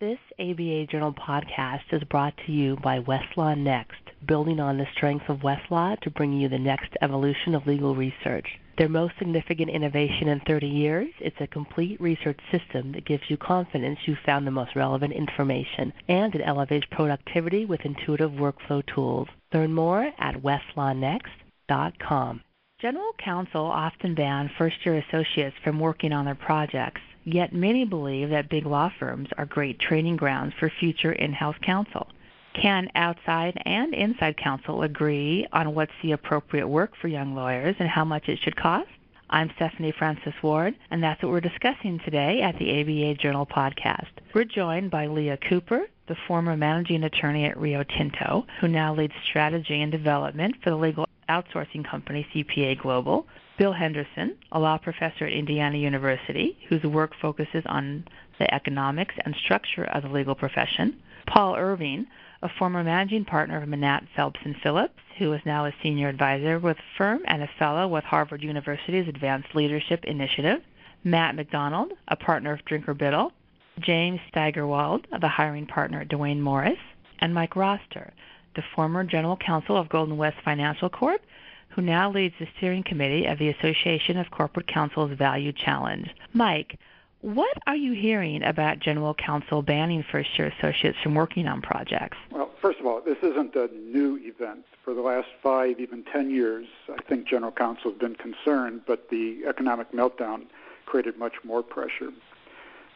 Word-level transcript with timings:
This 0.00 0.18
ABA 0.38 0.86
Journal 0.86 1.12
podcast 1.12 1.82
is 1.92 2.02
brought 2.04 2.32
to 2.46 2.52
you 2.52 2.76
by 2.76 3.00
Westlaw 3.00 3.58
Next, 3.58 4.00
building 4.26 4.58
on 4.58 4.78
the 4.78 4.86
strength 4.96 5.28
of 5.28 5.40
Westlaw 5.40 6.00
to 6.00 6.10
bring 6.10 6.32
you 6.32 6.48
the 6.48 6.58
next 6.58 6.96
evolution 7.02 7.54
of 7.54 7.66
legal 7.66 7.94
research. 7.94 8.46
Their 8.78 8.88
most 8.88 9.12
significant 9.18 9.68
innovation 9.68 10.28
in 10.28 10.40
30 10.40 10.66
years, 10.66 11.08
it's 11.20 11.36
a 11.40 11.46
complete 11.46 12.00
research 12.00 12.40
system 12.50 12.92
that 12.92 13.04
gives 13.04 13.24
you 13.28 13.36
confidence 13.36 13.98
you 14.06 14.16
found 14.24 14.46
the 14.46 14.50
most 14.50 14.74
relevant 14.74 15.12
information, 15.12 15.92
and 16.08 16.34
it 16.34 16.40
elevates 16.42 16.86
productivity 16.90 17.66
with 17.66 17.84
intuitive 17.84 18.30
workflow 18.30 18.82
tools. 18.94 19.28
Learn 19.52 19.74
more 19.74 20.10
at 20.18 20.36
westlawnext.com. 20.36 22.40
General 22.80 23.12
counsel 23.18 23.66
often 23.66 24.14
ban 24.14 24.50
first-year 24.56 25.04
associates 25.06 25.56
from 25.62 25.78
working 25.78 26.14
on 26.14 26.24
their 26.24 26.34
projects. 26.34 27.02
Yet 27.24 27.52
many 27.52 27.84
believe 27.84 28.30
that 28.30 28.48
big 28.48 28.64
law 28.64 28.90
firms 28.98 29.28
are 29.36 29.44
great 29.44 29.78
training 29.78 30.16
grounds 30.16 30.54
for 30.58 30.70
future 30.70 31.12
in-house 31.12 31.56
counsel. 31.60 32.08
Can 32.54 32.88
outside 32.94 33.60
and 33.66 33.92
inside 33.92 34.38
counsel 34.38 34.82
agree 34.82 35.46
on 35.52 35.74
what's 35.74 35.92
the 36.02 36.12
appropriate 36.12 36.68
work 36.68 36.92
for 36.96 37.08
young 37.08 37.34
lawyers 37.34 37.76
and 37.78 37.88
how 37.88 38.06
much 38.06 38.30
it 38.30 38.38
should 38.38 38.56
cost? 38.56 38.88
I'm 39.28 39.52
Stephanie 39.56 39.92
Francis 39.92 40.34
Ward, 40.42 40.74
and 40.90 41.02
that's 41.02 41.22
what 41.22 41.30
we're 41.30 41.40
discussing 41.42 42.00
today 42.02 42.40
at 42.40 42.58
the 42.58 42.80
ABA 42.80 43.20
Journal 43.20 43.44
podcast. 43.44 44.08
We're 44.34 44.44
joined 44.44 44.90
by 44.90 45.06
Leah 45.06 45.36
Cooper, 45.36 45.82
the 46.08 46.16
former 46.26 46.56
managing 46.56 47.04
attorney 47.04 47.44
at 47.44 47.60
Rio 47.60 47.84
Tinto, 47.84 48.46
who 48.58 48.68
now 48.68 48.94
leads 48.94 49.12
strategy 49.22 49.82
and 49.82 49.92
development 49.92 50.56
for 50.64 50.70
the 50.70 50.76
legal 50.76 51.06
outsourcing 51.30 51.88
company 51.88 52.26
CPA 52.34 52.78
Global, 52.78 53.26
Bill 53.56 53.72
Henderson, 53.72 54.36
a 54.52 54.58
law 54.58 54.78
professor 54.78 55.26
at 55.26 55.32
Indiana 55.32 55.78
University, 55.78 56.58
whose 56.68 56.82
work 56.82 57.12
focuses 57.20 57.62
on 57.66 58.04
the 58.38 58.52
economics 58.52 59.14
and 59.24 59.34
structure 59.36 59.84
of 59.84 60.02
the 60.02 60.08
legal 60.08 60.34
profession, 60.34 60.96
Paul 61.26 61.54
Irving, 61.56 62.06
a 62.42 62.48
former 62.58 62.82
managing 62.82 63.24
partner 63.24 63.62
of 63.62 63.68
Manatt 63.68 64.04
Phelps 64.16 64.40
and 64.44 64.56
Phillips, 64.62 64.98
who 65.18 65.32
is 65.32 65.42
now 65.44 65.66
a 65.66 65.74
senior 65.82 66.08
advisor 66.08 66.58
with 66.58 66.78
the 66.78 66.82
firm 66.96 67.20
and 67.26 67.42
a 67.42 67.50
fellow 67.58 67.86
with 67.86 68.04
Harvard 68.04 68.42
University's 68.42 69.06
Advanced 69.06 69.54
Leadership 69.54 70.04
Initiative, 70.04 70.60
Matt 71.04 71.36
McDonald, 71.36 71.92
a 72.08 72.16
partner 72.16 72.52
of 72.52 72.64
Drinker 72.64 72.94
Biddle, 72.94 73.32
James 73.78 74.20
Steigerwald, 74.28 75.06
the 75.20 75.28
hiring 75.28 75.66
partner 75.66 76.00
at 76.00 76.08
Duane 76.08 76.40
Morris, 76.40 76.78
and 77.20 77.34
Mike 77.34 77.56
Roster, 77.56 78.12
the 78.54 78.62
former 78.74 79.04
general 79.04 79.36
counsel 79.36 79.76
of 79.76 79.88
Golden 79.88 80.16
West 80.16 80.36
Financial 80.44 80.88
Corp 80.88 81.22
who 81.70 81.82
now 81.82 82.10
leads 82.10 82.34
the 82.38 82.48
steering 82.56 82.82
committee 82.82 83.26
of 83.26 83.38
the 83.38 83.48
Association 83.48 84.18
of 84.18 84.30
Corporate 84.30 84.66
Counsel's 84.66 85.12
Value 85.12 85.52
Challenge. 85.52 86.08
Mike, 86.32 86.78
what 87.20 87.56
are 87.66 87.76
you 87.76 87.92
hearing 87.92 88.42
about 88.42 88.80
general 88.80 89.14
counsel 89.14 89.62
banning 89.62 90.04
first 90.10 90.30
year 90.38 90.52
associates 90.58 90.98
from 91.02 91.14
working 91.14 91.46
on 91.46 91.60
projects? 91.60 92.16
Well, 92.30 92.50
first 92.60 92.80
of 92.80 92.86
all, 92.86 93.00
this 93.00 93.18
isn't 93.22 93.54
a 93.54 93.68
new 93.74 94.18
event. 94.22 94.64
For 94.84 94.94
the 94.94 95.02
last 95.02 95.28
five, 95.42 95.78
even 95.78 96.02
ten 96.04 96.30
years, 96.30 96.66
I 96.88 97.00
think 97.02 97.28
general 97.28 97.52
counsel 97.52 97.90
have 97.90 98.00
been 98.00 98.16
concerned, 98.16 98.82
but 98.86 99.10
the 99.10 99.42
economic 99.46 99.92
meltdown 99.92 100.46
created 100.86 101.18
much 101.18 101.34
more 101.44 101.62
pressure. 101.62 102.10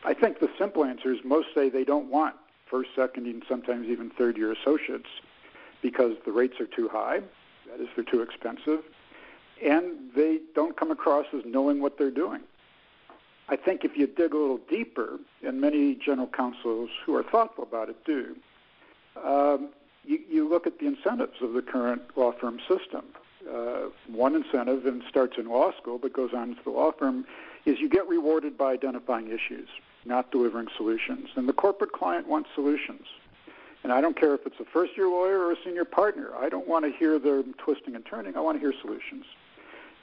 I 0.04 0.14
think 0.14 0.40
the 0.40 0.48
simple 0.58 0.84
answer 0.84 1.12
is 1.12 1.18
most 1.22 1.48
say 1.54 1.68
they 1.68 1.84
don't 1.84 2.10
want 2.10 2.34
first, 2.66 2.90
second, 2.96 3.26
and 3.26 3.44
sometimes 3.48 3.86
even 3.88 4.10
third 4.10 4.36
year 4.36 4.50
associates 4.52 5.08
because 5.84 6.14
the 6.24 6.32
rates 6.32 6.58
are 6.58 6.66
too 6.66 6.88
high 6.88 7.20
that 7.66 7.80
is, 7.80 7.88
they're 7.94 8.04
too 8.04 8.22
expensive, 8.22 8.80
and 9.62 9.84
they 10.16 10.40
don't 10.54 10.76
come 10.76 10.90
across 10.90 11.26
as 11.36 11.42
knowing 11.44 11.80
what 11.80 11.98
they're 11.98 12.10
doing. 12.10 12.40
I 13.48 13.56
think 13.56 13.84
if 13.84 13.96
you 13.96 14.06
dig 14.06 14.32
a 14.32 14.38
little 14.38 14.60
deeper, 14.70 15.18
and 15.46 15.60
many 15.60 15.94
general 15.94 16.28
counsels 16.28 16.88
who 17.04 17.14
are 17.14 17.22
thoughtful 17.22 17.64
about 17.64 17.90
it 17.90 18.02
do, 18.04 18.36
um, 19.22 19.68
you, 20.04 20.18
you 20.28 20.48
look 20.48 20.66
at 20.66 20.78
the 20.78 20.86
incentives 20.86 21.42
of 21.42 21.52
the 21.52 21.62
current 21.62 22.02
law 22.16 22.32
firm 22.32 22.58
system. 22.60 23.04
Uh, 23.52 23.88
one 24.08 24.34
incentive, 24.34 24.86
and 24.86 25.02
starts 25.08 25.36
in 25.36 25.48
law 25.48 25.70
school 25.76 25.98
but 25.98 26.14
goes 26.14 26.32
on 26.34 26.56
to 26.56 26.64
the 26.64 26.70
law 26.70 26.92
firm, 26.92 27.26
is 27.66 27.78
you 27.78 27.90
get 27.90 28.08
rewarded 28.08 28.56
by 28.56 28.72
identifying 28.72 29.28
issues, 29.28 29.68
not 30.06 30.30
delivering 30.30 30.68
solutions. 30.76 31.28
And 31.36 31.46
the 31.46 31.52
corporate 31.52 31.92
client 31.92 32.26
wants 32.26 32.48
solutions. 32.54 33.06
And 33.84 33.92
I 33.92 34.00
don't 34.00 34.18
care 34.18 34.34
if 34.34 34.46
it's 34.46 34.58
a 34.58 34.64
first 34.64 34.96
year 34.96 35.06
lawyer 35.06 35.38
or 35.38 35.52
a 35.52 35.56
senior 35.62 35.84
partner. 35.84 36.30
I 36.36 36.48
don't 36.48 36.66
want 36.66 36.86
to 36.86 36.90
hear 36.90 37.18
them 37.18 37.54
twisting 37.58 37.94
and 37.94 38.04
turning. 38.04 38.34
I 38.34 38.40
want 38.40 38.56
to 38.56 38.60
hear 38.60 38.72
solutions. 38.80 39.26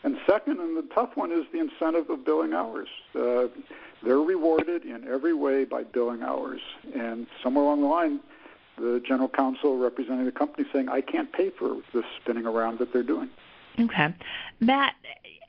And 0.03 0.17
second, 0.27 0.59
and 0.59 0.77
the 0.77 0.87
tough 0.93 1.17
one, 1.17 1.31
is 1.31 1.45
the 1.51 1.59
incentive 1.59 2.09
of 2.09 2.23
billing 2.23 2.53
hours. 2.53 2.87
Uh, 3.15 3.47
they're 4.03 4.19
rewarded 4.19 4.85
in 4.85 5.07
every 5.07 5.33
way 5.33 5.65
by 5.65 5.83
billing 5.83 6.21
hours. 6.21 6.61
And 6.95 7.27
somewhere 7.43 7.65
along 7.65 7.81
the 7.81 7.87
line, 7.87 8.19
the 8.77 9.01
general 9.05 9.29
counsel 9.29 9.77
representing 9.77 10.25
the 10.25 10.31
company 10.31 10.67
saying, 10.71 10.89
I 10.89 11.01
can't 11.01 11.31
pay 11.31 11.49
for 11.49 11.77
this 11.93 12.05
spinning 12.21 12.45
around 12.45 12.79
that 12.79 12.93
they're 12.93 13.03
doing. 13.03 13.29
Okay. 13.79 14.13
Matt, 14.59 14.95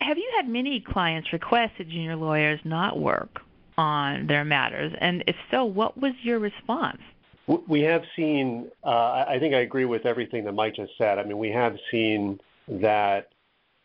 have 0.01 0.19
you 0.19 0.31
had 0.37 0.49
many 0.49 0.81
clients 0.81 1.33
request 1.33 1.75
that 1.79 1.89
junior 1.89 2.17
lawyers 2.17 2.61
not 2.65 2.99
work 2.99 3.41
on 3.77 4.27
their 4.27 4.45
matters? 4.45 4.93
And 5.01 5.25
if 5.27 5.37
so, 5.51 5.65
what 5.65 5.99
was 5.99 6.13
your 6.23 6.39
response? 6.39 7.01
We 7.47 7.81
have 7.83 8.05
seen, 8.15 8.71
uh, 8.85 9.25
I 9.29 9.39
think 9.41 9.55
I 9.55 9.59
agree 9.59 9.85
with 9.85 10.07
everything 10.07 10.45
that 10.45 10.53
Mike 10.53 10.77
just 10.77 10.97
said. 10.97 11.19
I 11.19 11.25
mean, 11.25 11.39
we 11.39 11.51
have 11.51 11.77
seen 11.91 12.41
that 12.69 13.33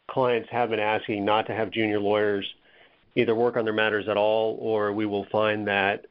clients 0.07 0.49
have 0.51 0.69
been 0.69 0.79
asking 0.79 1.25
not 1.25 1.47
to 1.47 1.53
have 1.53 1.71
junior 1.71 1.99
lawyers 1.99 2.45
either 3.15 3.33
work 3.33 3.57
on 3.57 3.65
their 3.65 3.73
matters 3.73 4.07
at 4.07 4.15
all, 4.15 4.57
or 4.61 4.93
we 4.93 5.07
will 5.07 5.25
find 5.25 5.67
that 5.67 6.05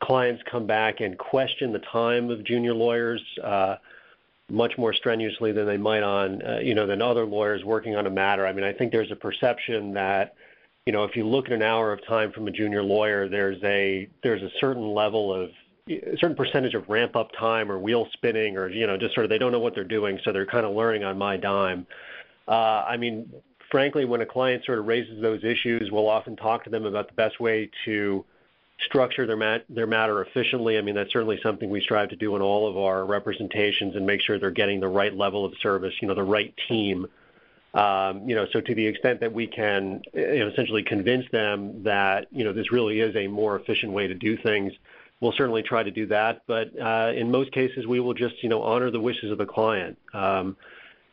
clients 0.00 0.42
come 0.50 0.66
back 0.66 1.00
and 1.00 1.18
question 1.18 1.72
the 1.72 1.78
time 1.80 2.30
of 2.30 2.44
junior 2.44 2.74
lawyers 2.74 3.22
uh, 3.42 3.76
much 4.50 4.76
more 4.78 4.92
strenuously 4.92 5.52
than 5.52 5.66
they 5.66 5.76
might 5.76 6.02
on, 6.02 6.42
uh, 6.42 6.58
you 6.58 6.74
know, 6.74 6.86
than 6.86 7.02
other 7.02 7.24
lawyers 7.24 7.62
working 7.64 7.94
on 7.94 8.06
a 8.06 8.10
matter. 8.10 8.46
I 8.46 8.52
mean, 8.52 8.64
I 8.64 8.72
think 8.72 8.90
there's 8.90 9.10
a 9.10 9.16
perception 9.16 9.94
that, 9.94 10.34
you 10.86 10.92
know, 10.92 11.04
if 11.04 11.16
you 11.16 11.26
look 11.26 11.46
at 11.46 11.52
an 11.52 11.62
hour 11.62 11.92
of 11.92 12.04
time 12.06 12.32
from 12.32 12.48
a 12.48 12.50
junior 12.50 12.82
lawyer, 12.82 13.28
there's 13.28 13.62
a 13.62 14.08
there's 14.22 14.42
a 14.42 14.50
certain 14.60 14.92
level 14.94 15.32
of 15.32 15.50
a 15.88 16.16
certain 16.18 16.36
percentage 16.36 16.74
of 16.74 16.88
ramp 16.88 17.14
up 17.14 17.30
time 17.38 17.70
or 17.70 17.78
wheel 17.78 18.08
spinning 18.12 18.56
or 18.56 18.68
you 18.70 18.86
know 18.86 18.96
just 18.96 19.14
sort 19.14 19.24
of 19.24 19.30
they 19.30 19.38
don't 19.38 19.52
know 19.52 19.58
what 19.58 19.74
they're 19.74 19.84
doing 19.84 20.18
so 20.24 20.32
they're 20.32 20.46
kind 20.46 20.64
of 20.64 20.74
learning 20.74 21.04
on 21.04 21.18
my 21.18 21.36
dime. 21.36 21.86
Uh, 22.48 22.84
i 22.88 22.96
mean 22.96 23.30
frankly 23.70 24.04
when 24.04 24.20
a 24.22 24.26
client 24.26 24.64
sort 24.64 24.78
of 24.78 24.86
raises 24.86 25.20
those 25.20 25.44
issues 25.44 25.90
we'll 25.90 26.08
often 26.08 26.36
talk 26.36 26.64
to 26.64 26.70
them 26.70 26.86
about 26.86 27.08
the 27.08 27.14
best 27.14 27.38
way 27.38 27.70
to 27.84 28.24
structure 28.80 29.26
their 29.26 29.36
mat- 29.36 29.64
their 29.68 29.86
matter 29.86 30.22
efficiently. 30.22 30.78
I 30.78 30.80
mean 30.80 30.94
that's 30.94 31.12
certainly 31.12 31.38
something 31.42 31.68
we 31.68 31.80
strive 31.80 32.08
to 32.10 32.16
do 32.16 32.34
in 32.34 32.42
all 32.42 32.68
of 32.68 32.76
our 32.76 33.04
representations 33.04 33.94
and 33.94 34.06
make 34.06 34.20
sure 34.20 34.38
they're 34.38 34.50
getting 34.50 34.80
the 34.80 34.88
right 34.88 35.14
level 35.14 35.44
of 35.44 35.52
service 35.58 35.94
you 36.00 36.08
know 36.08 36.14
the 36.14 36.22
right 36.22 36.54
team. 36.68 37.06
Um, 37.74 38.28
you 38.28 38.36
know, 38.36 38.46
so 38.52 38.60
to 38.60 38.74
the 38.74 38.86
extent 38.86 39.18
that 39.18 39.32
we 39.32 39.48
can 39.48 40.00
you 40.12 40.38
know, 40.38 40.46
essentially 40.46 40.84
convince 40.84 41.28
them 41.32 41.82
that 41.82 42.28
you 42.30 42.44
know 42.44 42.52
this 42.52 42.72
really 42.72 43.00
is 43.00 43.14
a 43.16 43.26
more 43.26 43.56
efficient 43.56 43.92
way 43.92 44.06
to 44.06 44.14
do 44.14 44.36
things, 44.36 44.72
we'll 45.20 45.32
certainly 45.32 45.62
try 45.62 45.82
to 45.82 45.90
do 45.90 46.06
that. 46.06 46.42
But 46.46 46.78
uh, 46.80 47.12
in 47.14 47.30
most 47.30 47.52
cases, 47.52 47.86
we 47.86 48.00
will 48.00 48.14
just 48.14 48.42
you 48.42 48.48
know 48.48 48.62
honor 48.62 48.90
the 48.90 49.00
wishes 49.00 49.30
of 49.30 49.38
the 49.38 49.46
client, 49.46 49.98
um, 50.12 50.56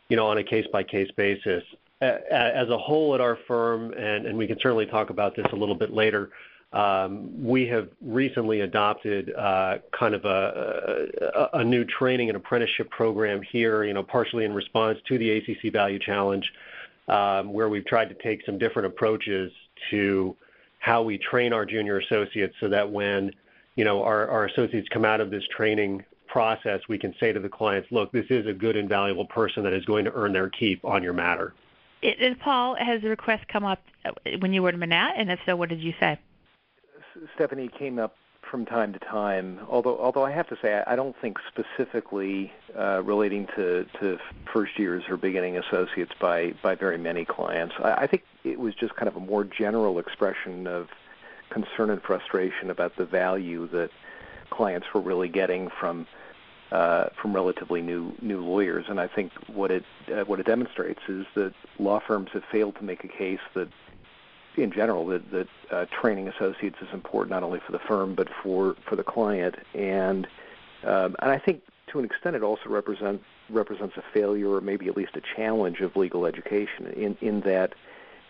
you 0.10 0.18
know, 0.18 0.28
on 0.28 0.38
a 0.38 0.44
case 0.44 0.66
by 0.72 0.84
case 0.84 1.12
basis. 1.16 1.64
As 2.02 2.68
a 2.70 2.80
whole 2.80 3.14
at 3.14 3.22
our 3.22 3.38
firm, 3.48 3.94
and, 3.94 4.26
and 4.26 4.36
we 4.36 4.48
can 4.48 4.60
certainly 4.60 4.88
talk 4.88 5.12
about 5.12 5.36
this 5.36 5.46
a 5.52 5.56
little 5.56 5.76
bit 5.76 5.94
later. 5.94 6.32
Um, 6.74 7.44
we 7.44 7.68
have 7.68 7.90
recently 8.02 8.62
adopted 8.62 9.34
uh, 9.36 9.80
kind 9.92 10.16
of 10.16 10.24
a, 10.24 11.10
a, 11.36 11.60
a, 11.60 11.64
new 11.66 11.84
training 11.84 12.30
and 12.30 12.38
apprenticeship 12.38 12.90
program 12.90 13.42
here, 13.42 13.84
you 13.84 13.94
know, 13.94 14.04
partially 14.04 14.46
in 14.46 14.54
response 14.54 14.98
to 15.10 15.18
the 15.18 15.32
ACC 15.32 15.74
Value 15.74 16.00
Challenge, 16.00 16.50
um, 17.10 17.52
where 17.52 17.68
we've 17.68 17.86
tried 17.86 18.08
to 18.08 18.16
take 18.16 18.46
some 18.46 18.58
different 18.58 18.86
approaches 18.86 19.52
to 19.90 20.34
how 20.80 21.04
we 21.04 21.18
train 21.18 21.52
our 21.52 21.66
junior 21.66 22.00
associates 22.00 22.56
so 22.62 22.70
that 22.70 22.90
when 22.90 23.32
you 23.76 23.86
know, 23.86 24.04
our, 24.04 24.28
our 24.28 24.46
associates 24.46 24.88
come 24.90 25.06
out 25.06 25.22
of 25.22 25.32
this 25.32 25.44
training 25.56 26.04
process, 26.28 26.80
we 26.88 26.98
can 26.98 27.14
say 27.20 27.34
to 27.34 27.40
the 27.40 27.50
clients, 27.50 27.92
look, 27.92 28.12
this 28.12 28.26
is 28.30 28.48
a 28.48 28.54
good 28.54 28.76
and 28.76 28.88
valuable 28.88 29.26
person 29.26 29.64
that 29.64 29.74
is 29.74 29.84
going 29.86 30.06
to 30.06 30.12
earn 30.14 30.34
their 30.34 30.50
keep 30.50 30.84
on 30.86 31.04
your 31.04 31.14
matter. 31.14 31.54
It, 32.02 32.40
Paul, 32.40 32.76
has 32.76 33.02
the 33.02 33.10
request 33.10 33.48
come 33.48 33.64
up 33.64 33.82
when 34.40 34.54
you 34.54 34.64
were 34.64 34.70
at 34.70 34.76
Manatt? 34.76 35.14
And 35.18 35.30
if 35.30 35.40
so, 35.46 35.56
what 35.56 35.70
did 35.70 35.82
you 35.82 35.94
say? 36.00 36.18
Stephanie 37.36 37.70
came 37.78 38.00
up 38.00 38.16
from 38.50 38.66
time 38.66 38.92
to 38.94 39.00
time. 39.00 39.60
Although, 39.70 39.98
although 40.00 40.26
I 40.26 40.32
have 40.32 40.48
to 40.50 40.58
say, 40.62 40.84
I 40.88 40.96
don't 40.96 41.16
think 41.22 41.38
specifically 41.48 42.52
uh, 42.78 43.02
relating 43.04 43.48
to, 43.56 43.86
to 44.00 44.18
first 44.52 44.80
years 44.80 45.04
or 45.10 45.18
beginning 45.18 45.58
associates 45.58 46.12
by 46.20 46.54
by 46.64 46.76
very 46.76 46.98
many 46.98 47.24
clients. 47.24 47.76
I, 47.80 47.92
I 47.94 48.08
think 48.08 48.24
it 48.44 48.60
was 48.60 48.74
just 48.74 48.96
kind 48.96 49.08
of 49.08 49.16
a 49.16 49.20
more 49.20 49.44
general 49.44 50.00
expression 50.00 50.68
of 50.68 50.90
concern 51.52 51.90
and 51.90 52.02
frustration 52.02 52.70
about 52.70 52.96
the 52.96 53.06
value 53.06 53.68
that 53.68 53.92
clients 54.50 54.88
were 54.94 55.02
really 55.02 55.30
getting 55.30 55.70
from 55.70 56.08
uh, 56.72 57.10
from 57.22 57.34
relatively 57.34 57.82
new 57.82 58.14
new 58.22 58.42
lawyers. 58.42 58.86
And 58.88 59.00
I 59.00 59.08
think 59.08 59.32
what 59.48 59.72
it 59.72 59.84
uh, 60.12 60.24
what 60.24 60.40
it 60.40 60.46
demonstrates 60.46 61.02
is 61.08 61.26
that 61.36 61.54
law 61.80 62.00
firms 62.00 62.30
have 62.34 62.44
failed 62.52 62.76
to 62.78 62.84
make 62.84 63.04
a 63.04 63.10
case 63.10 63.42
that 63.54 63.68
in 64.56 64.72
general 64.72 65.06
that, 65.08 65.32
that 65.32 65.48
uh, 65.70 65.86
training 66.02 66.28
associates 66.28 66.78
is 66.82 66.88
important 66.94 67.32
not 67.32 67.44
only 67.44 67.60
for 67.60 67.72
the 67.72 67.80
firm 67.80 68.16
but 68.16 68.30
for 68.42 68.76
for 68.88 68.96
the 68.96 69.04
client, 69.04 69.56
and 69.74 70.28
um, 70.84 71.16
and 71.20 71.32
I 71.32 71.38
think 71.38 71.62
to 71.88 72.00
an 72.00 72.06
extent 72.06 72.36
it 72.36 72.44
also 72.44 72.70
represents 72.70 73.26
represents 73.50 73.98
a 73.98 74.04
failure 74.14 74.50
or 74.50 74.62
maybe 74.62 74.88
at 74.88 74.96
least 74.96 75.16
a 75.16 75.22
challenge 75.36 75.82
of 75.82 75.96
legal 75.96 76.26
education 76.26 76.88
in 76.96 77.18
in 77.22 77.42
that 77.42 77.74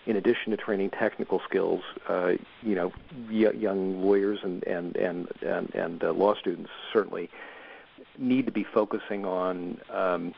in 0.06 0.16
addition 0.16 0.52
to 0.52 0.58
training 0.58 0.90
technical 0.90 1.40
skills, 1.48 1.82
uh, 2.10 2.34
you 2.64 2.76
know, 2.76 2.92
young 3.30 4.04
lawyers 4.04 4.40
and 4.44 4.64
and 4.64 4.96
and 4.96 5.28
and, 5.42 5.74
and 5.76 6.04
uh, 6.04 6.12
law 6.12 6.34
students 6.36 6.70
certainly 6.92 7.30
need 8.18 8.46
to 8.46 8.52
be 8.52 8.64
focusing 8.64 9.26
on 9.26 9.80
um, 9.90 10.34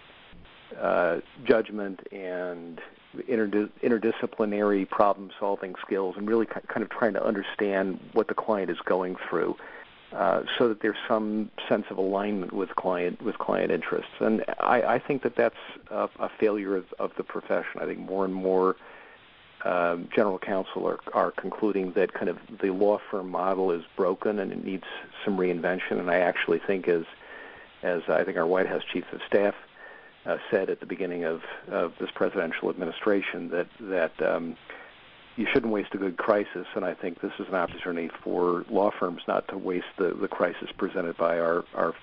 uh, 0.80 1.20
judgment 1.46 2.02
and 2.12 2.82
interdis- 3.30 3.70
interdisciplinary 3.82 4.90
problem-solving 4.90 5.76
skills, 5.86 6.16
and 6.18 6.28
really 6.28 6.46
kind 6.46 6.82
of 6.82 6.90
trying 6.90 7.14
to 7.14 7.24
understand 7.24 8.00
what 8.14 8.28
the 8.28 8.34
client 8.34 8.70
is 8.70 8.80
going 8.86 9.16
through. 9.30 9.56
Uh, 10.12 10.44
so 10.60 10.68
that 10.68 10.82
there's 10.82 10.98
some 11.08 11.50
sense 11.68 11.86
of 11.90 11.98
alignment 11.98 12.54
with 12.54 12.76
client 12.76 13.20
with 13.24 13.36
client 13.40 13.72
interests, 13.72 14.12
and 14.20 14.46
I, 14.60 14.84
I 14.84 15.00
think 15.00 15.24
that 15.24 15.36
that's 15.36 15.56
a, 15.90 16.08
a 16.20 16.30
failure 16.40 16.76
of, 16.76 16.86
of 17.00 17.12
the 17.18 17.24
profession. 17.24 17.82
I 17.82 17.86
think 17.86 17.98
more 17.98 18.24
and 18.24 18.34
more 18.34 18.76
um, 19.64 20.10
general 20.14 20.38
counsel 20.38 20.88
are, 20.88 21.00
are 21.14 21.32
concluding 21.32 21.94
that 21.94 22.14
kind 22.14 22.30
of 22.30 22.38
the 22.62 22.72
law 22.72 23.00
firm 23.10 23.30
model 23.30 23.72
is 23.72 23.84
broken 23.96 24.40
and 24.40 24.52
it 24.52 24.64
needs 24.64 24.84
some 25.24 25.38
reinvention. 25.38 26.00
And 26.00 26.10
I 26.10 26.18
actually 26.18 26.60
think, 26.60 26.88
as 26.88 27.06
as 27.82 28.02
I 28.08 28.24
think 28.24 28.38
our 28.38 28.48
White 28.48 28.68
House 28.68 28.84
chief 28.92 29.06
of 29.12 29.22
staff 29.28 29.56
uh, 30.26 30.38
said 30.50 30.70
at 30.70 30.80
the 30.80 30.86
beginning 30.86 31.26
of, 31.26 31.42
of 31.68 31.94
this 32.00 32.10
presidential 32.12 32.70
administration, 32.70 33.50
that 33.50 33.68
that 33.80 34.22
um, 34.22 34.56
you 35.36 35.48
shouldn't 35.52 35.72
waste 35.72 35.94
a 35.94 35.98
good 35.98 36.18
crisis. 36.18 36.68
And 36.76 36.86
I 36.86 36.94
think 36.94 37.22
this 37.22 37.34
is 37.40 37.48
an 37.48 37.56
opportunity 37.56 38.10
for 38.24 38.66
law 38.70 38.92
firms 38.92 39.22
not 39.28 39.48
to 39.50 39.58
waste 39.58 39.88
the, 39.98 40.14
the 40.14 40.28
crisis 40.28 40.70
presented 40.78 41.18
by 41.18 41.40
our, 41.40 41.66
our 41.74 41.94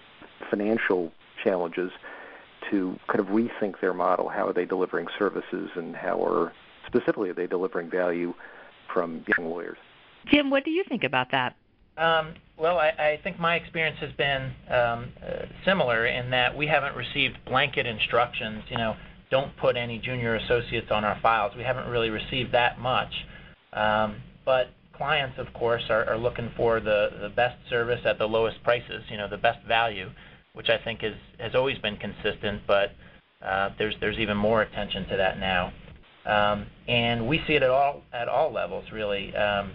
financial 0.50 1.12
challenges 1.42 1.92
to 2.70 2.98
kind 3.06 3.20
of 3.20 3.28
rethink 3.28 3.80
their 3.80 3.94
model. 3.94 4.28
How 4.28 4.48
are 4.48 4.52
they 4.52 4.64
delivering 4.64 5.08
services, 5.18 5.70
and 5.74 5.94
how 5.96 6.24
are 6.24 6.52
specifically 6.90 7.30
are 7.30 7.34
they 7.34 7.46
delivering 7.46 7.90
value 7.90 8.34
from 8.92 9.24
young 9.36 9.50
lawyers? 9.50 9.78
Jim, 10.26 10.50
what 10.50 10.64
do 10.64 10.70
you 10.70 10.84
think 10.88 11.04
about 11.04 11.30
that? 11.30 11.56
Um, 11.96 12.34
well, 12.56 12.78
I, 12.78 12.88
I, 12.88 13.20
think 13.22 13.38
my 13.38 13.56
experience 13.56 13.98
has 14.00 14.12
been 14.12 14.52
um, 14.68 15.12
uh, 15.22 15.46
similar 15.64 16.06
in 16.06 16.30
that 16.30 16.56
we 16.56 16.66
haven't 16.66 16.94
received 16.96 17.36
blanket 17.46 17.86
instructions. 17.86 18.62
You 18.68 18.78
know, 18.78 18.96
don't 19.30 19.56
put 19.56 19.76
any 19.76 19.98
junior 19.98 20.36
associates 20.36 20.88
on 20.90 21.04
our 21.04 21.18
files. 21.20 21.52
We 21.56 21.62
haven't 21.62 21.88
really 21.88 22.10
received 22.10 22.52
that 22.52 22.78
much. 22.78 23.12
Um, 23.72 24.16
but 24.44 24.70
clients, 24.94 25.38
of 25.38 25.52
course, 25.52 25.82
are, 25.90 26.04
are 26.06 26.18
looking 26.18 26.50
for 26.56 26.80
the, 26.80 27.10
the 27.20 27.28
best 27.28 27.56
service 27.68 28.00
at 28.04 28.18
the 28.18 28.26
lowest 28.26 28.62
prices. 28.62 29.02
You 29.10 29.16
know, 29.16 29.28
the 29.28 29.38
best 29.38 29.66
value, 29.66 30.10
which 30.52 30.68
I 30.68 30.78
think 30.78 31.00
is 31.02 31.14
has 31.38 31.54
always 31.54 31.78
been 31.78 31.96
consistent. 31.96 32.62
But 32.66 32.92
uh, 33.44 33.70
there's 33.78 33.94
there's 34.00 34.18
even 34.18 34.36
more 34.36 34.62
attention 34.62 35.06
to 35.08 35.16
that 35.16 35.38
now. 35.38 35.72
Um, 36.26 36.66
and 36.86 37.26
we 37.26 37.42
see 37.46 37.54
it 37.54 37.62
at 37.62 37.70
all 37.70 38.02
at 38.12 38.28
all 38.28 38.52
levels, 38.52 38.84
really, 38.92 39.34
um, 39.34 39.72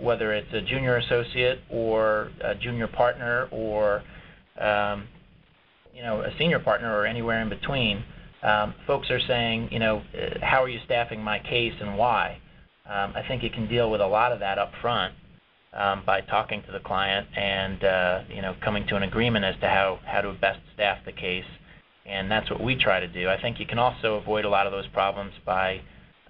whether 0.00 0.32
it's 0.32 0.52
a 0.52 0.62
junior 0.62 0.96
associate 0.96 1.60
or 1.70 2.30
a 2.40 2.54
junior 2.54 2.88
partner 2.88 3.48
or 3.50 4.02
um, 4.58 5.06
you 5.94 6.02
know 6.02 6.22
a 6.22 6.32
senior 6.38 6.58
partner 6.58 6.96
or 6.96 7.06
anywhere 7.06 7.40
in 7.42 7.48
between. 7.48 8.02
Um, 8.42 8.74
folks 8.86 9.10
are 9.10 9.20
saying, 9.20 9.70
you 9.72 9.78
know, 9.78 10.02
uh, 10.14 10.44
how 10.44 10.62
are 10.62 10.68
you 10.68 10.78
staffing 10.84 11.22
my 11.22 11.38
case 11.38 11.72
and 11.80 11.96
why? 11.96 12.38
Um, 12.86 13.14
I 13.16 13.26
think 13.26 13.42
you 13.42 13.48
can 13.48 13.66
deal 13.66 13.90
with 13.90 14.02
a 14.02 14.06
lot 14.06 14.32
of 14.32 14.40
that 14.40 14.58
up 14.58 14.72
front 14.82 15.14
um, 15.72 16.02
by 16.04 16.20
talking 16.20 16.62
to 16.66 16.72
the 16.72 16.80
client 16.80 17.26
and 17.36 17.84
uh, 17.84 18.20
you 18.28 18.42
know 18.42 18.54
coming 18.62 18.86
to 18.88 18.96
an 18.96 19.02
agreement 19.02 19.44
as 19.44 19.54
to 19.60 19.68
how 19.68 19.98
how 20.06 20.20
to 20.20 20.32
best 20.34 20.60
staff 20.74 20.98
the 21.04 21.12
case 21.12 21.44
and 22.06 22.30
that's 22.30 22.50
what 22.50 22.62
we 22.62 22.76
try 22.76 23.00
to 23.00 23.08
do. 23.08 23.28
I 23.28 23.40
think 23.40 23.58
you 23.58 23.66
can 23.66 23.78
also 23.78 24.14
avoid 24.14 24.44
a 24.44 24.48
lot 24.48 24.66
of 24.66 24.72
those 24.72 24.86
problems 24.88 25.32
by 25.44 25.80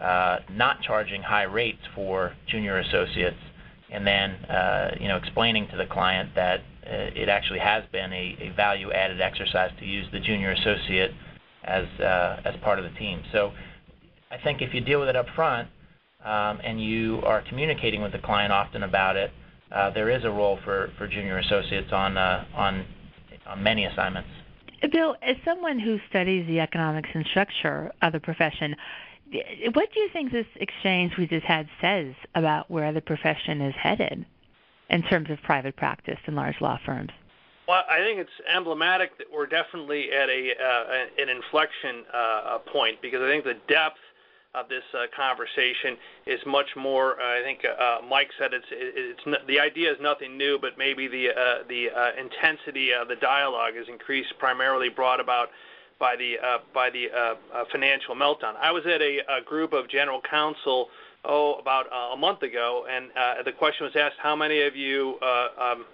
uh, 0.00 0.38
not 0.50 0.82
charging 0.82 1.22
high 1.22 1.44
rates 1.44 1.80
for 1.94 2.34
junior 2.48 2.78
associates, 2.78 3.38
and 3.92 4.06
then 4.06 4.30
uh, 4.46 4.96
you 5.00 5.08
know 5.08 5.16
explaining 5.16 5.68
to 5.70 5.76
the 5.76 5.86
client 5.86 6.30
that 6.34 6.60
uh, 6.86 7.10
it 7.14 7.28
actually 7.28 7.60
has 7.60 7.84
been 7.92 8.12
a, 8.12 8.36
a 8.40 8.52
value-added 8.56 9.20
exercise 9.20 9.70
to 9.78 9.86
use 9.86 10.06
the 10.12 10.20
junior 10.20 10.52
associate 10.52 11.12
as 11.64 11.84
uh, 12.00 12.40
as 12.44 12.54
part 12.62 12.78
of 12.78 12.84
the 12.84 12.98
team. 12.98 13.22
So 13.32 13.52
I 14.30 14.38
think 14.42 14.62
if 14.62 14.74
you 14.74 14.80
deal 14.80 15.00
with 15.00 15.08
it 15.08 15.16
up 15.16 15.26
front 15.34 15.68
um, 16.24 16.60
and 16.64 16.82
you 16.82 17.20
are 17.24 17.42
communicating 17.48 18.02
with 18.02 18.12
the 18.12 18.18
client 18.18 18.52
often 18.52 18.82
about 18.82 19.16
it, 19.16 19.30
uh, 19.72 19.90
there 19.90 20.10
is 20.10 20.24
a 20.24 20.30
role 20.30 20.58
for, 20.64 20.90
for 20.98 21.06
junior 21.06 21.38
associates 21.38 21.92
on 21.92 22.16
uh, 22.16 22.44
on 22.54 22.84
on 23.46 23.62
many 23.62 23.84
assignments. 23.84 24.28
Bill, 24.88 25.16
as 25.22 25.36
someone 25.44 25.78
who 25.78 25.98
studies 26.08 26.46
the 26.46 26.60
economics 26.60 27.08
and 27.14 27.24
structure 27.26 27.92
of 28.02 28.12
the 28.12 28.20
profession, 28.20 28.76
what 29.72 29.92
do 29.92 30.00
you 30.00 30.08
think 30.12 30.32
this 30.32 30.46
exchange 30.56 31.16
we 31.16 31.26
just 31.26 31.46
had 31.46 31.68
says 31.80 32.14
about 32.34 32.70
where 32.70 32.92
the 32.92 33.00
profession 33.00 33.60
is 33.60 33.74
headed 33.74 34.26
in 34.90 35.02
terms 35.02 35.30
of 35.30 35.42
private 35.42 35.76
practice 35.76 36.18
and 36.26 36.36
large 36.36 36.60
law 36.60 36.78
firms? 36.84 37.10
Well, 37.66 37.82
I 37.88 37.98
think 37.98 38.18
it's 38.18 38.30
emblematic 38.54 39.16
that 39.18 39.26
we're 39.32 39.46
definitely 39.46 40.12
at 40.12 40.28
a 40.28 40.50
uh, 40.52 41.22
an 41.22 41.30
inflection 41.30 42.04
uh, 42.12 42.58
point 42.58 43.00
because 43.00 43.22
I 43.22 43.28
think 43.28 43.44
the 43.44 43.56
depth 43.68 43.98
of 44.54 44.68
this 44.68 44.84
uh, 44.94 45.06
conversation 45.14 45.96
is 46.26 46.40
much 46.46 46.76
more. 46.76 47.20
Uh, 47.20 47.40
I 47.40 47.42
think 47.42 47.64
uh, 47.64 47.82
uh 47.82 47.98
Mike 48.08 48.30
said 48.38 48.54
it's 48.54 48.66
it's 48.70 49.46
the 49.46 49.60
idea 49.60 49.90
is 49.92 49.98
nothing 50.00 50.38
new, 50.38 50.58
but 50.58 50.78
maybe 50.78 51.08
the 51.08 51.30
uh, 51.30 51.64
the 51.68 51.90
uh, 51.90 52.10
intensity 52.18 52.92
of 52.92 53.08
the 53.08 53.16
dialogue 53.16 53.74
is 53.76 53.88
increased, 53.88 54.32
primarily 54.38 54.88
brought 54.88 55.20
about 55.20 55.50
by 55.98 56.16
the 56.16 56.36
by 56.72 56.90
the 56.90 57.08
financial 57.72 58.14
meltdown. 58.14 58.54
I 58.60 58.70
was 58.70 58.84
at 58.86 59.00
a, 59.00 59.18
a 59.28 59.42
group 59.44 59.72
of 59.72 59.88
general 59.88 60.20
counsel 60.28 60.88
oh 61.24 61.54
about 61.54 61.86
a 62.12 62.16
month 62.16 62.42
ago, 62.42 62.86
and 62.90 63.10
the 63.44 63.52
question 63.52 63.86
was 63.86 63.96
asked, 63.96 64.16
how 64.18 64.36
many 64.36 64.62
of 64.62 64.76
you 64.76 65.18
um, 65.58 65.84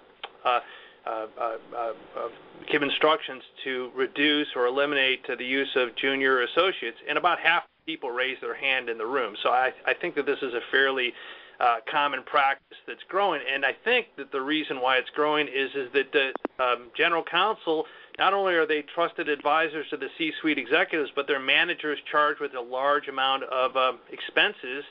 give 2.71 2.83
instructions 2.83 3.43
to 3.63 3.91
reduce 3.95 4.47
or 4.55 4.65
eliminate 4.65 5.25
the 5.27 5.45
use 5.45 5.71
of 5.75 5.95
junior 5.95 6.41
associates, 6.41 6.97
and 7.07 7.17
about 7.17 7.39
half 7.39 7.63
people 7.85 8.11
raise 8.11 8.37
their 8.41 8.55
hand 8.55 8.89
in 8.89 8.97
the 8.97 9.05
room. 9.05 9.35
So 9.43 9.49
I, 9.49 9.71
I 9.85 9.93
think 9.93 10.15
that 10.15 10.25
this 10.25 10.39
is 10.41 10.53
a 10.53 10.61
fairly 10.71 11.13
uh, 11.59 11.77
common 11.89 12.23
practice 12.23 12.77
that's 12.87 13.03
growing, 13.07 13.41
and 13.51 13.65
I 13.65 13.75
think 13.83 14.07
that 14.17 14.31
the 14.31 14.41
reason 14.41 14.81
why 14.81 14.97
it's 14.97 15.09
growing 15.11 15.47
is 15.47 15.69
is 15.75 15.91
that 15.93 16.11
the 16.11 16.33
um, 16.63 16.89
general 16.97 17.23
counsel 17.23 17.85
not 18.17 18.33
only 18.33 18.55
are 18.55 18.65
they 18.65 18.81
trusted 18.81 19.29
advisors 19.29 19.85
to 19.89 19.97
the 19.97 20.07
C-suite 20.17 20.57
executives, 20.57 21.11
but 21.15 21.27
they're 21.27 21.39
managers 21.39 21.99
charged 22.11 22.41
with 22.41 22.53
a 22.55 22.61
large 22.61 23.07
amount 23.07 23.43
of 23.43 23.77
um, 23.77 23.99
expenses 24.11 24.83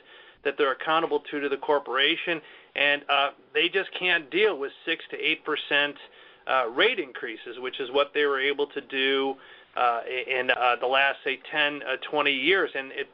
that 0.43 0.57
they're 0.57 0.71
accountable 0.71 1.19
to 1.31 1.39
to 1.39 1.49
the 1.49 1.57
corporation, 1.57 2.41
and 2.75 3.03
uh, 3.09 3.29
they 3.53 3.67
just 3.67 3.89
can't 3.99 4.31
deal 4.31 4.57
with 4.57 4.71
six 4.85 5.03
to 5.11 5.17
eight 5.17 5.43
percent 5.43 5.95
uh, 6.47 6.67
rate 6.69 6.99
increases, 6.99 7.59
which 7.59 7.79
is 7.79 7.91
what 7.91 8.13
they 8.13 8.25
were 8.25 8.39
able 8.39 8.67
to 8.67 8.81
do 8.81 9.35
in 9.77 10.51
uh, 10.51 10.75
the 10.79 10.87
last, 10.87 11.19
say, 11.23 11.39
10, 11.49 11.83
uh, 11.83 11.97
20 12.09 12.31
years, 12.31 12.71
and 12.75 12.91
it 12.91 13.07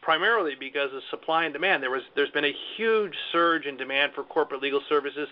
primarily 0.00 0.54
because 0.54 0.92
of 0.92 1.02
supply 1.10 1.44
and 1.44 1.52
demand. 1.52 1.82
There 1.82 1.90
was, 1.90 2.02
there's 2.14 2.30
been 2.30 2.44
a 2.44 2.54
huge 2.76 3.14
surge 3.32 3.64
in 3.64 3.76
demand 3.76 4.12
for 4.14 4.22
corporate 4.22 4.62
legal 4.62 4.82
services, 4.88 5.28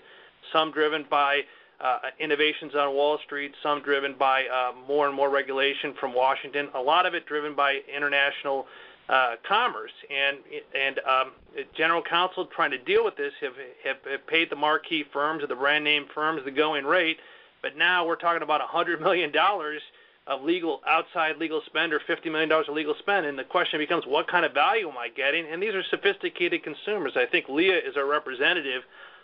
some 0.50 0.72
driven 0.72 1.04
by 1.10 1.42
uh, 1.80 1.98
innovations 2.18 2.74
on 2.74 2.94
Wall 2.94 3.18
Street, 3.24 3.52
some 3.62 3.82
driven 3.82 4.14
by 4.14 4.46
uh, 4.46 4.72
more 4.88 5.06
and 5.06 5.14
more 5.14 5.28
regulation 5.28 5.94
from 5.98 6.14
Washington, 6.14 6.68
a 6.74 6.80
lot 6.80 7.06
of 7.06 7.14
it 7.14 7.26
driven 7.26 7.54
by 7.54 7.80
international 7.94 8.66
uh, 9.08 9.34
commerce. 9.46 9.92
And 10.10 10.38
and 10.74 11.00
um, 11.00 11.32
general 11.74 12.02
counsel 12.02 12.46
trying 12.46 12.70
to 12.70 12.78
deal 12.78 13.04
with 13.04 13.16
this 13.16 13.32
have, 13.40 13.54
have 13.84 13.96
have 14.10 14.26
paid 14.26 14.48
the 14.48 14.56
marquee 14.56 15.04
firms 15.12 15.42
or 15.42 15.48
the 15.48 15.56
brand 15.56 15.84
name 15.84 16.06
firms 16.14 16.42
the 16.44 16.50
going 16.50 16.84
rate, 16.84 17.18
but 17.62 17.76
now 17.76 18.06
we're 18.06 18.16
talking 18.16 18.42
about 18.42 18.60
a 18.60 18.66
hundred 18.66 19.00
million 19.00 19.32
dollars 19.32 19.82
of 20.26 20.42
legal 20.42 20.80
outside 20.86 21.36
legal 21.38 21.60
spend 21.66 21.92
or 21.92 22.00
$50 22.00 22.30
million 22.30 22.50
of 22.52 22.68
legal 22.70 22.94
spend, 22.98 23.26
and 23.26 23.38
the 23.38 23.44
question 23.44 23.78
becomes, 23.78 24.04
what 24.06 24.28
kind 24.28 24.44
of 24.44 24.52
value 24.52 24.88
am 24.88 24.96
I 24.96 25.08
getting? 25.08 25.46
And 25.46 25.62
these 25.62 25.74
are 25.74 25.82
sophisticated 25.90 26.62
consumers. 26.62 27.12
I 27.16 27.26
think 27.26 27.48
Leah 27.48 27.78
is 27.78 27.96
a 27.96 28.04
representative 28.04 28.82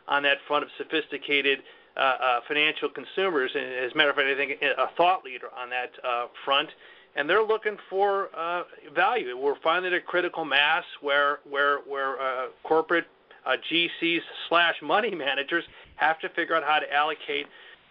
on 0.09 0.23
that 0.25 0.39
front 0.49 0.65
of 0.65 0.71
sophisticated 0.77 1.61
uh, 1.97 2.01
uh, 2.01 2.41
financial 2.49 2.89
consumers, 2.89 3.51
and 3.55 3.65
as 3.65 3.93
a 3.93 3.97
matter 3.97 4.11
of 4.11 4.17
fact, 4.17 4.29
I 4.29 4.37
think 4.37 4.63
a 4.63 4.89
thought 4.97 5.25
leader 5.25 5.49
on 5.57 5.71
that 5.71 5.91
uh, 6.05 6.27
front. 6.45 6.71
And 7.17 7.29
they're 7.29 7.43
looking 7.43 7.77
for 7.91 8.29
uh, 8.37 8.63
value. 8.95 9.37
We're 9.37 9.59
finding 9.61 9.93
a 9.95 10.01
critical 10.01 10.45
mass 10.45 10.85
where 11.01 11.41
where 11.49 11.79
where 11.81 12.21
uh, 12.21 12.47
corporate 12.63 13.07
uh, 13.45 13.57
GCs 13.71 14.21
slash 14.49 14.77
money 14.83 15.15
managers 15.15 15.65
have 15.97 16.21
to 16.21 16.29
figure 16.29 16.55
out 16.55 16.63
how 16.63 16.79
to 16.79 16.93
allocate 16.95 17.47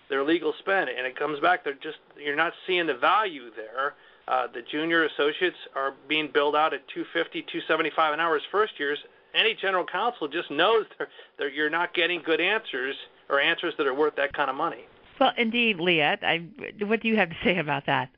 their 0.09 0.23
legal 0.23 0.53
spend, 0.59 0.89
and 0.89 1.05
it 1.05 1.17
comes 1.17 1.39
back. 1.39 1.63
They're 1.63 1.73
just 1.73 1.97
you're 2.17 2.35
not 2.35 2.53
seeing 2.65 2.87
the 2.87 2.95
value 2.95 3.51
there. 3.55 3.95
Uh, 4.27 4.47
the 4.53 4.61
junior 4.61 5.05
associates 5.05 5.57
are 5.75 5.93
being 6.09 6.29
billed 6.33 6.55
out 6.55 6.73
at 6.73 6.85
250, 6.89 7.41
275 7.43 8.13
an 8.13 8.19
hour 8.19 8.35
as 8.35 8.41
first 8.51 8.73
years, 8.77 8.99
any 9.33 9.53
general 9.53 9.85
counsel 9.85 10.27
just 10.27 10.51
knows 10.51 10.85
that 11.37 11.53
you're 11.53 11.69
not 11.69 11.93
getting 11.93 12.21
good 12.21 12.41
answers 12.41 12.95
or 13.29 13.39
answers 13.39 13.73
that 13.77 13.87
are 13.87 13.93
worth 13.93 14.15
that 14.15 14.33
kind 14.33 14.49
of 14.49 14.55
money. 14.55 14.85
Well, 15.19 15.31
indeed, 15.37 15.79
Leah. 15.79 16.17
I, 16.21 16.45
what 16.85 17.01
do 17.01 17.07
you 17.07 17.15
have 17.15 17.29
to 17.29 17.35
say 17.43 17.57
about 17.57 17.85
that? 17.85 18.09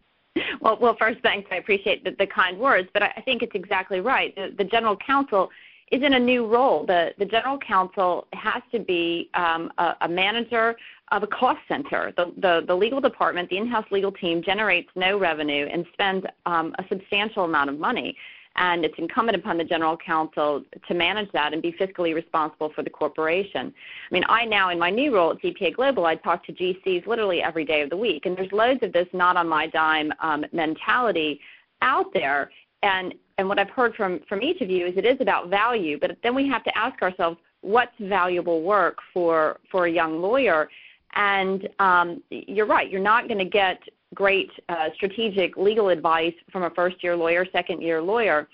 Well, 0.62 0.78
well, 0.80 0.96
first, 1.00 1.20
thanks. 1.22 1.48
I 1.52 1.56
appreciate 1.56 2.04
the, 2.04 2.12
the 2.12 2.28
kind 2.28 2.58
words, 2.60 2.90
but 2.94 3.04
I, 3.04 3.14
I 3.18 3.22
think 3.22 3.42
it's 3.42 3.56
exactly 3.56 4.00
right. 4.00 4.36
The, 4.36 4.54
the 4.58 4.64
general 4.64 4.96
counsel 4.98 5.50
is 5.92 6.04
in 6.04 6.14
a 6.14 6.20
new 6.20 6.46
role. 6.46 6.86
The 6.86 7.14
the 7.18 7.26
general 7.26 7.58
counsel 7.58 8.28
has 8.34 8.62
to 8.72 8.80
be 8.80 9.30
um, 9.34 9.72
a, 9.78 9.96
a 10.02 10.08
manager 10.08 10.76
of 11.12 11.24
a 11.24 11.28
cost 11.28 11.60
center. 11.68 12.14
The, 12.16 12.34
the, 12.38 12.64
the 12.68 12.76
legal 12.76 13.02
department, 13.02 13.50
the 13.50 13.58
in-house 13.58 13.86
legal 13.92 14.12
team, 14.12 14.44
generates 14.44 14.90
no 14.96 15.18
revenue 15.18 15.68
and 15.72 15.86
spends 15.94 16.26
um, 16.46 16.76
a 16.78 16.86
substantial 16.88 17.46
amount 17.46 17.70
of 17.70 17.80
money. 17.80 18.16
And 18.56 18.84
it's 18.84 18.96
incumbent 18.98 19.38
upon 19.38 19.58
the 19.58 19.64
general 19.64 19.96
counsel 19.96 20.64
to 20.88 20.94
manage 20.94 21.32
that 21.32 21.54
and 21.54 21.62
be 21.62 21.72
fiscally 21.72 22.14
responsible 22.14 22.72
for 22.76 22.84
the 22.84 22.90
corporation. 22.90 23.74
I 24.10 24.14
mean, 24.14 24.24
I 24.28 24.46
now, 24.46 24.70
in 24.70 24.78
my 24.78 24.90
new 24.90 25.16
role 25.16 25.32
at 25.32 25.42
CPA 25.42 25.76
Global, 25.76 26.06
I 26.06 26.16
talk 26.16 26.46
to 26.46 26.54
GCs 26.54 27.08
literally 27.08 27.42
every 27.42 27.64
day 27.64 27.82
of 27.82 27.90
the 27.90 27.98
week. 27.98 28.26
And 28.26 28.36
there's 28.36 28.52
loads 28.52 28.82
of 28.84 28.92
this 28.92 29.08
not 29.14 29.38
on 29.38 29.48
my 29.48 29.68
dime 29.68 30.12
um, 30.20 30.46
mentality 30.52 31.40
out 31.82 32.08
there. 32.14 32.52
And, 32.84 33.14
and 33.38 33.48
what 33.48 33.60
I've 33.60 33.70
heard 33.70 33.96
from, 33.96 34.20
from 34.28 34.42
each 34.42 34.62
of 34.62 34.70
you 34.70 34.88
is 34.88 34.98
it 34.98 35.06
is 35.06 35.18
about 35.22 35.50
value, 35.50 35.98
but 36.00 36.18
then 36.22 36.36
we 36.36 36.48
have 36.50 36.64
to 36.66 36.78
ask 36.78 37.02
ourselves, 37.02 37.38
what's 37.62 37.96
valuable 38.00 38.62
work 38.62 38.98
for, 39.14 39.60
for 39.72 39.86
a 39.86 39.92
young 39.92 40.22
lawyer? 40.22 40.70
And 41.16 41.68
um, 41.80 42.24
you're 42.30 42.66
right, 42.66 42.90
you're 42.90 43.02
not 43.02 43.28
going 43.28 43.40
to 43.40 43.46
get 43.46 43.82
great 44.14 44.52
uh, 44.70 44.90
strategic 44.96 45.58
legal 45.58 45.90
advice 45.90 46.34
from 46.52 46.64
a 46.64 46.70
first 46.72 47.04
year 47.04 47.16
lawyer, 47.16 47.46
second 47.52 47.82
year 47.82 48.02
lawyer. 48.02 48.48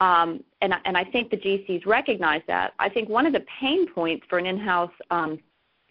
Um, 0.00 0.42
and, 0.62 0.74
and 0.84 0.96
I 0.96 1.04
think 1.04 1.30
the 1.30 1.36
GCs 1.36 1.86
recognize 1.86 2.42
that. 2.48 2.74
I 2.78 2.88
think 2.88 3.08
one 3.08 3.26
of 3.26 3.32
the 3.32 3.44
pain 3.60 3.86
points 3.88 4.26
for 4.28 4.38
an 4.38 4.46
in 4.46 4.58
house 4.58 4.90
um, 5.10 5.38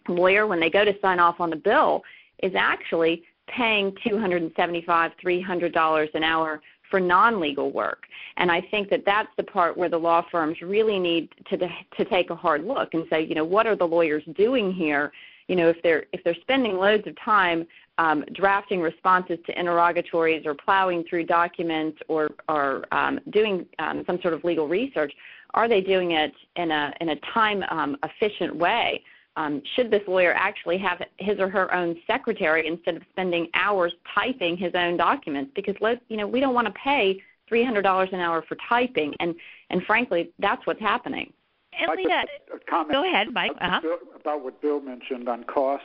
lawyer 0.08 0.46
when 0.46 0.60
they 0.60 0.70
go 0.70 0.84
to 0.84 0.94
sign 1.00 1.18
off 1.18 1.40
on 1.40 1.50
the 1.50 1.56
bill 1.56 2.02
is 2.42 2.52
actually 2.54 3.22
paying 3.48 3.96
275, 4.06 5.12
$300 5.24 6.14
an 6.14 6.22
hour 6.22 6.60
for 6.90 7.00
non-legal 7.00 7.72
work. 7.72 8.02
And 8.36 8.52
I 8.52 8.60
think 8.60 8.90
that 8.90 9.04
that's 9.06 9.30
the 9.36 9.42
part 9.42 9.76
where 9.76 9.88
the 9.88 9.98
law 9.98 10.24
firms 10.30 10.60
really 10.60 10.98
need 10.98 11.30
to 11.48 11.56
to 11.56 12.04
take 12.04 12.30
a 12.30 12.36
hard 12.36 12.64
look 12.64 12.92
and 12.92 13.06
say, 13.08 13.24
you 13.24 13.34
know, 13.34 13.44
what 13.44 13.66
are 13.66 13.76
the 13.76 13.86
lawyers 13.86 14.22
doing 14.34 14.72
here 14.72 15.10
you 15.48 15.56
know, 15.56 15.68
if 15.68 15.82
they're 15.82 16.04
if 16.12 16.22
they're 16.24 16.36
spending 16.40 16.76
loads 16.76 17.06
of 17.06 17.16
time 17.20 17.66
um, 17.98 18.24
drafting 18.32 18.80
responses 18.80 19.38
to 19.46 19.58
interrogatories 19.58 20.46
or 20.46 20.54
plowing 20.54 21.04
through 21.04 21.24
documents 21.24 21.98
or 22.08 22.30
or 22.48 22.84
um, 22.92 23.20
doing 23.30 23.66
um, 23.78 24.04
some 24.06 24.20
sort 24.22 24.34
of 24.34 24.44
legal 24.44 24.68
research, 24.68 25.12
are 25.54 25.68
they 25.68 25.80
doing 25.80 26.12
it 26.12 26.32
in 26.56 26.70
a 26.70 26.92
in 27.00 27.10
a 27.10 27.16
time 27.32 27.64
um, 27.70 27.96
efficient 28.02 28.54
way? 28.54 29.02
Um, 29.36 29.62
should 29.74 29.90
this 29.90 30.02
lawyer 30.06 30.34
actually 30.34 30.76
have 30.78 31.00
his 31.18 31.38
or 31.38 31.48
her 31.48 31.72
own 31.74 31.96
secretary 32.06 32.66
instead 32.66 32.96
of 32.96 33.02
spending 33.10 33.48
hours 33.54 33.94
typing 34.14 34.56
his 34.56 34.74
own 34.74 34.96
documents? 34.96 35.52
Because 35.54 35.74
you 36.08 36.16
know 36.16 36.26
we 36.26 36.40
don't 36.40 36.54
want 36.54 36.66
to 36.66 36.74
pay 36.74 37.22
three 37.48 37.64
hundred 37.64 37.82
dollars 37.82 38.08
an 38.12 38.20
hour 38.20 38.42
for 38.42 38.56
typing, 38.68 39.14
and 39.20 39.34
and 39.70 39.82
frankly, 39.84 40.30
that's 40.38 40.66
what's 40.66 40.80
happening. 40.80 41.32
Elena, 41.80 42.24
go 42.70 43.04
ahead, 43.04 43.32
Mike. 43.32 43.52
Uh-huh. 43.60 43.96
About 44.14 44.44
what 44.44 44.60
Bill 44.60 44.80
mentioned 44.80 45.28
on 45.28 45.44
cost, 45.44 45.84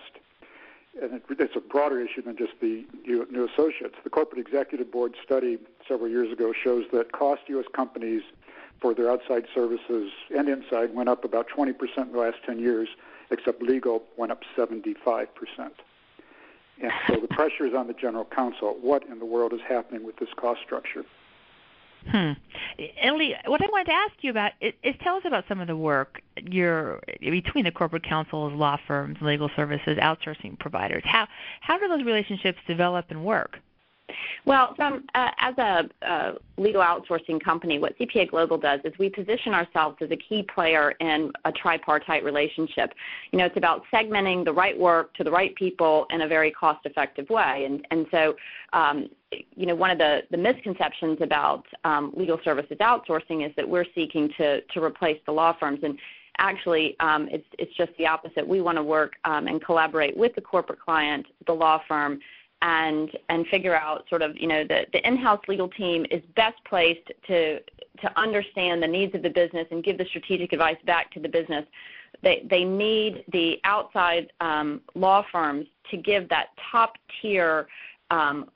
and 1.01 1.13
it, 1.13 1.24
it's 1.29 1.56
a 1.56 1.60
broader 1.60 2.00
issue 2.01 2.22
than 2.22 2.38
just 2.38 2.53
the 2.60 2.86
new 3.06 3.50
associates. 3.53 3.96
The 4.03 4.10
Corporate 4.10 4.39
Executive 4.39 4.91
Board 4.91 5.15
study 5.24 5.58
several 5.88 6.10
years 6.10 6.32
ago 6.32 6.53
shows 6.53 6.86
that 6.91 7.12
cost 7.12 7.41
U.S. 7.48 7.65
companies 7.74 8.24
for 8.79 8.94
their 8.94 9.10
outside 9.10 9.46
services 9.53 10.12
and 10.36 10.48
inside 10.50 10.94
went 10.94 11.10
up 11.10 11.24
about 11.24 11.48
20% 11.50 11.74
in 11.98 12.12
the 12.12 12.17
last 12.17 12.38
10 12.46 12.60
years, 12.60 12.89
except 13.32 13.62
legal 13.62 14.03
went 14.17 14.32
up 14.32 14.44
75%. 14.56 15.27
And 16.82 16.91
so 17.08 17.15
the 17.20 17.27
pressure 17.29 17.65
is 17.65 17.74
on 17.74 17.88
the 17.88 17.94
general 17.94 18.25
counsel. 18.25 18.77
What 18.82 19.03
in 19.08 19.20
the 19.20 19.25
world 19.25 19.53
is 19.53 19.62
happening 19.67 20.03
with 20.03 20.17
this 20.17 20.29
cost 20.36 20.62
structure? 20.63 21.06
Hmm. 22.12 22.32
Emily, 23.02 23.36
what 23.46 23.62
I 23.62 23.68
wanted 23.72 23.86
to 23.86 23.94
ask 23.94 24.14
you 24.22 24.32
about 24.32 24.52
is, 24.62 24.74
is 24.84 24.96
tell 25.04 25.16
us 25.16 25.24
about 25.26 25.46
some 25.50 25.60
of 25.60 25.68
the 25.68 25.76
work 25.76 26.22
you're 26.42 27.02
between 27.20 27.66
the 27.66 27.72
corporate 27.72 28.04
counsels, 28.04 28.54
law 28.54 28.78
firms, 28.88 29.18
legal 29.22 29.50
services, 29.56 29.98
outsourcing 29.98 30.58
providers. 30.60 31.04
How 31.06 31.28
how 31.62 31.78
do 31.78 31.88
those 31.88 32.06
relationships 32.06 32.60
develop 32.68 33.06
and 33.10 33.26
work? 33.26 33.60
Well, 34.46 34.74
from, 34.76 35.04
uh, 35.16 35.32
as 35.40 35.58
a 35.58 35.90
uh, 36.02 36.34
legal 36.58 36.82
outsourcing 36.82 37.44
company, 37.44 37.80
what 37.80 37.98
CPA 38.00 38.30
Global 38.30 38.58
does 38.58 38.80
is 38.86 38.94
we 38.98 39.10
position 39.10 39.54
ourselves 39.54 39.98
as 40.02 40.10
a 40.12 40.16
key 40.16 40.44
player 40.44 40.92
in 41.02 41.32
a 41.44 41.52
tripartite 41.52 42.24
relationship. 42.24 42.94
You 43.32 43.40
know, 43.40 43.46
it's 43.46 43.58
about 43.58 43.84
segmenting 43.94 44.46
the 44.46 44.54
right 44.54 44.78
work 44.78 45.14
to 45.16 45.24
the 45.24 45.32
right 45.32 45.54
people 45.56 46.08
in 46.12 46.22
a 46.22 46.28
very 46.28 46.52
cost-effective 46.52 47.30
way. 47.30 47.66
And, 47.66 47.86
and 47.92 48.08
so, 48.10 48.36
um, 48.72 49.10
you 49.56 49.66
know, 49.66 49.76
one 49.76 49.92
of 49.92 49.98
the, 49.98 50.22
the 50.32 50.38
misconceptions 50.38 51.18
about 51.22 51.66
um, 51.84 52.14
legal 52.16 52.40
services 52.46 52.78
outsourcing 52.80 53.46
is 53.46 53.54
that 53.58 53.68
we're 53.68 53.86
seeking 53.94 54.30
to, 54.38 54.62
to 54.62 54.82
replace 54.82 55.20
the 55.26 55.34
law 55.34 55.54
firms. 55.60 55.80
And 55.84 55.98
actually 56.40 56.96
um, 57.00 57.28
it's, 57.32 57.48
it's 57.60 57.74
just 57.76 57.92
the 57.98 58.08
opposite. 58.08 58.48
We 58.48 58.62
want 58.62 58.78
to 58.78 58.84
work 58.84 59.14
um, 59.26 59.48
and 59.48 59.64
collaborate 59.64 60.16
with 60.16 60.36
the 60.36 60.42
corporate 60.42 60.80
client, 60.80 61.26
the 61.46 61.54
law 61.54 61.82
firm, 61.88 62.20
and 62.62 63.12
and 63.30 63.46
figure 63.48 63.76
out 63.76 64.06
sort 64.10 64.22
of 64.22 64.36
you 64.38 64.48
know 64.48 64.64
the 64.64 64.86
the 64.94 65.06
in-house 65.08 65.42
legal 65.48 65.70
team 65.70 66.06
is 66.10 66.22
best 66.36 66.58
placed 66.66 67.12
to 67.28 67.60
to 68.02 68.20
understand 68.20 68.82
the 68.82 68.88
needs 68.88 69.14
of 69.16 69.22
the 69.22 69.30
business 69.30 69.68
and 69.72 69.84
give 69.84 69.98
the 69.98 70.06
strategic 70.06 70.54
advice 70.54 70.78
back 70.86 71.12
to 71.12 71.20
the 71.20 71.30
business. 71.30 71.66
They 72.24 72.46
they 72.50 72.64
need 72.64 73.24
the 73.32 73.60
outside 73.64 74.32
um, 74.40 74.82
law 74.96 75.26
firms 75.32 75.68
to 75.92 75.98
give 75.98 76.30
that 76.30 76.48
top 76.72 76.98
tier 77.22 77.68
um, 78.12 78.50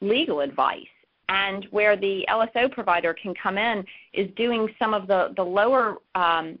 legal 0.00 0.40
advice. 0.40 0.86
And 1.30 1.66
where 1.70 1.94
the 1.94 2.24
LSO 2.30 2.72
provider 2.72 3.12
can 3.12 3.34
come 3.34 3.58
in 3.58 3.84
is 4.14 4.30
doing 4.36 4.68
some 4.78 4.94
of 4.94 5.06
the 5.06 5.34
the 5.36 5.44
lower 5.44 5.96
um, 6.14 6.58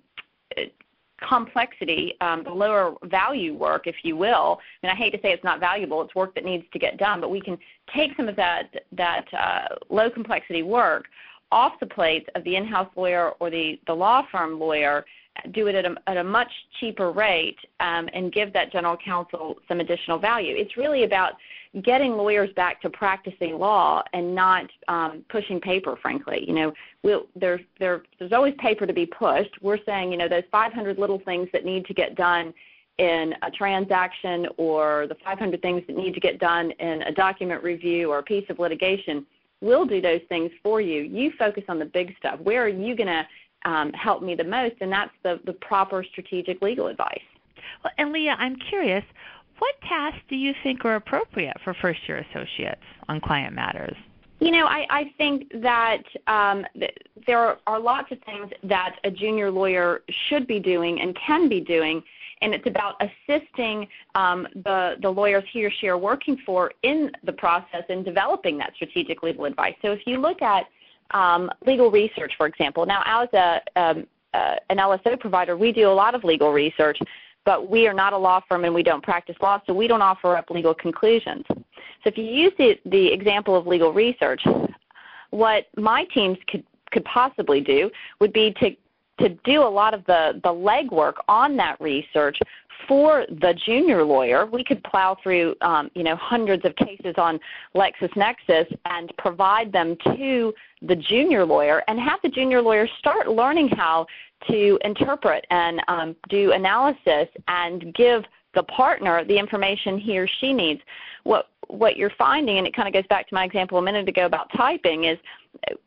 complexity, 1.26 2.14
um, 2.20 2.44
the 2.44 2.50
lower 2.50 2.94
value 3.04 3.54
work, 3.54 3.86
if 3.86 3.96
you 4.02 4.16
will. 4.16 4.60
And 4.82 4.90
I 4.90 4.94
hate 4.94 5.10
to 5.10 5.20
say 5.20 5.32
it's 5.32 5.44
not 5.44 5.60
valuable; 5.60 6.02
it's 6.02 6.14
work 6.14 6.34
that 6.34 6.44
needs 6.44 6.64
to 6.72 6.78
get 6.78 6.96
done. 6.98 7.20
But 7.20 7.30
we 7.30 7.40
can 7.40 7.58
take 7.94 8.16
some 8.16 8.28
of 8.28 8.36
that 8.36 8.70
that 8.92 9.26
uh, 9.34 9.74
low 9.88 10.10
complexity 10.10 10.62
work 10.62 11.06
off 11.50 11.72
the 11.80 11.86
plate 11.86 12.28
of 12.34 12.44
the 12.44 12.56
in-house 12.56 12.90
lawyer 12.96 13.30
or 13.40 13.50
the 13.50 13.80
the 13.86 13.94
law 13.94 14.22
firm 14.30 14.58
lawyer, 14.58 15.04
do 15.52 15.66
it 15.66 15.74
at 15.74 15.84
a, 15.84 15.94
at 16.06 16.16
a 16.16 16.24
much 16.24 16.50
cheaper 16.78 17.10
rate, 17.10 17.58
um, 17.80 18.08
and 18.12 18.32
give 18.32 18.52
that 18.52 18.70
general 18.70 18.96
counsel 18.96 19.56
some 19.66 19.80
additional 19.80 20.18
value. 20.18 20.54
It's 20.56 20.76
really 20.76 21.04
about 21.04 21.32
getting 21.82 22.12
lawyers 22.12 22.50
back 22.54 22.80
to 22.82 22.90
practicing 22.90 23.58
law 23.58 24.02
and 24.12 24.34
not 24.34 24.66
um, 24.88 25.24
pushing 25.28 25.60
paper. 25.60 25.96
Frankly, 26.00 26.44
you 26.46 26.54
know, 26.54 26.72
we'll, 27.02 27.26
there, 27.36 27.60
there, 27.78 28.02
there's 28.18 28.32
always 28.32 28.54
paper 28.58 28.86
to 28.86 28.92
be 28.92 29.06
pushed. 29.06 29.50
We're 29.60 29.82
saying, 29.84 30.12
you 30.12 30.18
know, 30.18 30.28
those 30.28 30.44
500 30.50 30.98
little 30.98 31.20
things 31.20 31.48
that 31.52 31.64
need 31.64 31.84
to 31.86 31.94
get 31.94 32.14
done 32.14 32.54
in 32.98 33.34
a 33.42 33.50
transaction 33.50 34.48
or 34.56 35.06
the 35.06 35.16
500 35.24 35.62
things 35.62 35.82
that 35.86 35.96
need 35.96 36.14
to 36.14 36.20
get 36.20 36.38
done 36.40 36.72
in 36.72 37.02
a 37.02 37.12
document 37.12 37.62
review 37.62 38.10
or 38.10 38.18
a 38.18 38.22
piece 38.22 38.48
of 38.50 38.58
litigation. 38.58 39.24
We'll 39.60 39.86
do 39.86 40.00
those 40.00 40.20
things 40.28 40.50
for 40.62 40.80
you. 40.80 41.02
You 41.02 41.32
focus 41.38 41.64
on 41.68 41.78
the 41.78 41.84
big 41.84 42.14
stuff. 42.18 42.40
Where 42.40 42.62
are 42.64 42.68
you 42.68 42.96
going 42.96 43.08
to 43.08 43.70
um, 43.70 43.92
help 43.92 44.22
me 44.22 44.34
the 44.34 44.44
most? 44.44 44.76
And 44.80 44.90
that's 44.90 45.12
the, 45.22 45.40
the 45.44 45.52
proper 45.52 46.04
strategic 46.04 46.60
legal 46.60 46.88
advice. 46.88 47.20
Well, 47.84 47.92
and 47.98 48.12
Leah, 48.12 48.36
I'm 48.38 48.56
curious, 48.56 49.04
what 49.58 49.74
tasks 49.82 50.20
do 50.28 50.36
you 50.36 50.52
think 50.62 50.84
are 50.84 50.96
appropriate 50.96 51.56
for 51.64 51.74
first 51.74 52.00
year 52.06 52.18
associates 52.18 52.82
on 53.08 53.20
client 53.20 53.54
matters? 53.54 53.96
You 54.40 54.52
know, 54.52 54.66
I, 54.66 54.86
I 54.88 55.14
think 55.18 55.50
that 55.62 56.02
um, 56.28 56.64
th- 56.74 56.96
there 57.26 57.56
are 57.66 57.80
lots 57.80 58.12
of 58.12 58.18
things 58.20 58.50
that 58.62 58.96
a 59.02 59.10
junior 59.10 59.50
lawyer 59.50 60.02
should 60.28 60.46
be 60.46 60.60
doing 60.60 61.00
and 61.00 61.16
can 61.16 61.48
be 61.48 61.60
doing, 61.60 62.02
and 62.40 62.54
it's 62.54 62.66
about 62.66 62.94
assisting 63.00 63.88
um, 64.14 64.46
the, 64.54 64.94
the 65.02 65.10
lawyers 65.10 65.42
he 65.52 65.64
or 65.64 65.72
she 65.80 65.88
are 65.88 65.98
working 65.98 66.38
for 66.46 66.70
in 66.84 67.10
the 67.24 67.32
process 67.32 67.82
in 67.88 68.04
developing 68.04 68.58
that 68.58 68.74
strategic 68.76 69.24
legal 69.24 69.44
advice. 69.44 69.74
So 69.82 69.90
if 69.90 70.06
you 70.06 70.20
look 70.20 70.40
at 70.40 70.66
um, 71.10 71.50
legal 71.66 71.90
research, 71.90 72.32
for 72.36 72.46
example, 72.46 72.86
now 72.86 73.02
as 73.04 73.28
a, 73.32 73.60
um, 73.74 74.06
uh, 74.34 74.56
an 74.70 74.76
LSO 74.76 75.18
provider, 75.18 75.56
we 75.56 75.72
do 75.72 75.88
a 75.88 75.90
lot 75.90 76.14
of 76.14 76.22
legal 76.22 76.52
research 76.52 76.98
but 77.44 77.70
we 77.70 77.86
are 77.86 77.94
not 77.94 78.12
a 78.12 78.18
law 78.18 78.40
firm 78.48 78.64
and 78.64 78.74
we 78.74 78.82
don't 78.82 79.02
practice 79.02 79.36
law, 79.40 79.60
so 79.66 79.72
we 79.72 79.86
don't 79.86 80.02
offer 80.02 80.36
up 80.36 80.50
legal 80.50 80.74
conclusions. 80.74 81.44
So 81.48 82.04
if 82.04 82.18
you 82.18 82.24
use 82.24 82.52
the, 82.58 82.78
the 82.86 83.12
example 83.12 83.56
of 83.56 83.66
legal 83.66 83.92
research, 83.92 84.42
what 85.30 85.66
my 85.76 86.04
teams 86.14 86.38
could, 86.48 86.64
could 86.90 87.04
possibly 87.04 87.60
do 87.60 87.90
would 88.20 88.32
be 88.32 88.54
to, 88.60 88.70
to 89.20 89.28
do 89.44 89.62
a 89.62 89.68
lot 89.68 89.94
of 89.94 90.04
the, 90.06 90.40
the 90.42 90.50
legwork 90.50 91.14
on 91.28 91.56
that 91.56 91.80
research 91.80 92.38
for 92.86 93.26
the 93.28 93.54
junior 93.66 94.04
lawyer, 94.04 94.46
we 94.46 94.62
could 94.62 94.82
plow 94.84 95.16
through, 95.22 95.54
um, 95.62 95.90
you 95.94 96.02
know, 96.02 96.16
hundreds 96.16 96.64
of 96.64 96.76
cases 96.76 97.14
on 97.18 97.40
LexisNexis 97.74 98.76
and 98.84 99.12
provide 99.18 99.72
them 99.72 99.96
to 100.16 100.54
the 100.82 100.94
junior 100.94 101.44
lawyer 101.44 101.82
and 101.88 101.98
have 101.98 102.20
the 102.22 102.28
junior 102.28 102.62
lawyer 102.62 102.88
start 102.98 103.28
learning 103.28 103.68
how 103.68 104.06
to 104.46 104.78
interpret 104.84 105.46
and 105.50 105.82
um, 105.88 106.16
do 106.28 106.52
analysis 106.52 107.28
and 107.48 107.94
give 107.94 108.24
the 108.54 108.62
partner 108.64 109.24
the 109.24 109.36
information 109.36 109.98
he 109.98 110.18
or 110.18 110.26
she 110.26 110.52
needs. 110.52 110.80
What 111.24 111.48
what 111.68 111.98
you're 111.98 112.12
finding, 112.16 112.56
and 112.56 112.66
it 112.66 112.74
kind 112.74 112.88
of 112.88 112.94
goes 112.94 113.06
back 113.08 113.28
to 113.28 113.34
my 113.34 113.44
example 113.44 113.76
a 113.76 113.82
minute 113.82 114.08
ago 114.08 114.24
about 114.24 114.50
typing, 114.56 115.04
is 115.04 115.18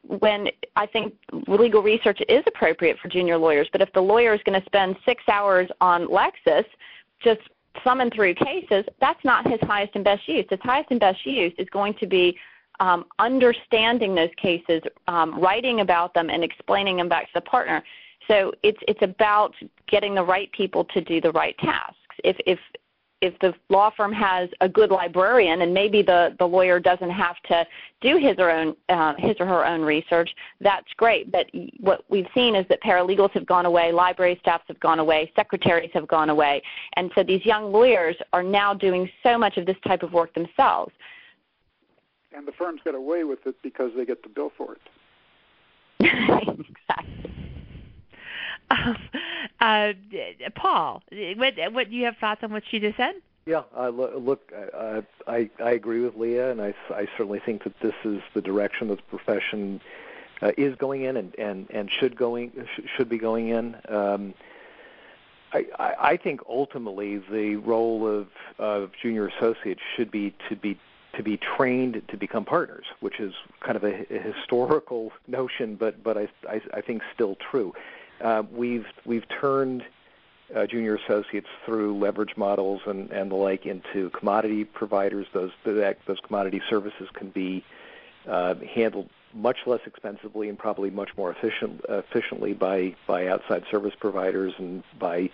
when 0.04 0.48
I 0.76 0.86
think 0.86 1.16
legal 1.48 1.82
research 1.82 2.22
is 2.30 2.44
appropriate 2.46 3.00
for 3.00 3.08
junior 3.08 3.38
lawyers, 3.38 3.68
but 3.72 3.82
if 3.82 3.92
the 3.94 4.02
lawyer 4.02 4.34
is 4.36 4.42
going 4.44 4.60
to 4.60 4.66
spend 4.66 4.96
six 5.06 5.24
hours 5.28 5.70
on 5.80 6.06
Lexis 6.08 6.66
just 7.20 7.42
summon 7.84 8.12
through 8.12 8.36
cases, 8.36 8.86
that's 9.00 9.24
not 9.24 9.50
his 9.50 9.60
highest 9.62 9.96
and 9.96 10.04
best 10.04 10.28
use. 10.28 10.46
His 10.50 10.60
highest 10.62 10.92
and 10.92 11.00
best 11.00 11.26
use 11.26 11.54
is 11.58 11.68
going 11.70 11.96
to 11.96 12.06
be 12.06 12.38
um, 12.80 13.06
understanding 13.20 14.14
those 14.14 14.30
cases, 14.38 14.82
um, 15.08 15.40
writing 15.40 15.80
about 15.80 16.14
them, 16.14 16.30
and 16.30 16.44
explaining 16.44 16.98
them 16.98 17.10
back 17.10 17.26
to 17.28 17.32
the 17.36 17.42
partner. 17.42 17.84
So 18.32 18.54
it's 18.64 18.80
it's 18.88 19.02
about 19.02 19.54
getting 19.88 20.16
the 20.16 20.24
right 20.24 20.50
people 20.54 20.86
to 20.86 21.02
do 21.02 21.20
the 21.20 21.32
right 21.32 21.58
tasks. 21.58 21.98
If 22.24 22.38
if 22.46 22.60
if 23.20 23.38
the 23.40 23.54
law 23.70 23.92
firm 23.96 24.14
has 24.14 24.50
a 24.62 24.70
good 24.70 24.90
librarian 24.90 25.62
and 25.62 25.72
maybe 25.72 26.02
the, 26.02 26.36
the 26.40 26.46
lawyer 26.46 26.80
doesn't 26.80 27.12
have 27.12 27.36
to 27.50 27.68
do 28.02 28.18
his 28.18 28.36
or 28.40 28.50
own 28.50 28.76
uh, 28.90 29.14
his 29.18 29.36
or 29.40 29.46
her 29.46 29.66
own 29.66 29.82
research, 29.82 30.34
that's 30.62 30.88
great. 30.96 31.30
But 31.32 31.48
what 31.80 32.06
we've 32.10 32.28
seen 32.34 32.56
is 32.56 32.66
that 32.70 32.82
paralegals 32.82 33.32
have 33.32 33.46
gone 33.46 33.66
away, 33.66 33.92
library 33.92 34.40
staffs 34.42 34.64
have 34.70 34.80
gone 34.80 35.00
away, 35.00 35.32
secretaries 35.36 35.92
have 35.94 36.08
gone 36.08 36.30
away, 36.30 36.64
and 36.96 37.12
so 37.14 37.24
these 37.24 37.46
young 37.46 37.72
lawyers 37.72 38.16
are 38.32 38.44
now 38.44 38.74
doing 38.74 39.10
so 39.24 39.38
much 39.38 39.58
of 39.58 39.66
this 39.66 39.78
type 39.86 40.04
of 40.04 40.14
work 40.14 40.34
themselves. 40.34 40.94
And 42.34 42.48
the 42.48 42.54
firms 42.54 42.80
get 42.86 42.96
away 42.96 43.26
with 43.26 43.46
it 43.46 43.56
because 43.62 43.92
they 43.96 44.06
get 44.06 44.24
to 44.24 44.30
bill 44.30 44.54
for 44.58 44.76
it. 44.76 44.82
exactly. 46.00 47.41
Um, 48.72 48.98
uh, 49.60 49.94
Paul, 50.56 51.04
what, 51.36 51.54
what 51.72 51.90
do 51.90 51.96
you 51.96 52.06
have 52.06 52.18
thoughts 52.18 52.44
on 52.44 52.52
what 52.52 52.64
she 52.70 52.80
just 52.80 52.98
said? 52.98 53.16
Yeah, 53.46 53.64
uh, 53.76 53.90
look, 53.90 54.52
uh, 54.56 55.02
I 55.28 55.50
I 55.60 55.72
agree 55.72 56.02
with 56.02 56.16
Leah, 56.16 56.52
and 56.52 56.62
I, 56.62 56.74
I 56.92 57.08
certainly 57.18 57.40
think 57.40 57.64
that 57.64 57.80
this 57.80 57.96
is 58.04 58.22
the 58.34 58.42
direction 58.42 58.88
that 58.90 58.98
the 58.98 59.18
profession 59.18 59.82
uh, 60.42 60.52
is 60.58 60.76
going 60.76 61.04
in, 61.04 61.18
and 61.18 61.36
and 61.40 61.68
and 61.72 61.92
should 61.92 62.16
going 62.16 62.52
should 62.96 63.10
be 63.10 63.18
going 63.18 63.50
in. 63.50 63.76
Um, 63.90 64.34
I, 65.54 65.66
I 66.00 66.18
think 66.18 66.42
ultimately 66.48 67.18
the 67.18 67.58
role 67.58 68.08
of, 68.08 68.28
of 68.58 68.92
junior 69.02 69.28
associates 69.28 69.82
should 69.96 70.12
be 70.12 70.34
to 70.50 70.56
be 70.56 70.80
to 71.14 71.24
be 71.24 71.38
trained 71.38 72.02
to 72.08 72.18
become 72.18 72.46
partners, 72.46 72.86
which 73.02 73.20
is 73.20 73.34
kind 73.60 73.76
of 73.76 73.84
a, 73.84 74.06
a 74.16 74.20
historical 74.20 75.12
notion, 75.28 75.76
but 75.76 76.04
but 76.04 76.18
I, 76.18 76.28
I 76.48 76.62
I 76.76 76.82
think 76.82 77.02
still 77.14 77.36
true. 77.36 77.74
Uh, 78.22 78.44
we've 78.52 78.86
we've 79.06 79.26
turned 79.28 79.84
uh, 80.56 80.66
junior 80.66 80.96
associates 80.96 81.48
through 81.66 81.98
leverage 81.98 82.36
models 82.36 82.82
and, 82.86 83.10
and 83.12 83.32
the 83.32 83.36
like 83.36 83.66
into 83.66 84.10
commodity 84.12 84.64
providers. 84.66 85.28
Those 85.34 85.52
that, 85.66 85.98
those 86.06 86.20
commodity 86.20 86.62
services 86.70 87.08
can 87.14 87.30
be 87.30 87.64
uh, 88.28 88.56
handled 88.56 89.10
much 89.34 89.60
less 89.66 89.80
expensively 89.86 90.50
and 90.50 90.58
probably 90.58 90.90
much 90.90 91.10
more 91.18 91.32
efficient, 91.32 91.82
efficiently 91.88 92.54
by 92.54 92.96
by 93.08 93.28
outside 93.28 93.64
service 93.72 93.94
providers 94.00 94.54
and 94.58 94.84
by 95.00 95.30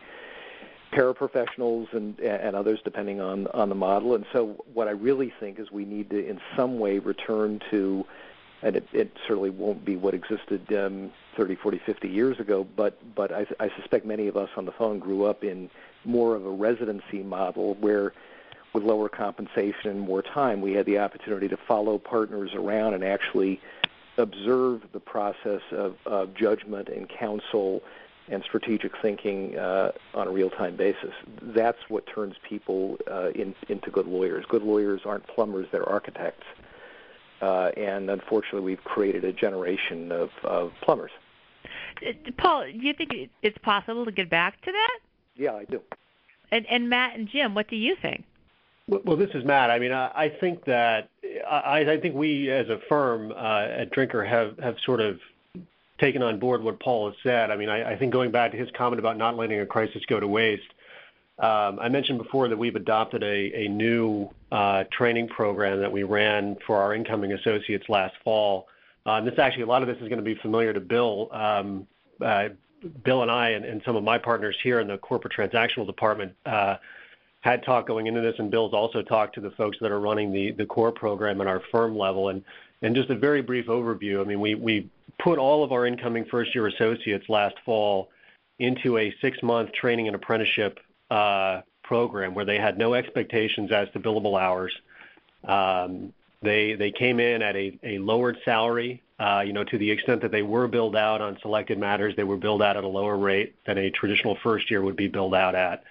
paraprofessionals 0.94 1.92
and 1.94 2.20
and 2.20 2.56
others 2.56 2.80
depending 2.84 3.20
on 3.20 3.48
on 3.48 3.70
the 3.70 3.76
model. 3.76 4.16
And 4.16 4.26
so 4.32 4.64
what 4.74 4.88
I 4.88 4.92
really 4.92 5.34
think 5.40 5.60
is 5.60 5.72
we 5.72 5.86
need 5.86 6.10
to 6.12 6.26
in 6.26 6.40
some 6.56 6.80
way 6.80 7.00
return 7.00 7.60
to 7.72 8.06
and 8.62 8.76
it, 8.76 8.88
it 8.92 9.12
certainly 9.28 9.50
won't 9.50 9.86
be 9.86 9.96
what 9.96 10.14
existed 10.14 10.74
um, 10.74 11.12
30, 11.36 11.56
40, 11.56 11.80
50 11.86 12.08
years 12.08 12.40
ago. 12.40 12.68
But 12.76 12.98
but 13.16 13.32
I, 13.32 13.46
I 13.60 13.70
suspect 13.78 14.06
many 14.06 14.28
of 14.28 14.38
us 14.38 14.50
on 14.58 14.66
the 14.66 14.72
phone 14.72 15.00
grew 15.00 15.26
up 15.26 15.44
in 15.44 15.70
more 16.06 16.36
of 16.36 16.46
a 16.46 16.50
residency 16.50 17.22
model 17.24 17.76
where, 17.76 18.14
with 18.74 18.84
lower 18.84 19.10
compensation 19.10 19.92
and 19.92 20.00
more 20.00 20.22
time, 20.22 20.62
we 20.62 20.74
had 20.74 20.86
the 20.86 21.00
opportunity 21.00 21.48
to 21.50 21.58
follow 21.58 21.98
partners 21.98 22.52
around 22.56 22.94
and 22.94 23.04
actually 23.04 23.62
observe 24.18 24.82
the 24.94 25.00
process 25.00 25.62
of, 25.72 25.96
of 26.06 26.34
judgment 26.34 26.90
and 26.90 27.08
counsel 27.08 27.84
and 28.30 28.44
strategic 28.44 28.92
thinking 29.02 29.58
uh, 29.58 29.92
on 30.14 30.28
a 30.28 30.32
real-time 30.32 30.76
basis. 30.76 31.14
That's 31.42 31.78
what 31.88 32.06
turns 32.08 32.36
people 32.44 32.98
uh, 33.10 33.30
in, 33.30 33.56
into 33.70 33.90
good 33.90 34.08
lawyers. 34.08 34.44
Good 34.50 34.64
lawyers 34.64 35.02
aren't 35.06 35.28
plumbers; 35.28 35.68
they're 35.72 35.88
architects 35.88 36.46
uh, 37.42 37.72
and 37.78 38.10
unfortunately, 38.10 38.62
we've 38.62 38.84
created 38.84 39.24
a 39.24 39.34
generation 39.34 40.12
of, 40.12 40.30
of 40.44 40.72
plumbers. 40.82 41.12
Paul, 42.38 42.66
do 42.66 42.78
you 42.78 42.94
think 42.94 43.12
it's 43.42 43.58
possible 43.60 44.06
to 44.06 44.12
get 44.12 44.30
back 44.30 44.62
to 44.62 44.72
that? 44.72 45.00
Yeah, 45.36 45.54
I 45.54 45.66
do. 45.66 45.82
And, 46.52 46.66
and 46.68 46.90
Matt 46.90 47.18
and 47.18 47.28
Jim, 47.28 47.56
what 47.56 47.68
do 47.70 47.76
you 47.76 47.96
think? 48.02 48.24
Well, 48.88 49.18
this 49.18 49.32
is 49.34 49.44
Matt. 49.44 49.70
I 49.70 49.80
mean, 49.80 49.92
I, 49.92 50.08
I 50.16 50.30
think 50.30 50.64
that 50.66 51.10
I, 51.50 51.82
I 51.82 52.00
think 52.00 52.16
we 52.16 52.50
as 52.50 52.70
a 52.70 52.80
firm 52.88 53.34
uh, 53.34 53.64
at 53.64 53.92
Drinker 53.92 54.24
have 54.24 54.58
have 54.60 54.78
sort 54.86 55.02
of 55.02 55.20
taken 56.00 56.22
on 56.22 56.40
board 56.40 56.64
what 56.64 56.80
Paul 56.80 57.10
has 57.10 57.18
said. 57.22 57.52
I 57.52 57.58
mean, 57.58 57.68
I, 57.68 57.94
I 57.94 57.98
think 57.98 58.14
going 58.14 58.32
back 58.32 58.52
to 58.52 58.58
his 58.58 58.70
comment 58.78 59.00
about 59.00 59.18
not 59.18 59.36
letting 59.36 59.60
a 59.60 59.66
crisis 59.66 60.04
go 60.08 60.22
to 60.22 60.28
waste, 60.28 60.74
I 61.40 61.90
mentioned 61.90 62.18
before 62.18 62.48
that 62.48 62.58
we've 62.58 62.76
adopted 62.76 63.24
a 63.24 63.68
new 63.68 64.30
uh, 64.52 64.86
training 64.92 65.28
program 65.28 65.80
that 65.80 65.92
we 65.92 66.04
ran 66.04 66.58
for 66.66 66.78
our 66.78 66.94
incoming 66.94 67.34
associates 67.34 67.88
last 67.90 68.16
fall. 68.24 68.68
Uh, 69.06 69.22
this 69.22 69.38
actually, 69.40 69.64
a 69.64 69.68
lot 69.68 69.82
of 69.82 69.88
this 69.88 69.98
is 70.02 70.10
gonna 70.10 70.22
be 70.22 70.36
familiar 70.36 70.74
to 70.74 70.80
Bill. 70.80 71.30
Um, 71.32 71.88
uh, 72.22 72.50
Bill 73.04 73.22
and 73.22 73.32
I 73.32 73.50
and 73.50 73.82
some 73.86 73.96
of 73.96 74.04
my 74.04 74.18
partners 74.18 74.56
here 74.62 74.80
in 74.80 74.88
the 74.88 74.98
corporate 74.98 75.34
transactional 75.34 75.86
department 75.86 76.36
had 76.46 77.64
talked 77.64 77.88
going 77.88 78.08
into 78.08 78.22
this, 78.22 78.36
and 78.40 78.52
Bill's 78.52 78.74
also 78.74 79.02
talked 79.02 79.36
to 79.36 79.42
the 79.42 79.52
folks 79.52 79.78
that 79.80 79.92
are 79.92 80.00
running 80.00 80.32
the 80.32 80.66
core 80.66 80.92
program 80.92 81.40
at 81.42 81.48
our 81.48 81.62
firm 81.72 81.98
level. 81.98 82.30
And 82.30 82.96
just 82.96 83.10
a 83.10 83.16
very 83.16 83.42
brief 83.42 83.68
overview, 83.68 84.22
I 84.22 84.24
mean, 84.26 84.40
we 84.40 84.90
put 85.20 85.40
all 85.40 85.64
of 85.64 85.72
our 85.72 85.86
incoming 85.86 86.26
first-year 86.26 86.68
associates 86.68 87.28
last 87.30 87.56
fall 87.66 88.10
into 88.60 88.98
a 88.98 89.14
six-month 89.22 89.72
training 89.72 90.08
and 90.08 90.16
apprenticeship 90.16 90.80
program 91.84 92.34
where 92.34 92.46
they 92.46 92.58
had 92.58 92.78
no 92.78 92.94
expectations 92.94 93.72
as 93.72 93.90
to 93.92 94.00
billable 94.00 94.40
hours. 94.40 94.74
Um, 95.48 96.14
they 96.42 96.76
they 96.76 96.92
came 96.92 97.20
in 97.20 97.42
at 97.42 97.56
a, 97.56 97.78
a 97.84 97.98
lowered 97.98 98.38
salary. 98.46 99.02
Uh, 99.20 99.44
you 99.46 99.52
know, 99.54 99.64
to 99.64 99.80
the 99.80 99.90
extent 99.90 100.22
that 100.22 100.32
they 100.32 100.44
were 100.44 100.68
billed 100.68 100.96
out 100.96 101.22
on 101.22 101.40
selected 101.42 101.80
matters, 101.80 102.16
they 102.16 102.24
were 102.24 102.38
billed 102.38 102.62
out 102.62 102.78
at 102.78 102.84
a 102.84 102.88
lower 102.88 103.18
rate 103.18 103.56
than 103.66 103.78
a 103.78 103.90
traditional 103.90 104.38
first 104.44 104.70
year 104.70 104.82
would 104.84 104.96
be 104.96 105.08
billed 105.08 105.34
out 105.34 105.56
at. 105.56 105.84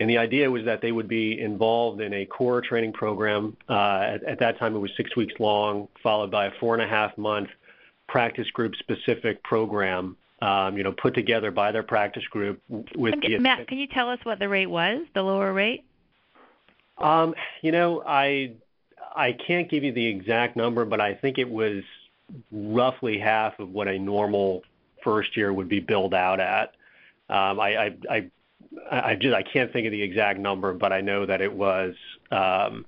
And 0.00 0.10
the 0.10 0.18
idea 0.18 0.50
was 0.50 0.64
that 0.64 0.80
they 0.80 0.90
would 0.90 1.08
be 1.08 1.40
involved 1.40 2.00
in 2.00 2.12
a 2.12 2.24
core 2.24 2.60
training 2.60 2.92
program. 2.92 3.56
Uh, 3.68 4.00
at, 4.14 4.24
at 4.24 4.38
that 4.40 4.58
time, 4.58 4.74
it 4.74 4.78
was 4.78 4.90
six 4.96 5.14
weeks 5.14 5.34
long, 5.38 5.88
followed 6.02 6.30
by 6.32 6.46
a 6.46 6.50
four 6.58 6.74
and 6.74 6.82
a 6.82 6.88
half 6.88 7.16
month 7.16 7.48
practice 8.08 8.50
group 8.50 8.74
specific 8.76 9.42
program 9.42 10.16
you 10.42 10.82
know, 10.82 10.92
put 10.92 11.14
together 11.14 11.50
by 11.50 11.72
their 11.72 11.82
practice 11.82 12.24
group 12.26 12.60
with 12.94 13.20
the 13.20 13.38
Matt, 13.38 13.68
can 13.68 13.78
you 13.78 13.86
tell 13.86 14.08
us 14.08 14.18
what 14.24 14.38
the 14.38 14.48
rate 14.48 14.66
was, 14.66 15.02
the 15.14 15.22
lower 15.22 15.52
rate? 15.52 15.84
Um, 16.98 17.34
you 17.62 17.72
know, 17.72 18.02
I 18.06 18.52
I 19.14 19.32
can't 19.32 19.68
give 19.68 19.84
you 19.84 19.92
the 19.92 20.06
exact 20.06 20.56
number, 20.56 20.84
but 20.84 21.00
I 21.00 21.14
think 21.14 21.38
it 21.38 21.48
was 21.48 21.82
roughly 22.52 23.18
half 23.18 23.58
of 23.58 23.70
what 23.70 23.88
a 23.88 23.98
normal 23.98 24.62
first 25.02 25.36
year 25.36 25.52
would 25.52 25.68
be 25.68 25.80
billed 25.80 26.14
out 26.14 26.40
at. 26.40 26.74
Um, 27.30 27.60
I, 27.60 27.76
I 27.76 27.96
I 28.10 28.30
I 28.90 29.14
just 29.14 29.34
I 29.34 29.42
can't 29.42 29.72
think 29.72 29.86
of 29.86 29.92
the 29.92 30.02
exact 30.02 30.38
number, 30.38 30.72
but 30.72 30.92
I 30.92 31.00
know 31.00 31.26
that 31.26 31.40
it 31.40 31.52
was 31.52 31.94
um, 32.30 32.84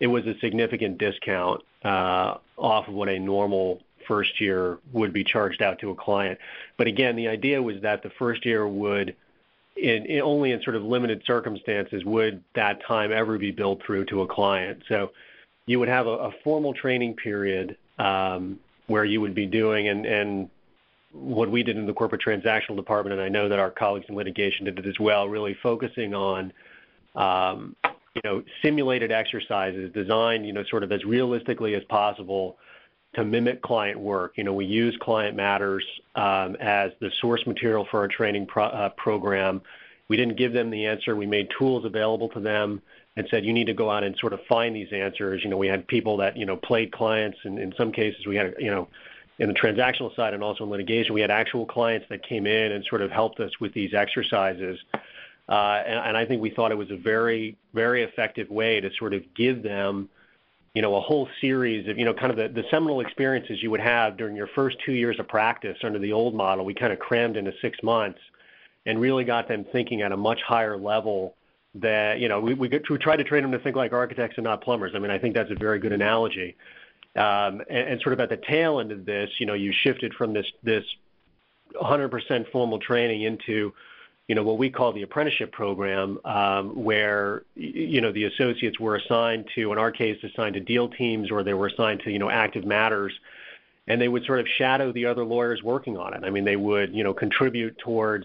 it 0.00 0.06
was 0.06 0.26
a 0.26 0.38
significant 0.40 0.98
discount 0.98 1.62
uh, 1.84 2.36
off 2.56 2.88
of 2.88 2.94
what 2.94 3.08
a 3.08 3.18
normal 3.18 3.82
first 4.06 4.40
year 4.40 4.78
would 4.92 5.12
be 5.12 5.24
charged 5.24 5.62
out 5.62 5.78
to 5.80 5.90
a 5.90 5.94
client. 5.94 6.38
But 6.76 6.86
again, 6.86 7.16
the 7.16 7.28
idea 7.28 7.62
was 7.62 7.80
that 7.82 8.02
the 8.02 8.10
first 8.10 8.44
year 8.44 8.66
would, 8.66 9.14
in, 9.76 10.06
in 10.06 10.20
only 10.20 10.52
in 10.52 10.62
sort 10.62 10.76
of 10.76 10.84
limited 10.84 11.22
circumstances, 11.26 12.04
would 12.04 12.42
that 12.54 12.84
time 12.84 13.12
ever 13.12 13.38
be 13.38 13.50
billed 13.50 13.82
through 13.82 14.06
to 14.06 14.22
a 14.22 14.26
client. 14.26 14.82
So 14.88 15.12
you 15.66 15.78
would 15.78 15.88
have 15.88 16.06
a, 16.06 16.10
a 16.10 16.32
formal 16.44 16.74
training 16.74 17.14
period 17.14 17.76
um, 17.98 18.58
where 18.86 19.04
you 19.04 19.20
would 19.20 19.34
be 19.34 19.46
doing 19.46 19.88
and, 19.88 20.06
and 20.06 20.50
what 21.12 21.50
we 21.50 21.62
did 21.62 21.76
in 21.76 21.86
the 21.86 21.92
corporate 21.92 22.22
transactional 22.22 22.76
department, 22.76 23.14
and 23.14 23.22
I 23.22 23.28
know 23.28 23.48
that 23.48 23.58
our 23.58 23.70
colleagues 23.70 24.06
in 24.08 24.14
litigation 24.14 24.64
did 24.64 24.78
it 24.78 24.86
as 24.86 24.98
well, 24.98 25.28
really 25.28 25.54
focusing 25.62 26.14
on 26.14 26.52
um, 27.14 27.76
you 28.14 28.20
know 28.24 28.42
simulated 28.62 29.12
exercises 29.12 29.92
designed 29.92 30.46
you 30.46 30.52
know 30.52 30.64
sort 30.64 30.82
of 30.82 30.92
as 30.92 31.04
realistically 31.04 31.74
as 31.74 31.84
possible 31.84 32.56
to 33.14 33.24
mimic 33.24 33.62
client 33.62 33.98
work. 33.98 34.34
You 34.36 34.44
know, 34.44 34.54
we 34.54 34.64
use 34.64 34.96
client 35.00 35.36
matters 35.36 35.84
um, 36.14 36.56
as 36.56 36.92
the 37.00 37.10
source 37.20 37.46
material 37.46 37.86
for 37.90 38.00
our 38.00 38.08
training 38.08 38.48
uh, 38.56 38.88
program. 38.96 39.60
We 40.08 40.16
didn't 40.16 40.36
give 40.36 40.52
them 40.52 40.70
the 40.70 40.86
answer. 40.86 41.14
We 41.14 41.26
made 41.26 41.48
tools 41.58 41.84
available 41.84 42.28
to 42.30 42.40
them 42.40 42.82
and 43.16 43.26
said, 43.30 43.44
you 43.44 43.52
need 43.52 43.66
to 43.66 43.74
go 43.74 43.90
out 43.90 44.04
and 44.04 44.16
sort 44.18 44.32
of 44.32 44.40
find 44.48 44.74
these 44.74 44.92
answers. 44.92 45.44
You 45.44 45.50
know, 45.50 45.58
we 45.58 45.68
had 45.68 45.86
people 45.86 46.16
that, 46.18 46.36
you 46.36 46.46
know, 46.46 46.56
played 46.56 46.92
clients 46.92 47.38
and 47.44 47.58
in 47.58 47.74
some 47.76 47.92
cases 47.92 48.26
we 48.26 48.36
had, 48.36 48.54
you 48.58 48.70
know, 48.70 48.88
in 49.38 49.48
the 49.48 49.54
transactional 49.54 50.14
side 50.14 50.34
and 50.34 50.42
also 50.42 50.64
in 50.64 50.70
litigation. 50.70 51.14
We 51.14 51.20
had 51.20 51.30
actual 51.30 51.66
clients 51.66 52.06
that 52.10 52.26
came 52.26 52.46
in 52.46 52.72
and 52.72 52.84
sort 52.84 53.02
of 53.02 53.10
helped 53.10 53.40
us 53.40 53.50
with 53.60 53.74
these 53.74 53.92
exercises. 53.92 54.78
Uh, 55.48 55.82
and, 55.86 55.98
and 56.08 56.16
I 56.16 56.24
think 56.24 56.40
we 56.40 56.50
thought 56.50 56.70
it 56.72 56.78
was 56.78 56.90
a 56.90 56.96
very, 56.96 57.56
very 57.74 58.02
effective 58.02 58.48
way 58.48 58.80
to 58.80 58.90
sort 58.98 59.12
of 59.12 59.22
give 59.34 59.62
them, 59.62 60.08
you 60.74 60.80
know, 60.80 60.96
a 60.96 61.00
whole 61.00 61.28
series 61.40 61.86
of, 61.88 61.98
you 61.98 62.04
know, 62.04 62.14
kind 62.14 62.30
of 62.30 62.36
the, 62.36 62.48
the 62.48 62.66
seminal 62.70 63.00
experiences 63.00 63.62
you 63.62 63.70
would 63.70 63.80
have 63.80 64.16
during 64.16 64.34
your 64.34 64.46
first 64.48 64.78
two 64.84 64.92
years 64.92 65.18
of 65.18 65.28
practice 65.28 65.76
under 65.82 65.98
the 65.98 66.12
old 66.12 66.34
model. 66.34 66.64
We 66.64 66.74
kind 66.74 66.92
of 66.92 66.98
crammed 66.98 67.36
into 67.36 67.52
six 67.60 67.78
months 67.82 68.18
and 68.86 69.00
really 69.00 69.24
got 69.24 69.48
them 69.48 69.64
thinking 69.70 70.02
at 70.02 70.12
a 70.12 70.16
much 70.16 70.40
higher 70.42 70.78
level 70.78 71.34
that, 71.74 72.20
you 72.20 72.28
know, 72.28 72.40
we, 72.40 72.54
we, 72.54 72.68
we 72.68 72.98
try 72.98 73.16
to 73.16 73.24
train 73.24 73.42
them 73.42 73.52
to 73.52 73.58
think 73.58 73.76
like 73.76 73.92
architects 73.92 74.38
and 74.38 74.44
not 74.44 74.62
plumbers. 74.62 74.92
I 74.94 74.98
mean, 74.98 75.10
I 75.10 75.18
think 75.18 75.34
that's 75.34 75.50
a 75.50 75.54
very 75.54 75.78
good 75.78 75.92
analogy. 75.92 76.56
Um, 77.16 77.60
and, 77.68 77.88
and 77.88 78.00
sort 78.00 78.14
of 78.14 78.20
at 78.20 78.30
the 78.30 78.38
tail 78.38 78.80
end 78.80 78.92
of 78.92 79.04
this, 79.04 79.30
you 79.38 79.46
know, 79.46 79.54
you 79.54 79.72
shifted 79.72 80.14
from 80.14 80.32
this, 80.32 80.46
this 80.62 80.84
100% 81.74 82.50
formal 82.50 82.78
training 82.78 83.22
into 83.22 83.72
you 84.32 84.36
know 84.36 84.44
what 84.44 84.56
we 84.56 84.70
call 84.70 84.94
the 84.94 85.02
apprenticeship 85.02 85.52
program, 85.52 86.18
um, 86.24 86.70
where 86.70 87.42
you 87.54 88.00
know 88.00 88.12
the 88.12 88.24
associates 88.24 88.80
were 88.80 88.96
assigned 88.96 89.46
to, 89.54 89.72
in 89.72 89.78
our 89.78 89.90
case, 89.90 90.16
assigned 90.24 90.54
to 90.54 90.60
deal 90.60 90.88
teams, 90.88 91.30
or 91.30 91.42
they 91.42 91.52
were 91.52 91.66
assigned 91.66 92.00
to 92.04 92.10
you 92.10 92.18
know 92.18 92.30
active 92.30 92.64
matters, 92.64 93.12
and 93.88 94.00
they 94.00 94.08
would 94.08 94.24
sort 94.24 94.40
of 94.40 94.48
shadow 94.48 94.90
the 94.90 95.04
other 95.04 95.22
lawyers 95.22 95.62
working 95.62 95.98
on 95.98 96.14
it. 96.14 96.24
I 96.24 96.30
mean, 96.30 96.44
they 96.44 96.56
would 96.56 96.94
you 96.94 97.04
know 97.04 97.12
contribute 97.12 97.76
towards 97.76 98.24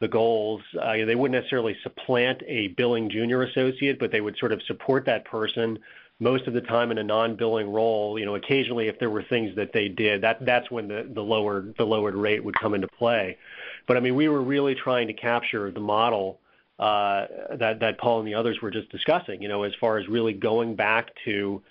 the 0.00 0.08
goals. 0.08 0.62
Uh, 0.82 1.04
they 1.04 1.14
wouldn't 1.14 1.40
necessarily 1.40 1.76
supplant 1.84 2.42
a 2.48 2.66
billing 2.76 3.08
junior 3.08 3.44
associate, 3.44 4.00
but 4.00 4.10
they 4.10 4.20
would 4.20 4.36
sort 4.38 4.50
of 4.50 4.60
support 4.64 5.04
that 5.04 5.26
person 5.26 5.78
most 6.18 6.48
of 6.48 6.54
the 6.54 6.60
time 6.60 6.90
in 6.90 6.98
a 6.98 7.04
non-billing 7.04 7.70
role. 7.70 8.18
You 8.18 8.24
know, 8.24 8.34
occasionally 8.34 8.88
if 8.88 8.98
there 8.98 9.10
were 9.10 9.22
things 9.22 9.54
that 9.54 9.72
they 9.72 9.86
did, 9.86 10.22
that 10.22 10.44
that's 10.44 10.72
when 10.72 10.88
the 10.88 11.08
the 11.08 11.22
lowered 11.22 11.76
the 11.78 11.86
lowered 11.86 12.16
rate 12.16 12.42
would 12.42 12.58
come 12.58 12.74
into 12.74 12.88
play. 12.88 13.38
But 13.86 13.96
I 13.96 14.00
mean, 14.00 14.14
we 14.14 14.28
were 14.28 14.42
really 14.42 14.74
trying 14.74 15.06
to 15.06 15.12
capture 15.12 15.70
the 15.70 15.80
model 15.80 16.40
uh, 16.78 17.26
that 17.56 17.98
Paul 17.98 18.20
and 18.20 18.28
the 18.28 18.34
others 18.34 18.60
were 18.60 18.70
just 18.70 18.90
discussing. 18.90 19.42
You 19.42 19.48
know, 19.48 19.62
as 19.62 19.72
far 19.80 19.98
as 19.98 20.08
really 20.08 20.32
going 20.32 20.74
back 20.74 21.10
to 21.24 21.62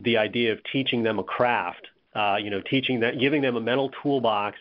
the 0.00 0.16
idea 0.16 0.52
of 0.52 0.60
teaching 0.72 1.02
them 1.02 1.18
a 1.18 1.24
craft. 1.24 1.86
Uh, 2.14 2.36
you 2.40 2.50
know, 2.50 2.60
giving 2.62 3.42
them 3.42 3.56
a 3.56 3.60
mental 3.60 3.90
toolbox 4.02 4.58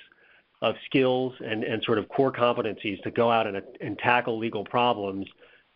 of 0.61 0.75
skills 0.85 1.33
and, 1.43 1.83
sort 1.83 1.97
of 1.97 2.09
core 2.09 2.31
competencies 2.31 3.01
to 3.03 3.11
go 3.11 3.31
out 3.31 3.47
and, 3.47 3.97
tackle 3.99 4.37
legal 4.37 4.63
problems, 4.63 5.27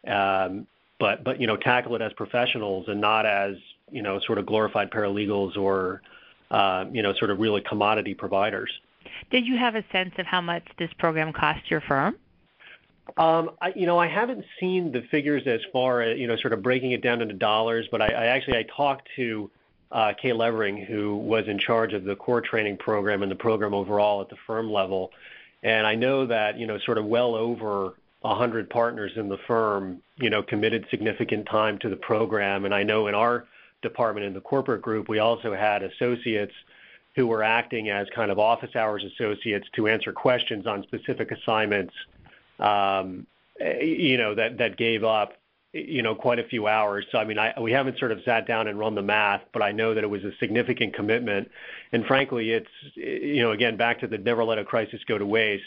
um, 0.07 0.67
but 0.99 1.23
but 1.23 1.39
you 1.39 1.47
know 1.47 1.55
tackle 1.55 1.95
it 1.95 2.01
as 2.01 2.13
professionals 2.13 2.87
and 2.87 2.99
not 2.99 3.25
as 3.25 3.55
you 3.89 4.01
know 4.01 4.19
sort 4.19 4.37
of 4.37 4.45
glorified 4.45 4.91
paralegals 4.91 5.57
or 5.57 6.01
uh, 6.51 6.85
you 6.91 7.01
know 7.01 7.13
sort 7.13 7.31
of 7.31 7.39
really 7.39 7.61
commodity 7.61 8.13
providers. 8.13 8.71
Did 9.29 9.45
you 9.45 9.57
have 9.57 9.75
a 9.75 9.83
sense 9.91 10.13
of 10.17 10.25
how 10.25 10.41
much 10.41 10.63
this 10.77 10.91
program 10.97 11.33
cost 11.33 11.69
your 11.69 11.81
firm? 11.81 12.17
Um, 13.17 13.51
I, 13.61 13.73
you 13.75 13.85
know, 13.85 13.97
I 13.97 14.07
haven't 14.07 14.45
seen 14.59 14.91
the 14.91 15.01
figures 15.01 15.43
as 15.45 15.61
far 15.73 16.01
as 16.01 16.17
you 16.17 16.27
know, 16.27 16.35
sort 16.37 16.53
of 16.53 16.61
breaking 16.61 16.91
it 16.91 17.01
down 17.01 17.21
into 17.21 17.33
dollars. 17.33 17.87
But 17.91 18.01
I, 18.01 18.07
I 18.07 18.25
actually 18.27 18.57
I 18.57 18.63
talked 18.63 19.09
to 19.15 19.51
uh, 19.91 20.13
Kay 20.21 20.33
Levering, 20.33 20.77
who 20.77 21.17
was 21.17 21.47
in 21.47 21.59
charge 21.59 21.93
of 21.93 22.03
the 22.03 22.15
core 22.15 22.41
training 22.41 22.77
program 22.77 23.23
and 23.23 23.31
the 23.31 23.35
program 23.35 23.73
overall 23.73 24.21
at 24.21 24.29
the 24.29 24.37
firm 24.47 24.71
level, 24.71 25.11
and 25.63 25.85
I 25.85 25.95
know 25.95 26.25
that 26.27 26.57
you 26.57 26.67
know, 26.67 26.77
sort 26.79 26.97
of 26.97 27.05
well 27.05 27.35
over 27.35 27.95
100 28.21 28.69
partners 28.69 29.13
in 29.15 29.29
the 29.29 29.37
firm, 29.47 30.01
you 30.17 30.29
know, 30.29 30.43
committed 30.43 30.85
significant 30.91 31.47
time 31.47 31.79
to 31.79 31.89
the 31.89 31.95
program. 31.95 32.65
And 32.65 32.73
I 32.73 32.83
know 32.83 33.07
in 33.07 33.15
our 33.15 33.47
department 33.81 34.25
in 34.27 34.33
the 34.33 34.41
corporate 34.41 34.81
group, 34.81 35.09
we 35.09 35.19
also 35.19 35.55
had 35.55 35.81
associates 35.81 36.53
who 37.15 37.27
were 37.27 37.43
acting 37.43 37.89
as 37.89 38.07
kind 38.15 38.31
of 38.31 38.39
office 38.39 38.75
hours 38.75 39.03
associates 39.03 39.67
to 39.75 39.87
answer 39.87 40.13
questions 40.13 40.65
on 40.65 40.83
specific 40.83 41.31
assignments, 41.31 41.93
um, 42.59 43.27
you 43.59 44.17
know, 44.17 44.33
that, 44.35 44.57
that 44.57 44.77
gave 44.77 45.03
up, 45.03 45.33
you 45.73 46.01
know, 46.01 46.15
quite 46.15 46.39
a 46.39 46.43
few 46.43 46.67
hours. 46.67 47.05
So, 47.11 47.17
I 47.17 47.25
mean, 47.25 47.37
I, 47.37 47.59
we 47.59 47.71
haven't 47.71 47.97
sort 47.99 48.11
of 48.11 48.19
sat 48.23 48.47
down 48.47 48.67
and 48.67 48.79
run 48.79 48.95
the 48.95 49.01
math, 49.01 49.41
but 49.53 49.61
I 49.61 49.71
know 49.71 49.93
that 49.93 50.03
it 50.03 50.09
was 50.09 50.23
a 50.23 50.31
significant 50.39 50.93
commitment. 50.93 51.49
And 51.91 52.05
frankly, 52.05 52.51
it's, 52.51 52.69
you 52.95 53.41
know, 53.41 53.51
again, 53.51 53.77
back 53.77 53.99
to 54.01 54.07
the 54.07 54.17
never 54.17 54.43
let 54.43 54.57
a 54.57 54.65
crisis 54.65 55.01
go 55.05 55.17
to 55.17 55.25
waste. 55.25 55.63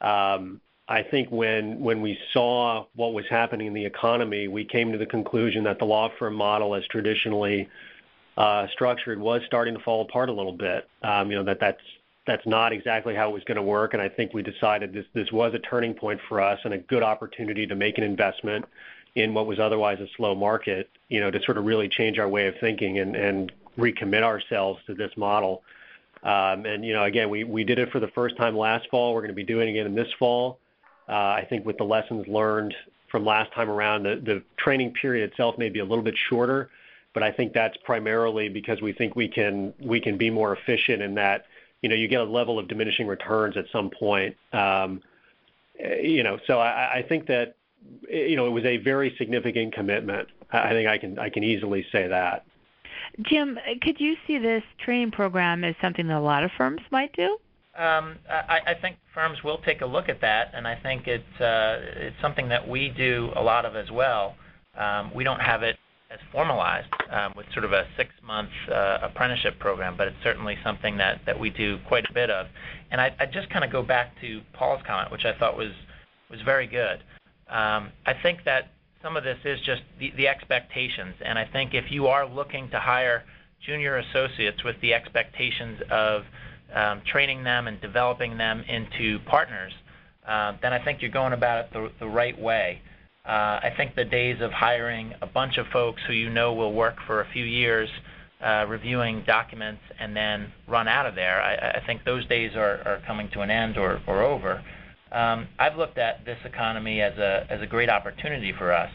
Um, 0.00 0.60
I 0.88 1.02
think 1.02 1.30
when 1.30 1.80
when 1.80 2.00
we 2.00 2.18
saw 2.32 2.86
what 2.94 3.12
was 3.12 3.26
happening 3.28 3.66
in 3.66 3.74
the 3.74 3.84
economy, 3.84 4.48
we 4.48 4.64
came 4.64 4.90
to 4.92 4.98
the 4.98 5.06
conclusion 5.06 5.64
that 5.64 5.78
the 5.78 5.84
law 5.84 6.08
firm 6.18 6.34
model, 6.34 6.74
as 6.74 6.86
traditionally 6.86 7.68
structured 8.72 9.18
was 9.18 9.42
starting 9.46 9.74
to 9.74 9.80
fall 9.80 10.02
apart 10.02 10.28
a 10.28 10.32
little 10.32 10.52
bit. 10.52 10.88
Um, 11.02 11.30
you 11.30 11.36
know 11.36 11.44
that 11.44 11.60
that's 11.60 11.80
that's 12.26 12.46
not 12.46 12.72
exactly 12.72 13.14
how 13.14 13.30
it 13.30 13.32
was 13.32 13.42
going 13.44 13.56
to 13.56 13.62
work, 13.62 13.94
and 13.94 14.02
I 14.02 14.08
think 14.08 14.34
we 14.34 14.42
decided 14.42 14.92
this 14.92 15.06
this 15.14 15.32
was 15.32 15.54
a 15.54 15.58
turning 15.58 15.94
point 15.94 16.20
for 16.28 16.40
us 16.40 16.60
and 16.64 16.74
a 16.74 16.78
good 16.78 17.02
opportunity 17.02 17.66
to 17.66 17.74
make 17.74 17.98
an 17.98 18.04
investment 18.04 18.64
in 19.14 19.34
what 19.34 19.46
was 19.46 19.58
otherwise 19.58 19.98
a 20.00 20.06
slow 20.16 20.34
market. 20.34 20.90
You 21.08 21.20
know, 21.20 21.30
to 21.30 21.42
sort 21.42 21.58
of 21.58 21.64
really 21.64 21.88
change 21.88 22.18
our 22.18 22.28
way 22.28 22.46
of 22.46 22.54
thinking 22.60 22.98
and 22.98 23.16
and 23.16 23.52
recommit 23.78 24.22
ourselves 24.22 24.80
to 24.86 24.94
this 24.94 25.12
model. 25.16 25.62
Um, 26.22 26.66
and 26.66 26.84
you 26.84 26.92
know, 26.92 27.04
again, 27.04 27.30
we 27.30 27.44
we 27.44 27.64
did 27.64 27.78
it 27.78 27.90
for 27.90 28.00
the 28.00 28.08
first 28.08 28.36
time 28.36 28.56
last 28.56 28.88
fall. 28.90 29.14
We're 29.14 29.22
going 29.22 29.30
to 29.30 29.34
be 29.34 29.44
doing 29.44 29.68
it 29.68 29.70
again 29.72 29.86
in 29.86 29.94
this 29.94 30.12
fall. 30.18 30.58
Uh, 31.08 31.12
I 31.12 31.46
think 31.48 31.64
with 31.64 31.78
the 31.78 31.84
lessons 31.84 32.26
learned 32.28 32.74
from 33.10 33.24
last 33.24 33.52
time 33.52 33.70
around, 33.70 34.02
the, 34.02 34.20
the 34.22 34.42
training 34.58 34.92
period 34.92 35.30
itself 35.30 35.56
may 35.56 35.70
be 35.70 35.78
a 35.78 35.84
little 35.84 36.04
bit 36.04 36.14
shorter, 36.28 36.68
but 37.18 37.24
I 37.24 37.32
think 37.32 37.52
that's 37.52 37.76
primarily 37.78 38.48
because 38.48 38.80
we 38.80 38.92
think 38.92 39.16
we 39.16 39.26
can 39.26 39.74
we 39.80 40.00
can 40.00 40.16
be 40.16 40.30
more 40.30 40.56
efficient 40.56 41.02
in 41.02 41.16
that, 41.16 41.46
you 41.82 41.88
know, 41.88 41.96
you 41.96 42.06
get 42.06 42.20
a 42.20 42.24
level 42.24 42.60
of 42.60 42.68
diminishing 42.68 43.08
returns 43.08 43.56
at 43.56 43.64
some 43.72 43.90
point. 43.90 44.36
Um, 44.52 45.02
you 46.00 46.22
know, 46.22 46.38
so 46.46 46.60
I, 46.60 46.98
I 46.98 47.02
think 47.08 47.26
that 47.26 47.56
you 48.08 48.36
know 48.36 48.46
it 48.46 48.50
was 48.50 48.64
a 48.64 48.76
very 48.76 49.16
significant 49.18 49.74
commitment. 49.74 50.28
I 50.52 50.70
think 50.70 50.88
I 50.88 50.96
can 50.96 51.18
I 51.18 51.28
can 51.28 51.42
easily 51.42 51.84
say 51.90 52.06
that. 52.06 52.44
Jim, 53.22 53.58
could 53.82 53.98
you 53.98 54.14
see 54.28 54.38
this 54.38 54.62
training 54.78 55.10
program 55.10 55.64
as 55.64 55.74
something 55.80 56.06
that 56.06 56.18
a 56.18 56.20
lot 56.20 56.44
of 56.44 56.52
firms 56.56 56.82
might 56.92 57.12
do? 57.16 57.36
Um, 57.76 58.14
I, 58.30 58.60
I 58.64 58.74
think 58.80 58.96
firms 59.12 59.42
will 59.42 59.58
take 59.58 59.80
a 59.80 59.86
look 59.86 60.08
at 60.08 60.20
that, 60.20 60.52
and 60.54 60.68
I 60.68 60.76
think 60.76 61.08
it's 61.08 61.40
uh, 61.40 61.80
it's 61.96 62.20
something 62.22 62.48
that 62.50 62.68
we 62.68 62.90
do 62.90 63.32
a 63.34 63.42
lot 63.42 63.64
of 63.64 63.74
as 63.74 63.90
well. 63.90 64.36
Um, 64.76 65.12
we 65.12 65.24
don't 65.24 65.40
have 65.40 65.64
it 65.64 65.76
as 66.10 66.18
formalized 66.32 66.88
um, 67.10 67.34
with 67.36 67.46
sort 67.52 67.64
of 67.64 67.72
a 67.72 67.86
six-month 67.96 68.48
uh, 68.72 68.98
apprenticeship 69.02 69.58
program, 69.58 69.94
but 69.96 70.08
it's 70.08 70.16
certainly 70.22 70.56
something 70.64 70.96
that, 70.96 71.20
that 71.26 71.38
we 71.38 71.50
do 71.50 71.78
quite 71.86 72.04
a 72.08 72.12
bit 72.14 72.30
of. 72.30 72.46
And 72.90 73.00
I, 73.00 73.14
I 73.20 73.26
just 73.26 73.50
kind 73.50 73.64
of 73.64 73.70
go 73.70 73.82
back 73.82 74.18
to 74.22 74.40
Paul's 74.54 74.80
comment, 74.86 75.12
which 75.12 75.24
I 75.24 75.38
thought 75.38 75.56
was 75.56 75.72
was 76.30 76.40
very 76.42 76.66
good. 76.66 77.02
Um, 77.48 77.90
I 78.04 78.12
think 78.22 78.44
that 78.44 78.70
some 79.02 79.16
of 79.16 79.24
this 79.24 79.38
is 79.44 79.58
just 79.60 79.82
the, 79.98 80.12
the 80.16 80.28
expectations, 80.28 81.14
and 81.24 81.38
I 81.38 81.46
think 81.46 81.72
if 81.72 81.90
you 81.90 82.06
are 82.06 82.28
looking 82.28 82.68
to 82.70 82.78
hire 82.78 83.24
junior 83.64 83.96
associates 83.98 84.62
with 84.62 84.76
the 84.82 84.92
expectations 84.92 85.80
of 85.90 86.22
um, 86.74 87.00
training 87.06 87.44
them 87.44 87.66
and 87.66 87.80
developing 87.80 88.36
them 88.36 88.62
into 88.68 89.18
partners, 89.20 89.72
uh, 90.26 90.52
then 90.60 90.72
I 90.74 90.84
think 90.84 91.00
you're 91.00 91.10
going 91.10 91.32
about 91.32 91.64
it 91.64 91.72
the, 91.72 91.90
the 92.00 92.06
right 92.06 92.38
way. 92.38 92.82
Uh, 93.28 93.60
I 93.62 93.74
think 93.76 93.94
the 93.94 94.06
days 94.06 94.40
of 94.40 94.52
hiring 94.52 95.12
a 95.20 95.26
bunch 95.26 95.58
of 95.58 95.66
folks 95.66 96.00
who 96.06 96.14
you 96.14 96.30
know 96.30 96.54
will 96.54 96.72
work 96.72 96.96
for 97.06 97.20
a 97.20 97.26
few 97.30 97.44
years 97.44 97.90
uh, 98.42 98.64
reviewing 98.66 99.22
documents 99.26 99.82
and 100.00 100.16
then 100.16 100.50
run 100.66 100.88
out 100.88 101.04
of 101.04 101.14
there, 101.14 101.42
I, 101.42 101.78
I 101.78 101.86
think 101.86 102.04
those 102.04 102.26
days 102.26 102.52
are, 102.56 102.80
are 102.86 103.02
coming 103.06 103.28
to 103.34 103.40
an 103.40 103.50
end 103.50 103.76
or, 103.76 104.00
or 104.06 104.22
over. 104.22 104.62
Um, 105.12 105.46
I've 105.58 105.76
looked 105.76 105.98
at 105.98 106.24
this 106.24 106.38
economy 106.44 107.02
as 107.02 107.18
a, 107.18 107.46
as 107.50 107.60
a 107.60 107.66
great 107.66 107.90
opportunity 107.90 108.54
for 108.56 108.72
us. 108.72 108.90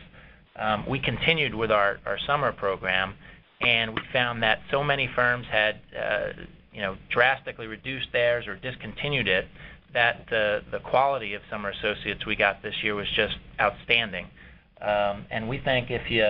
Um, 0.55 0.89
we 0.89 0.99
continued 0.99 1.53
with 1.53 1.71
our, 1.71 1.99
our 2.05 2.17
summer 2.25 2.51
program, 2.51 3.13
and 3.61 3.93
we 3.93 4.01
found 4.11 4.41
that 4.41 4.59
so 4.71 4.83
many 4.83 5.09
firms 5.15 5.45
had 5.51 5.79
uh, 5.95 6.27
you 6.71 6.81
know, 6.81 6.97
drastically 7.11 7.67
reduced 7.67 8.07
theirs 8.11 8.47
or 8.47 8.55
discontinued 8.55 9.27
it 9.27 9.45
that 9.93 10.25
the 10.29 10.61
the 10.71 10.79
quality 10.79 11.33
of 11.33 11.41
summer 11.49 11.69
associates 11.69 12.25
we 12.25 12.35
got 12.35 12.61
this 12.61 12.75
year 12.83 12.95
was 12.95 13.07
just 13.15 13.35
outstanding. 13.59 14.27
Um, 14.81 15.25
and 15.31 15.47
we 15.47 15.59
think 15.59 15.91
if 15.91 16.09
you 16.09 16.23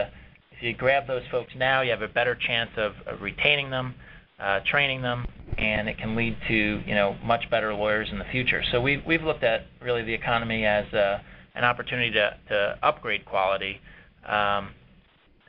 if 0.51 0.61
you 0.61 0.73
grab 0.73 1.07
those 1.07 1.23
folks 1.31 1.53
now, 1.55 1.81
you 1.81 1.91
have 1.91 2.01
a 2.01 2.07
better 2.07 2.35
chance 2.35 2.69
of, 2.77 2.93
of 3.07 3.21
retaining 3.21 3.69
them, 3.69 3.95
uh, 4.39 4.59
training 4.69 5.01
them, 5.01 5.25
and 5.57 5.89
it 5.89 5.97
can 5.97 6.15
lead 6.15 6.37
to 6.47 6.81
you 6.85 6.93
know 6.93 7.15
much 7.23 7.49
better 7.49 7.73
lawyers 7.73 8.09
in 8.11 8.19
the 8.19 8.25
future. 8.25 8.63
So 8.71 8.81
we 8.81 9.01
we've 9.07 9.23
looked 9.23 9.43
at 9.43 9.65
really 9.81 10.03
the 10.03 10.13
economy 10.13 10.65
as 10.65 10.91
uh, 10.93 11.19
an 11.55 11.63
opportunity 11.63 12.11
to, 12.11 12.37
to 12.49 12.79
upgrade 12.83 13.25
quality, 13.25 13.79
um, 14.25 14.71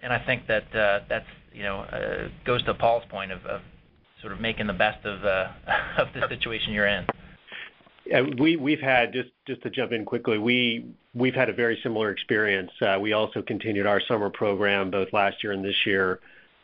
and 0.02 0.12
I 0.12 0.22
think 0.24 0.46
that 0.46 0.74
uh, 0.74 1.00
that's 1.08 1.26
you 1.52 1.62
know 1.62 1.80
uh, 1.80 2.28
goes 2.46 2.62
to 2.64 2.74
Paul's 2.74 3.04
point 3.10 3.32
of, 3.32 3.44
of 3.46 3.60
sort 4.20 4.32
of 4.32 4.40
making 4.40 4.66
the 4.66 4.72
best 4.72 5.04
of 5.04 5.24
uh, 5.24 5.48
of 5.98 6.08
the 6.14 6.26
situation 6.28 6.72
you're 6.72 6.86
in. 6.86 7.06
We've 8.06 8.80
had, 8.80 9.14
just 9.46 9.62
to 9.62 9.70
jump 9.70 9.92
in 9.92 10.04
quickly, 10.04 10.38
we've 10.38 11.34
had 11.34 11.48
a 11.48 11.54
very 11.54 11.78
similar 11.82 12.10
experience. 12.10 12.70
Uh, 12.80 12.98
we 13.00 13.12
also 13.12 13.40
continued 13.40 13.86
our 13.86 14.00
summer 14.00 14.30
program 14.30 14.90
both 14.90 15.12
last 15.12 15.42
year 15.42 15.52
and 15.52 15.64
this 15.64 15.86
year 15.86 16.20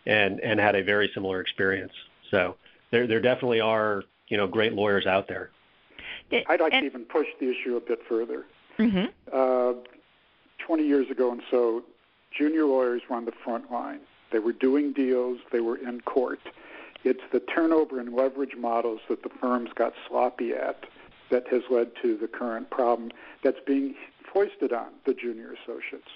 and 0.06 0.60
had 0.60 0.74
a 0.74 0.82
very 0.82 1.10
similar 1.14 1.40
experience. 1.40 1.92
So 2.30 2.56
there 2.90 3.06
there 3.06 3.20
definitely 3.20 3.60
are 3.60 4.04
you 4.28 4.36
know 4.36 4.46
great 4.46 4.72
lawyers 4.72 5.06
out 5.06 5.28
there. 5.28 5.50
I'd 6.48 6.60
like 6.60 6.72
to 6.72 6.84
even 6.84 7.04
push 7.04 7.26
the 7.40 7.50
issue 7.50 7.76
a 7.76 7.80
bit 7.80 8.00
further. 8.08 8.44
Mm-hmm. 8.78 9.06
Uh, 9.32 9.74
20 10.58 10.86
years 10.86 11.10
ago 11.10 11.32
and 11.32 11.42
so, 11.50 11.82
junior 12.30 12.64
lawyers 12.64 13.02
were 13.08 13.16
on 13.16 13.24
the 13.24 13.32
front 13.44 13.70
line. 13.72 14.00
They 14.30 14.38
were 14.38 14.52
doing 14.52 14.92
deals, 14.92 15.40
they 15.50 15.60
were 15.60 15.76
in 15.76 16.00
court. 16.02 16.38
It's 17.02 17.22
the 17.32 17.40
turnover 17.40 17.98
and 17.98 18.14
leverage 18.14 18.54
models 18.56 19.00
that 19.08 19.22
the 19.22 19.30
firms 19.40 19.70
got 19.74 19.94
sloppy 20.08 20.52
at 20.52 20.84
that 21.30 21.48
has 21.48 21.62
led 21.70 21.92
to 22.02 22.16
the 22.16 22.28
current 22.28 22.70
problem 22.70 23.10
that's 23.42 23.60
being 23.66 23.94
foisted 24.32 24.72
on 24.72 24.88
the 25.06 25.14
junior 25.14 25.52
associates. 25.52 26.10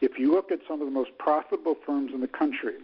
If 0.00 0.18
you 0.18 0.30
look 0.30 0.50
at 0.50 0.60
some 0.68 0.80
of 0.80 0.86
the 0.86 0.92
most 0.92 1.16
profitable 1.18 1.76
firms 1.86 2.12
in 2.12 2.20
the 2.20 2.28
country, 2.28 2.74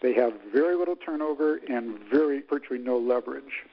they 0.00 0.14
have 0.14 0.32
very 0.52 0.76
little 0.76 0.96
turnover 0.96 1.60
and 1.68 1.98
very 2.10 2.42
virtually 2.48 2.78
no 2.78 2.98
leverage. 2.98 3.64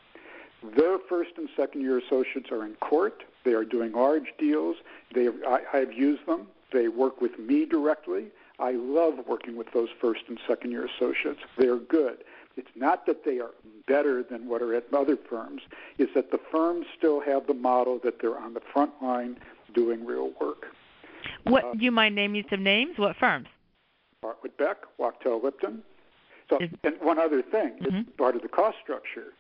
Their 0.76 0.98
first 0.98 1.32
and 1.38 1.48
second 1.56 1.82
year 1.82 2.00
associates 2.00 2.52
are 2.52 2.66
in 2.66 2.76
court. 2.76 3.24
They 3.44 3.54
are 3.54 3.64
doing 3.64 3.92
large 3.92 4.34
deals. 4.38 4.78
They, 5.14 5.28
I, 5.48 5.60
I've 5.74 5.94
used 5.94 6.26
them. 6.26 6.48
They 6.74 6.88
work 6.88 7.22
with 7.22 7.38
me 7.38 7.66
directly. 7.66 8.28
I 8.58 8.72
love 8.72 9.16
working 9.28 9.56
with 9.56 9.72
those 9.74 9.90
first 10.02 10.22
and 10.28 10.40
second 10.48 10.72
year 10.72 10.88
associates. 10.88 11.42
They're 11.58 11.78
good. 11.78 12.24
It's 12.58 12.70
not 12.76 13.06
that 13.06 13.26
they 13.26 13.40
are 13.40 13.52
better 13.88 14.24
than 14.24 14.48
what 14.48 14.62
are 14.62 14.74
at 14.74 14.86
other 14.94 15.18
firms. 15.18 15.62
It's 15.98 16.14
that 16.14 16.32
the 16.32 16.40
firms 16.52 16.86
still 16.98 17.20
have 17.22 17.48
the 17.48 17.54
model 17.54 18.00
that 18.04 18.22
they're 18.22 18.38
on 18.38 18.54
the 18.54 18.62
front 18.74 18.92
line 19.02 19.38
doing 19.74 20.06
real 20.06 20.32
work. 20.40 20.68
What 21.44 21.64
uh, 21.64 21.74
do 21.74 21.84
you 21.84 21.92
mind 21.92 22.16
naming 22.16 22.46
some 22.50 22.64
names? 22.64 22.98
What 22.98 23.16
firms? 23.18 23.48
Bartlit 24.24 24.58
Beck, 24.58 24.78
Wachtell 25.00 25.44
Lipton. 25.44 25.84
So, 26.50 26.58
Is, 26.60 26.70
and 26.84 26.96
one 27.02 27.20
other 27.20 27.42
thing, 27.42 27.74
mm-hmm. 27.82 27.98
it's 27.98 28.10
part 28.18 28.36
of 28.36 28.42
the 28.42 28.48
cost 28.48 28.78
structure. 28.82 29.34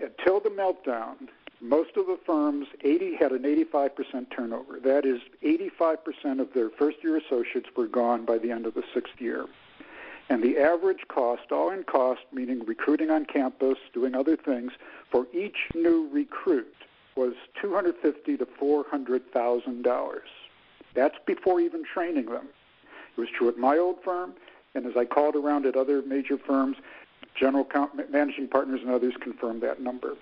Until 0.00 0.40
the 0.40 0.50
meltdown, 0.50 1.28
most 1.60 1.96
of 1.96 2.06
the 2.06 2.18
firms 2.24 2.66
80 2.84 3.16
had 3.16 3.32
an 3.32 3.42
85% 3.42 4.26
turnover. 4.34 4.78
That 4.80 5.04
is, 5.04 5.20
85% 5.44 6.40
of 6.40 6.52
their 6.54 6.70
first 6.70 6.98
year 7.02 7.16
associates 7.16 7.68
were 7.76 7.86
gone 7.88 8.24
by 8.24 8.38
the 8.38 8.50
end 8.50 8.66
of 8.66 8.74
the 8.74 8.84
sixth 8.94 9.20
year. 9.20 9.46
And 10.30 10.42
the 10.42 10.58
average 10.58 11.08
cost, 11.08 11.50
all 11.50 11.70
in 11.70 11.84
cost, 11.84 12.20
meaning 12.32 12.64
recruiting 12.66 13.10
on 13.10 13.24
campus, 13.24 13.78
doing 13.94 14.14
other 14.14 14.36
things, 14.36 14.72
for 15.10 15.26
each 15.32 15.56
new 15.74 16.08
recruit 16.12 16.74
was 17.16 17.34
250 17.60 18.36
to 18.36 18.46
400 18.46 19.32
thousand 19.32 19.82
dollars. 19.82 20.28
That's 20.94 21.16
before 21.26 21.60
even 21.60 21.84
training 21.84 22.26
them. 22.26 22.48
It 23.16 23.20
was 23.20 23.28
true 23.36 23.48
at 23.48 23.58
my 23.58 23.78
old 23.78 24.02
firm, 24.02 24.34
and 24.74 24.86
as 24.86 24.96
I 24.96 25.04
called 25.04 25.34
around 25.34 25.66
at 25.66 25.76
other 25.76 26.02
major 26.02 26.38
firms, 26.38 26.76
general 27.34 27.66
managing 28.10 28.48
partners 28.48 28.80
and 28.82 28.90
others 28.90 29.14
confirmed 29.20 29.62
that 29.62 29.80
number. 29.80 30.16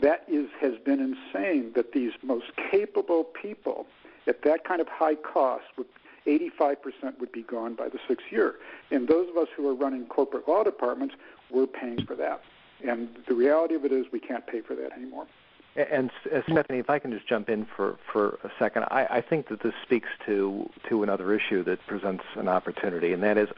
That 0.00 0.24
is 0.28 0.48
has 0.60 0.74
been 0.84 1.00
insane 1.00 1.72
that 1.74 1.92
these 1.92 2.12
most 2.22 2.46
capable 2.70 3.24
people 3.24 3.86
at 4.26 4.42
that 4.42 4.64
kind 4.64 4.80
of 4.80 4.88
high 4.88 5.16
cost 5.16 5.64
would 5.76 5.86
85% 6.28 7.18
would 7.18 7.32
be 7.32 7.42
gone 7.42 7.74
by 7.74 7.88
the 7.88 7.98
sixth 8.06 8.26
year. 8.30 8.56
And 8.90 9.08
those 9.08 9.28
of 9.28 9.36
us 9.36 9.48
who 9.56 9.66
are 9.68 9.74
running 9.74 10.06
corporate 10.06 10.46
law 10.46 10.62
departments, 10.62 11.14
we're 11.50 11.66
paying 11.66 12.04
for 12.04 12.14
that. 12.16 12.42
And 12.86 13.08
the 13.26 13.34
reality 13.34 13.74
of 13.74 13.84
it 13.84 13.92
is 13.92 14.06
we 14.12 14.20
can't 14.20 14.46
pay 14.46 14.60
for 14.60 14.74
that 14.76 14.92
anymore. 14.92 15.26
And 15.74 16.10
uh, 16.32 16.42
Stephanie, 16.50 16.78
if 16.78 16.90
I 16.90 16.98
can 16.98 17.12
just 17.12 17.26
jump 17.26 17.48
in 17.48 17.64
for, 17.64 17.98
for 18.12 18.38
a 18.42 18.50
second, 18.58 18.84
I, 18.90 19.06
I 19.10 19.20
think 19.20 19.48
that 19.48 19.62
this 19.62 19.74
speaks 19.82 20.08
to 20.26 20.68
to 20.88 21.02
another 21.02 21.32
issue 21.32 21.62
that 21.64 21.78
presents 21.86 22.24
an 22.34 22.48
opportunity, 22.48 23.12
and 23.12 23.22
that 23.22 23.38
is, 23.38 23.48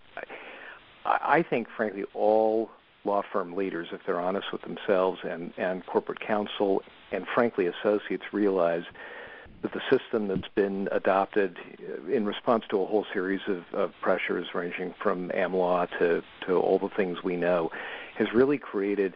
I, 1.07 1.19
I 1.39 1.43
think, 1.43 1.69
frankly, 1.75 2.05
all 2.13 2.71
law 3.05 3.23
firm 3.23 3.57
leaders, 3.57 3.89
if 3.93 4.01
they're 4.05 4.21
honest 4.21 4.53
with 4.53 4.63
themselves 4.63 5.21
and, 5.25 5.53
and 5.57 5.87
corporate 5.87 6.21
counsel 6.21 6.83
and 7.13 7.27
frankly 7.27 7.67
associates, 7.67 8.25
realize 8.33 8.85
the 9.62 9.81
system 9.90 10.29
that's 10.29 10.49
been 10.55 10.88
adopted 10.90 11.59
in 12.11 12.25
response 12.25 12.64
to 12.70 12.81
a 12.81 12.87
whole 12.87 13.07
series 13.12 13.40
of, 13.46 13.64
of 13.73 13.92
pressures 14.01 14.55
ranging 14.55 14.94
from 14.99 15.31
AmLaw 15.31 15.88
to, 15.99 16.23
to 16.46 16.59
all 16.59 16.79
the 16.79 16.88
things 16.88 17.23
we 17.23 17.37
know 17.37 17.70
has 18.16 18.33
really 18.33 18.59
created 18.59 19.14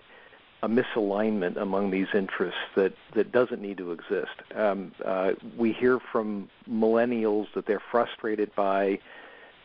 a 0.63 0.69
misalignment 0.69 1.57
among 1.57 1.91
these 1.91 2.09
interests 2.15 2.61
that, 2.75 2.95
that 3.15 3.31
doesn't 3.33 3.61
need 3.61 3.77
to 3.79 3.93
exist. 3.93 4.33
Um, 4.55 4.93
uh, 5.05 5.33
we 5.57 5.73
hear 5.73 5.99
from 5.99 6.49
millennials 6.71 7.53
that 7.55 7.67
they're 7.67 7.83
frustrated 7.91 8.55
by 8.55 8.99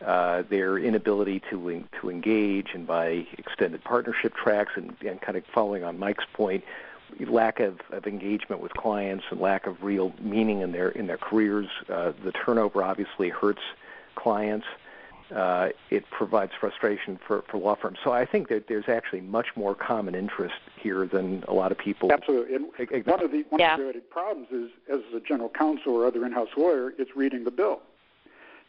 uh, 0.04 0.42
their 0.48 0.78
inability 0.78 1.40
to 1.50 1.84
to 2.00 2.10
engage 2.10 2.68
and 2.72 2.86
by 2.86 3.26
extended 3.36 3.84
partnership 3.84 4.34
tracks 4.34 4.72
and, 4.76 4.94
and 5.06 5.20
kind 5.20 5.36
of 5.36 5.44
following 5.52 5.84
on 5.84 5.98
Mike's 5.98 6.24
point, 6.32 6.64
lack 7.28 7.60
of, 7.60 7.80
of 7.90 8.06
engagement 8.06 8.60
with 8.60 8.72
clients 8.74 9.24
and 9.30 9.40
lack 9.40 9.66
of 9.66 9.82
real 9.82 10.12
meaning 10.20 10.60
in 10.60 10.72
their 10.72 10.88
in 10.90 11.06
their 11.06 11.18
careers. 11.18 11.66
Uh, 11.88 12.12
the 12.24 12.32
turnover 12.32 12.82
obviously 12.82 13.28
hurts 13.28 13.62
clients. 14.14 14.66
Uh, 15.34 15.68
it 15.90 16.04
provides 16.10 16.50
frustration 16.58 17.16
for, 17.24 17.44
for 17.48 17.58
law 17.58 17.76
firms. 17.76 17.98
So 18.02 18.10
I 18.10 18.26
think 18.26 18.48
that 18.48 18.66
there's 18.66 18.88
actually 18.88 19.20
much 19.20 19.46
more 19.54 19.76
common 19.76 20.16
interest 20.16 20.56
here 20.76 21.06
than 21.06 21.44
a 21.46 21.54
lot 21.54 21.70
of 21.70 21.78
people. 21.78 22.10
Absolutely. 22.10 22.56
And 22.56 22.66
one 23.06 23.22
of 23.22 23.30
the 23.30 23.44
one 23.48 23.60
yeah. 23.60 23.74
of 23.74 23.94
the 23.94 24.00
problems 24.10 24.48
is, 24.50 24.70
as 24.92 25.00
a 25.14 25.20
general 25.20 25.48
counsel 25.48 25.92
or 25.92 26.04
other 26.04 26.26
in-house 26.26 26.48
lawyer, 26.56 26.92
it's 26.98 27.14
reading 27.14 27.44
the 27.44 27.52
bill. 27.52 27.80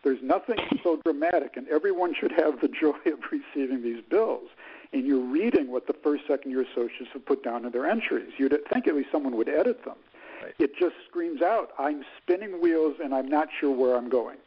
There's 0.04 0.21
nothing 0.21 0.58
so 0.84 0.99
dramatic, 1.04 1.58
and 1.58 1.67
everyone 1.67 2.13
should 2.19 2.32
have 2.32 2.62
the 2.62 2.67
joy 2.82 2.97
of 3.06 3.19
receiving 3.32 3.82
these 3.82 4.04
bills 4.08 4.49
and 4.93 5.06
you're 5.06 5.25
reading 5.25 5.71
what 5.71 5.88
the 5.88 5.95
first, 6.04 6.23
second 6.27 6.51
year 6.51 6.62
associates 6.62 7.12
have 7.13 7.25
put 7.25 7.43
down 7.43 7.65
in 7.65 7.71
their 7.71 7.89
entries. 7.89 8.32
You'd 8.38 8.58
think 8.71 8.88
at 8.88 8.95
least 8.95 9.10
someone 9.12 9.36
would 9.38 9.49
edit 9.49 9.84
them. 9.86 9.95
Right. 10.43 10.54
It 10.60 10.71
just 10.80 10.95
screams 11.08 11.41
out, 11.41 11.69
I'm 11.77 12.04
spinning 12.21 12.62
wheels 12.62 12.95
and 13.04 13.13
I'm 13.13 13.30
not 13.30 13.47
sure 13.60 13.75
where 13.75 13.95
I'm 13.95 14.10
going. 14.10 14.38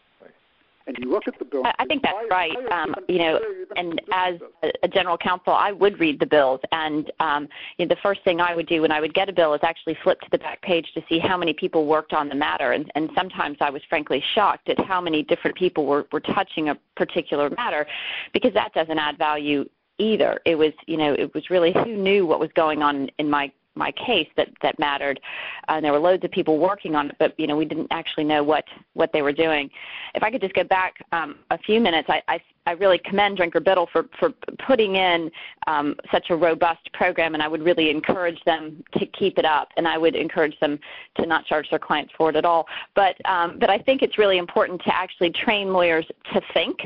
And 0.86 0.98
you 1.00 1.10
look 1.10 1.26
at 1.26 1.38
the 1.38 1.46
bill. 1.46 1.62
I 1.78 1.86
think 1.86 2.02
that's 2.02 2.28
right. 2.30 2.54
Um, 2.70 2.94
you 3.08 3.18
know, 3.18 3.40
and 3.74 3.98
as 4.12 4.34
a 4.82 4.86
general 4.86 5.16
counsel, 5.16 5.54
I 5.54 5.72
would 5.72 5.98
read 5.98 6.20
the 6.20 6.26
bills, 6.26 6.60
and 6.72 7.10
um, 7.20 7.48
you 7.78 7.86
know, 7.86 7.88
the 7.88 8.00
first 8.02 8.22
thing 8.22 8.38
I 8.38 8.54
would 8.54 8.66
do 8.66 8.82
when 8.82 8.92
I 8.92 9.00
would 9.00 9.14
get 9.14 9.30
a 9.30 9.32
bill 9.32 9.54
is 9.54 9.60
actually 9.62 9.96
flip 10.02 10.20
to 10.20 10.26
the 10.30 10.36
back 10.36 10.60
page 10.60 10.92
to 10.92 11.02
see 11.08 11.18
how 11.18 11.38
many 11.38 11.54
people 11.54 11.86
worked 11.86 12.12
on 12.12 12.28
the 12.28 12.34
matter. 12.34 12.72
And, 12.72 12.92
and 12.96 13.08
sometimes 13.14 13.56
I 13.62 13.70
was 13.70 13.80
frankly 13.88 14.22
shocked 14.34 14.68
at 14.68 14.78
how 14.84 15.00
many 15.00 15.22
different 15.22 15.56
people 15.56 15.86
were, 15.86 16.06
were 16.12 16.20
touching 16.20 16.68
a 16.68 16.76
particular 16.96 17.48
matter, 17.48 17.86
because 18.34 18.52
that 18.52 18.74
doesn't 18.74 18.98
add 18.98 19.16
value 19.16 19.66
either. 19.98 20.40
It 20.44 20.56
was, 20.56 20.72
you 20.86 20.96
know, 20.96 21.14
it 21.14 21.32
was 21.34 21.50
really 21.50 21.72
who 21.72 21.96
knew 21.96 22.26
what 22.26 22.40
was 22.40 22.50
going 22.54 22.82
on 22.82 23.08
in 23.18 23.28
my 23.30 23.52
my 23.76 23.92
case 23.92 24.28
that 24.36 24.48
that 24.62 24.78
mattered. 24.78 25.20
Uh, 25.68 25.72
and 25.72 25.84
there 25.84 25.92
were 25.92 25.98
loads 25.98 26.24
of 26.24 26.30
people 26.30 26.58
working 26.58 26.94
on 26.94 27.10
it, 27.10 27.16
but 27.18 27.38
you 27.38 27.46
know, 27.46 27.56
we 27.56 27.64
didn't 27.64 27.88
actually 27.90 28.24
know 28.24 28.42
what 28.42 28.64
what 28.94 29.12
they 29.12 29.22
were 29.22 29.32
doing. 29.32 29.70
If 30.14 30.22
I 30.22 30.30
could 30.30 30.40
just 30.40 30.54
go 30.54 30.64
back 30.64 30.94
um, 31.12 31.36
a 31.50 31.58
few 31.58 31.80
minutes, 31.80 32.08
I, 32.08 32.22
I 32.28 32.40
I 32.66 32.72
really 32.72 32.98
commend 32.98 33.36
Drinker 33.36 33.60
Biddle 33.60 33.88
for, 33.92 34.06
for 34.18 34.30
putting 34.66 34.96
in 34.96 35.30
um, 35.66 35.96
such 36.10 36.30
a 36.30 36.36
robust 36.36 36.90
program, 36.94 37.34
and 37.34 37.42
I 37.42 37.48
would 37.48 37.62
really 37.62 37.90
encourage 37.90 38.42
them 38.44 38.82
to 38.96 39.04
keep 39.06 39.38
it 39.38 39.44
up, 39.44 39.68
and 39.76 39.86
I 39.86 39.98
would 39.98 40.16
encourage 40.16 40.58
them 40.60 40.78
to 41.16 41.26
not 41.26 41.44
charge 41.44 41.68
their 41.68 41.78
clients 41.78 42.14
for 42.16 42.30
it 42.30 42.36
at 42.36 42.44
all. 42.44 42.66
But 42.94 43.16
um, 43.28 43.58
but 43.58 43.70
I 43.70 43.78
think 43.78 44.02
it's 44.02 44.18
really 44.18 44.38
important 44.38 44.80
to 44.84 44.94
actually 44.94 45.30
train 45.30 45.72
lawyers 45.72 46.06
to 46.32 46.40
think. 46.54 46.78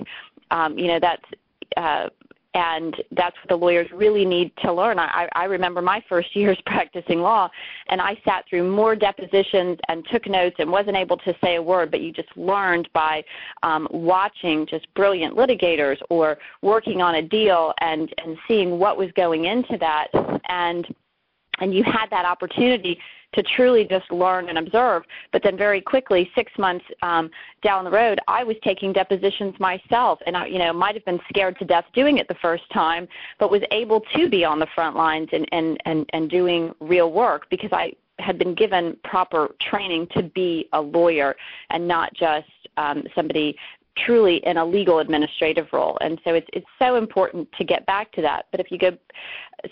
Um, 0.51 0.79
you 0.79 0.87
know, 0.89 0.99
that's 0.99 1.25
uh, 1.77 2.09
and 2.55 2.97
that's 3.13 3.37
what 3.37 3.49
the 3.49 3.57
lawyers 3.57 3.91
really 3.93 4.25
need 4.25 4.53
to 4.63 4.73
learn. 4.73 4.99
I, 4.99 5.29
I 5.35 5.45
remember 5.45 5.83
my 5.83 6.03
first 6.09 6.35
years 6.35 6.59
practicing 6.67 7.21
law, 7.21 7.49
and 7.89 8.01
I 8.01 8.21
sat 8.25 8.45
through 8.49 8.71
more 8.71 8.97
depositions 8.97 9.79
and 9.89 10.07
took 10.11 10.27
notes 10.27 10.57
and 10.59 10.71
wasn't 10.71 10.97
able 10.97 11.19
to 11.19 11.37
say 11.43 11.57
a 11.57 11.63
word, 11.63 11.91
but 11.91 12.01
you 12.01 12.13
just 12.13 12.35
learned 12.37 12.89
by 12.93 13.25
um, 13.63 13.87
watching 13.91 14.67
just 14.67 14.93
brilliant 14.95 15.37
litigators 15.37 15.99
or 16.11 16.39
working 16.63 17.03
on 17.03 17.17
a 17.17 17.23
deal 17.23 17.75
and, 17.81 18.13
and 18.25 18.37
seeing 18.49 18.79
what 18.79 18.97
was 18.97 19.11
going 19.13 19.45
into 19.45 19.77
that. 19.79 20.09
And 20.49 20.87
and 21.61 21.75
you 21.75 21.83
had 21.83 22.07
that 22.11 22.25
opportunity 22.25 23.01
to 23.35 23.43
truly 23.43 23.85
just 23.85 24.11
learn 24.11 24.49
and 24.49 24.59
observe. 24.59 25.03
But 25.33 25.43
then 25.43 25.57
very 25.57 25.81
quickly, 25.81 26.31
six 26.35 26.53
months 26.59 26.85
um, 27.03 27.31
down 27.63 27.85
the 27.85 27.91
road, 27.91 28.19
I 28.27 28.45
was 28.45 28.57
taking 28.65 28.93
depositions 28.93 29.55
myself, 29.61 30.19
and 30.27 30.37
I, 30.37 30.47
you 30.47 30.59
know, 30.59 30.73
might 30.73 30.95
have 30.95 31.05
been 31.05 31.21
scared 31.29 31.59
to 31.59 31.65
death 31.65 31.85
doing 31.95 32.19
it 32.19 32.29
the 32.29 32.37
first 32.37 32.65
time, 32.73 33.07
but 33.39 33.51
was 33.51 33.63
able 33.71 34.01
to 34.17 34.29
be 34.29 34.45
on 34.45 34.59
the 34.59 34.69
front 34.75 34.97
lines 34.97 35.29
and 35.33 35.47
and 35.53 35.79
and, 35.85 36.09
and 36.13 36.31
doing 36.31 36.75
real 36.81 37.13
work 37.13 37.49
because 37.51 37.71
I 37.73 37.93
had 38.19 38.39
been 38.39 38.55
given 38.55 38.97
proper 39.05 39.55
training 39.61 40.09
to 40.17 40.23
be 40.23 40.69
a 40.73 40.81
lawyer 40.81 41.37
and 41.71 41.87
not 41.87 42.13
just 42.15 42.49
um, 42.77 43.05
somebody 43.15 43.57
truly 44.05 44.37
in 44.45 44.57
a 44.57 44.65
legal 44.65 44.99
administrative 44.99 45.67
role. 45.73 45.99
And 46.01 46.21
so 46.25 46.35
it's 46.35 46.47
it's 46.53 46.67
so 46.79 46.97
important 46.97 47.49
to 47.59 47.65
get 47.65 47.87
back 47.87 48.13
to 48.13 48.23
that. 48.23 48.47
But 48.51 48.61
if 48.61 48.71
you 48.71 48.79
go 48.79 48.97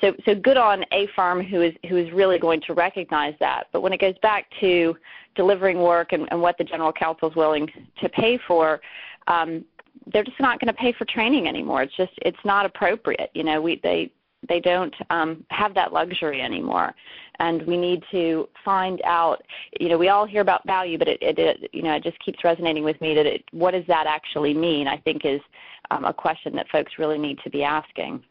so 0.01 0.15
so 0.25 0.35
good 0.35 0.57
on 0.57 0.85
a 0.93 1.09
firm 1.15 1.43
who 1.43 1.63
is 1.63 1.75
who 1.89 1.97
is 1.97 2.13
really 2.13 2.39
going 2.39 2.61
to 2.63 2.75
recognize 2.75 3.35
that. 3.41 3.69
But 3.73 3.83
when 3.83 3.93
it 3.93 4.01
goes 4.01 4.19
back 4.23 4.47
to 4.61 4.97
delivering 5.35 5.81
work 5.81 6.13
and, 6.13 6.27
and 6.31 6.41
what 6.41 6.59
the 6.59 6.65
general 6.65 6.93
counsel 6.93 7.29
is 7.29 7.37
willing 7.37 7.69
to 8.01 8.09
pay 8.09 8.39
for, 8.47 8.81
um, 9.27 9.65
they're 10.13 10.25
just 10.25 10.41
not 10.41 10.61
going 10.61 10.69
to 10.69 10.79
pay 10.79 10.93
for 10.93 11.05
training 11.05 11.49
anymore. 11.49 11.83
It's 11.83 11.97
just 11.97 12.13
it's 12.23 12.39
not 12.45 12.67
appropriate. 12.67 13.31
You 13.35 13.45
know, 13.45 13.61
we 13.61 13.81
they 13.83 14.11
they 14.49 14.61
don't 14.61 14.95
um, 15.11 15.45
have 15.51 15.75
that 15.75 15.93
luxury 15.93 16.41
anymore. 16.41 16.95
And 17.39 17.63
we 17.63 17.77
need 17.77 18.03
to 18.13 18.49
find 18.65 19.03
out 19.05 19.43
you 19.79 19.89
know 19.89 19.99
we 19.99 20.09
all 20.09 20.25
hear 20.25 20.41
about 20.41 20.67
value 20.67 20.97
but 20.97 21.07
it, 21.07 21.19
it, 21.21 21.39
it 21.39 21.71
you 21.73 21.83
know 21.83 21.95
it 21.95 22.03
just 22.03 22.19
keeps 22.21 22.43
resonating 22.43 22.83
with 22.83 22.99
me 23.01 23.15
that 23.15 23.27
it, 23.27 23.45
what 23.51 23.73
does 23.73 23.85
that 23.89 24.07
actually 24.07 24.55
mean 24.55 24.89
i 24.89 24.97
think 24.97 25.27
is 25.27 25.43
um, 25.91 26.07
a 26.07 26.15
question 26.15 26.57
that 26.57 26.67
folks 26.71 26.93
really 26.99 27.19
need 27.19 27.39
to 27.45 27.51
be 27.51 27.63
asking. 27.63 28.25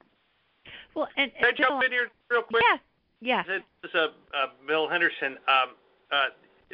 Well 0.95 1.07
and, 1.17 1.31
can 1.35 1.45
i 1.45 1.51
jump 1.51 1.83
in 1.83 1.91
here 1.91 2.09
real 2.31 2.41
quick? 2.41 2.63
Yeah 2.67 2.77
yeah. 3.21 3.43
This 3.43 3.61
is 3.83 3.95
uh, 3.95 4.07
uh, 4.33 4.47
bill 4.67 4.87
henderson. 4.87 5.37
Um, 5.47 5.69
uh, 6.11 6.27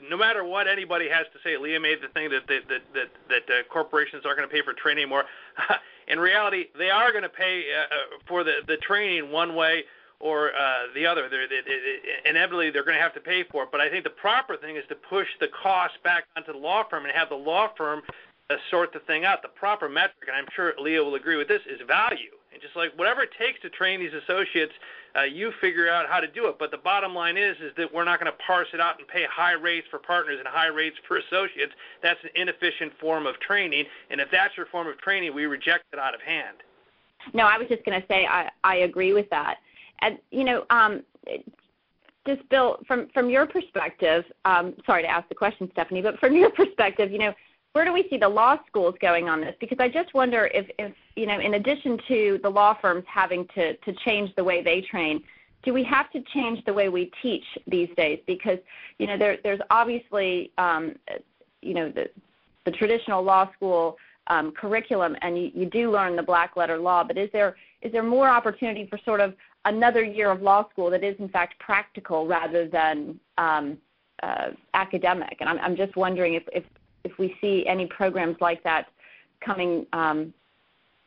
no 0.09 0.17
matter 0.17 0.43
what 0.43 0.67
anybody 0.67 1.09
has 1.09 1.25
to 1.33 1.39
say, 1.43 1.57
Leah 1.57 1.79
made 1.79 2.01
the 2.01 2.07
thing 2.09 2.29
that 2.29 2.47
that 2.47 2.67
that 2.69 2.81
that, 2.93 3.09
that 3.29 3.53
uh, 3.53 3.63
corporations 3.71 4.23
aren't 4.25 4.37
going 4.37 4.49
to 4.49 4.53
pay 4.53 4.61
for 4.61 4.73
training 4.73 5.09
more. 5.09 5.25
In 6.07 6.19
reality, 6.19 6.65
they 6.77 6.89
are 6.89 7.11
going 7.11 7.23
to 7.23 7.29
pay 7.29 7.65
uh, 7.73 7.81
uh, 7.81 8.19
for 8.27 8.43
the 8.43 8.59
the 8.67 8.77
training 8.77 9.31
one 9.31 9.55
way 9.55 9.83
or 10.19 10.51
uh, 10.55 10.87
the 10.93 11.05
other. 11.05 11.27
They're, 11.29 11.47
they, 11.47 11.61
they, 11.65 12.29
inevitably, 12.29 12.69
they're 12.69 12.83
going 12.83 12.97
to 12.97 13.01
have 13.01 13.13
to 13.15 13.19
pay 13.19 13.43
for 13.43 13.63
it. 13.63 13.69
But 13.71 13.81
I 13.81 13.89
think 13.89 14.03
the 14.03 14.11
proper 14.11 14.55
thing 14.55 14.75
is 14.75 14.83
to 14.89 14.95
push 14.95 15.27
the 15.39 15.47
cost 15.47 16.01
back 16.03 16.25
onto 16.37 16.53
the 16.53 16.59
law 16.59 16.83
firm 16.89 17.05
and 17.05 17.13
have 17.13 17.29
the 17.29 17.35
law 17.35 17.69
firm 17.75 18.01
uh, 18.49 18.55
sort 18.69 18.93
the 18.93 18.99
thing 18.99 19.25
out. 19.25 19.41
The 19.41 19.49
proper 19.49 19.89
metric, 19.89 20.27
and 20.27 20.35
I'm 20.35 20.47
sure 20.55 20.73
Leah 20.79 21.03
will 21.03 21.15
agree 21.15 21.37
with 21.37 21.47
this, 21.47 21.61
is 21.67 21.81
value. 21.87 22.31
And 22.51 22.61
just 22.61 22.75
like 22.75 22.97
whatever 22.97 23.21
it 23.21 23.29
takes 23.37 23.61
to 23.61 23.69
train 23.69 23.99
these 23.99 24.13
associates, 24.13 24.73
uh, 25.15 25.23
you 25.23 25.51
figure 25.61 25.89
out 25.89 26.07
how 26.09 26.19
to 26.19 26.27
do 26.27 26.47
it. 26.47 26.57
But 26.59 26.71
the 26.71 26.77
bottom 26.77 27.15
line 27.15 27.37
is, 27.37 27.55
is 27.61 27.71
that 27.77 27.93
we're 27.93 28.03
not 28.03 28.19
going 28.19 28.31
to 28.31 28.37
parse 28.45 28.67
it 28.73 28.79
out 28.79 28.99
and 28.99 29.07
pay 29.07 29.25
high 29.29 29.53
rates 29.53 29.87
for 29.89 29.99
partners 29.99 30.37
and 30.39 30.47
high 30.47 30.67
rates 30.67 30.97
for 31.07 31.17
associates. 31.17 31.73
That's 32.03 32.19
an 32.23 32.29
inefficient 32.35 32.93
form 32.99 33.25
of 33.25 33.39
training. 33.39 33.85
And 34.09 34.19
if 34.19 34.29
that's 34.31 34.55
your 34.57 34.65
form 34.67 34.87
of 34.87 34.97
training, 34.99 35.33
we 35.33 35.45
reject 35.45 35.85
it 35.93 35.99
out 35.99 36.13
of 36.13 36.21
hand. 36.21 36.57
No, 37.33 37.43
I 37.43 37.57
was 37.57 37.67
just 37.67 37.85
going 37.85 37.99
to 37.99 38.07
say 38.07 38.25
I, 38.25 38.49
I 38.63 38.77
agree 38.77 39.13
with 39.13 39.29
that. 39.29 39.57
And 40.01 40.17
you 40.31 40.43
know, 40.43 40.65
um, 40.69 41.03
just 42.25 42.47
Bill, 42.49 42.79
from 42.87 43.07
from 43.13 43.29
your 43.29 43.45
perspective, 43.45 44.25
um, 44.45 44.73
sorry 44.85 45.03
to 45.03 45.09
ask 45.09 45.27
the 45.29 45.35
question, 45.35 45.69
Stephanie, 45.73 46.01
but 46.01 46.19
from 46.19 46.35
your 46.35 46.49
perspective, 46.61 47.11
you 47.11 47.19
know, 47.19 47.33
where 47.73 47.85
do 47.85 47.93
we 47.93 48.05
see 48.09 48.17
the 48.17 48.27
law 48.27 48.57
schools 48.67 48.95
going 49.01 49.29
on 49.29 49.41
this? 49.41 49.55
Because 49.59 49.77
I 49.79 49.87
just 49.87 50.13
wonder 50.13 50.49
if, 50.53 50.69
if 50.77 50.93
you 51.15 51.25
know, 51.25 51.39
in 51.39 51.53
addition 51.53 51.97
to 52.07 52.39
the 52.43 52.49
law 52.49 52.77
firms 52.81 53.05
having 53.07 53.47
to, 53.55 53.75
to 53.77 53.93
change 54.05 54.33
the 54.35 54.43
way 54.43 54.61
they 54.61 54.81
train, 54.81 55.23
do 55.63 55.73
we 55.73 55.83
have 55.83 56.11
to 56.11 56.21
change 56.33 56.63
the 56.65 56.73
way 56.73 56.89
we 56.89 57.11
teach 57.21 57.45
these 57.67 57.89
days? 57.95 58.19
Because 58.27 58.57
you 58.97 59.07
know, 59.07 59.17
there, 59.17 59.37
there's 59.43 59.59
obviously, 59.69 60.51
um, 60.57 60.95
you 61.61 61.73
know, 61.73 61.89
the, 61.89 62.09
the 62.65 62.71
traditional 62.71 63.23
law 63.23 63.51
school 63.53 63.97
um, 64.27 64.51
curriculum, 64.51 65.15
and 65.21 65.37
you, 65.37 65.51
you 65.53 65.65
do 65.65 65.91
learn 65.91 66.15
the 66.15 66.23
black 66.23 66.55
letter 66.57 66.77
law. 66.77 67.03
But 67.03 67.17
is 67.17 67.29
there 67.31 67.55
is 67.81 67.91
there 67.91 68.03
more 68.03 68.27
opportunity 68.27 68.85
for 68.85 68.99
sort 69.05 69.21
of 69.21 69.33
another 69.65 70.03
year 70.03 70.29
of 70.29 70.41
law 70.41 70.69
school 70.69 70.89
that 70.89 71.03
is 71.03 71.15
in 71.19 71.29
fact 71.29 71.57
practical 71.59 72.27
rather 72.27 72.67
than 72.67 73.19
um, 73.37 73.77
uh, 74.23 74.49
academic? 74.73 75.37
And 75.39 75.49
I'm, 75.49 75.59
I'm 75.59 75.75
just 75.75 75.95
wondering 75.95 76.35
if, 76.35 76.43
if 76.53 76.63
if 77.03 77.17
we 77.17 77.35
see 77.41 77.65
any 77.67 77.85
programs 77.85 78.37
like 78.39 78.63
that 78.63 78.87
coming 79.43 79.85
um, 79.93 80.33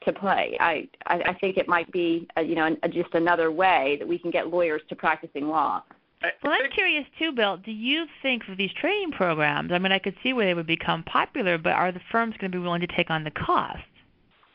to 0.05 0.13
play. 0.13 0.57
I, 0.61 0.89
I, 1.07 1.21
I 1.21 1.35
think 1.35 1.57
it 1.57 1.69
might 1.69 1.91
be 1.93 2.29
a, 2.37 2.43
you 2.43 2.55
know 2.55 2.77
a, 2.83 2.89
just 2.89 3.15
another 3.15 3.51
way 3.51 3.97
that 3.99 4.07
we 4.07 4.19
can 4.19 4.31
get 4.31 4.49
lawyers 4.49 4.83
to 4.89 4.97
practicing 4.97 5.49
law. 5.49 5.83
Well, 6.43 6.55
I'm 6.55 6.71
curious 6.71 7.05
too, 7.19 7.33
Bill. 7.33 7.59
Do 7.59 7.71
you 7.71 8.07
think 8.23 8.45
for 8.45 8.55
these 8.55 8.73
training 8.73 9.13
programs? 9.13 9.73
I 9.73 9.79
mean, 9.79 9.93
I 9.93 9.99
could 9.99 10.15
see 10.23 10.33
where 10.33 10.47
they 10.47 10.55
would 10.55 10.67
become 10.67 11.03
popular, 11.03 11.59
but 11.59 11.73
are 11.73 11.93
the 11.93 12.01
firms 12.11 12.35
going 12.39 12.51
to 12.51 12.59
be 12.59 12.63
willing 12.63 12.81
to 12.81 12.87
take 12.87 13.11
on 13.11 13.25
the 13.25 13.31
cost? 13.31 13.85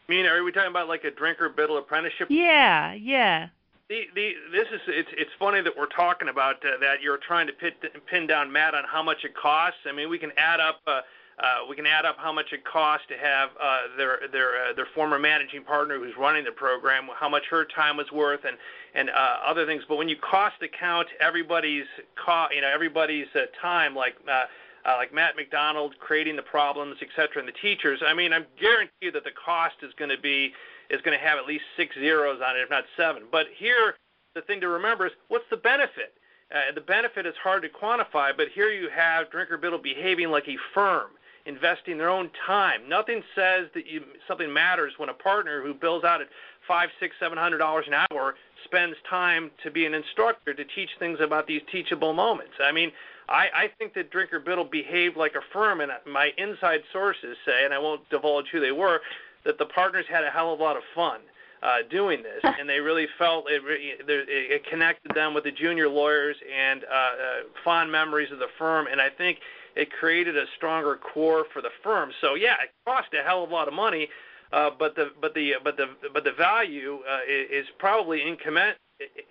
I 0.07 0.11
mean, 0.11 0.25
are 0.25 0.43
we 0.43 0.51
talking 0.51 0.71
about 0.71 0.87
like 0.87 1.03
a 1.03 1.11
Drinker 1.11 1.49
Biddle 1.49 1.77
apprenticeship? 1.77 2.27
Yeah, 2.31 2.93
yeah. 2.93 3.49
The, 3.87 4.03
the, 4.15 4.33
this 4.51 4.67
is 4.73 4.81
it's 4.87 5.09
it's 5.15 5.31
funny 5.37 5.61
that 5.61 5.73
we're 5.77 5.87
talking 5.87 6.29
about 6.29 6.57
uh, 6.65 6.77
that 6.81 7.01
you're 7.01 7.17
trying 7.17 7.47
to 7.47 7.53
pin, 7.53 7.71
pin 8.07 8.27
down 8.27 8.51
Matt 8.51 8.73
on 8.73 8.83
how 8.85 9.03
much 9.03 9.23
it 9.23 9.35
costs. 9.35 9.79
I 9.87 9.91
mean, 9.91 10.09
we 10.09 10.17
can 10.17 10.31
add 10.37 10.59
up 10.59 10.81
uh, 10.87 11.01
uh, 11.39 11.65
we 11.69 11.75
can 11.75 11.85
add 11.85 12.05
up 12.05 12.17
how 12.17 12.33
much 12.33 12.51
it 12.51 12.65
costs 12.65 13.07
to 13.07 13.17
have 13.17 13.49
uh, 13.61 13.79
their 13.97 14.19
their 14.31 14.49
uh, 14.49 14.73
their 14.73 14.87
former 14.93 15.17
managing 15.17 15.63
partner 15.63 15.97
who's 15.97 16.15
running 16.17 16.43
the 16.43 16.51
program, 16.51 17.07
how 17.15 17.29
much 17.29 17.43
her 17.49 17.63
time 17.63 17.95
was 17.95 18.11
worth, 18.11 18.41
and 18.45 18.57
and 18.93 19.09
uh, 19.09 19.37
other 19.45 19.65
things. 19.65 19.83
But 19.87 19.97
when 19.97 20.09
you 20.09 20.17
cost 20.17 20.61
account 20.61 21.07
everybody's 21.21 21.85
co- 22.15 22.47
you 22.53 22.61
know 22.61 22.67
everybody's 22.67 23.27
uh, 23.35 23.45
time, 23.61 23.95
like 23.95 24.15
uh, 24.27 24.45
uh, 24.85 24.95
like 24.97 25.13
Matt 25.13 25.37
McDonald 25.37 25.95
creating 25.99 26.35
the 26.35 26.41
problems, 26.41 26.97
et 27.01 27.07
cetera, 27.15 27.39
and 27.39 27.47
the 27.47 27.53
teachers. 27.53 28.01
I 28.05 28.13
mean, 28.13 28.33
I'm 28.33 28.45
guaranteed 28.59 29.13
that 29.13 29.23
the 29.23 29.31
cost 29.31 29.75
is 29.81 29.93
going 29.97 30.11
to 30.11 30.21
be 30.21 30.53
is 30.89 31.01
going 31.01 31.17
to 31.17 31.23
have 31.23 31.37
at 31.37 31.45
least 31.45 31.63
six 31.77 31.95
zeros 31.95 32.41
on 32.45 32.57
it, 32.57 32.61
if 32.61 32.69
not 32.69 32.83
seven. 32.97 33.23
But 33.31 33.47
here, 33.55 33.95
the 34.35 34.41
thing 34.41 34.59
to 34.61 34.67
remember 34.67 35.05
is 35.05 35.13
what's 35.29 35.49
the 35.49 35.57
benefit? 35.57 36.15
Uh, 36.53 36.73
the 36.73 36.81
benefit 36.81 37.27
is 37.27 37.35
hard 37.41 37.61
to 37.61 37.69
quantify, 37.69 38.35
but 38.35 38.47
here 38.49 38.71
you 38.71 38.89
have 38.89 39.29
Drinker 39.29 39.55
Biddle 39.55 39.77
behaving 39.77 40.31
like 40.31 40.47
a 40.47 40.57
firm 40.73 41.11
investing 41.49 41.97
their 41.97 42.09
own 42.09 42.29
time. 42.45 42.87
Nothing 42.87 43.23
says 43.35 43.67
that 43.73 43.87
you, 43.87 44.03
something 44.27 44.53
matters 44.53 44.93
when 44.97 45.09
a 45.09 45.13
partner 45.13 45.61
who 45.61 45.73
bills 45.73 46.03
out 46.03 46.21
at 46.21 46.27
five, 46.67 46.89
six, 46.99 47.15
seven 47.19 47.37
hundred 47.37 47.57
dollars 47.57 47.85
an 47.87 48.05
hour 48.11 48.35
spends 48.63 48.95
time 49.09 49.49
to 49.63 49.71
be 49.71 49.85
an 49.85 49.93
instructor 49.93 50.53
to 50.53 50.63
teach 50.63 50.89
things 50.99 51.17
about 51.19 51.47
these 51.47 51.61
teachable 51.71 52.13
moments. 52.13 52.53
I 52.63 52.71
mean, 52.71 52.91
I, 53.27 53.47
I 53.53 53.71
think 53.79 53.95
that 53.95 54.11
Drinker 54.11 54.39
Biddle 54.39 54.63
behaved 54.63 55.17
like 55.17 55.33
a 55.33 55.41
firm, 55.51 55.81
and 55.81 55.91
my 56.05 56.31
inside 56.37 56.81
sources 56.93 57.35
say, 57.45 57.65
and 57.65 57.73
I 57.73 57.79
won't 57.79 58.07
divulge 58.09 58.45
who 58.51 58.59
they 58.59 58.71
were, 58.71 59.01
that 59.43 59.57
the 59.57 59.65
partners 59.65 60.05
had 60.07 60.23
a 60.23 60.29
hell 60.29 60.53
of 60.53 60.59
a 60.59 60.63
lot 60.63 60.77
of 60.77 60.83
fun. 60.95 61.19
Uh, 61.61 61.79
doing 61.91 62.23
this, 62.23 62.39
and 62.57 62.69
they 62.69 62.79
really 62.79 63.05
felt 63.17 63.43
it, 63.49 63.61
it, 63.65 64.05
it 64.07 64.65
connected 64.69 65.13
them 65.13 65.33
with 65.33 65.43
the 65.43 65.51
junior 65.51 65.89
lawyers 65.89 66.37
and 66.57 66.85
uh, 66.85 66.95
uh, 66.95 67.11
fond 67.65 67.91
memories 67.91 68.31
of 68.31 68.39
the 68.39 68.47
firm. 68.57 68.87
And 68.87 69.01
I 69.01 69.09
think 69.09 69.39
it 69.79 69.91
created 69.91 70.37
a 70.37 70.45
stronger 70.57 70.95
core 70.95 71.45
for 71.53 71.61
the 71.61 71.71
firm. 71.83 72.11
So 72.21 72.35
yeah, 72.35 72.55
it 72.63 72.69
cost 72.85 73.09
a 73.13 73.23
hell 73.23 73.43
of 73.43 73.51
a 73.51 73.53
lot 73.53 73.67
of 73.67 73.73
money, 73.73 74.09
uh, 74.51 74.71
but 74.77 74.95
the 74.95 75.11
but 75.21 75.33
the 75.33 75.53
but 75.63 75.77
the 75.77 75.87
but 76.13 76.23
the 76.23 76.33
value 76.33 76.99
uh, 77.09 77.19
is 77.27 77.65
probably 77.77 78.19
incomment 78.21 78.75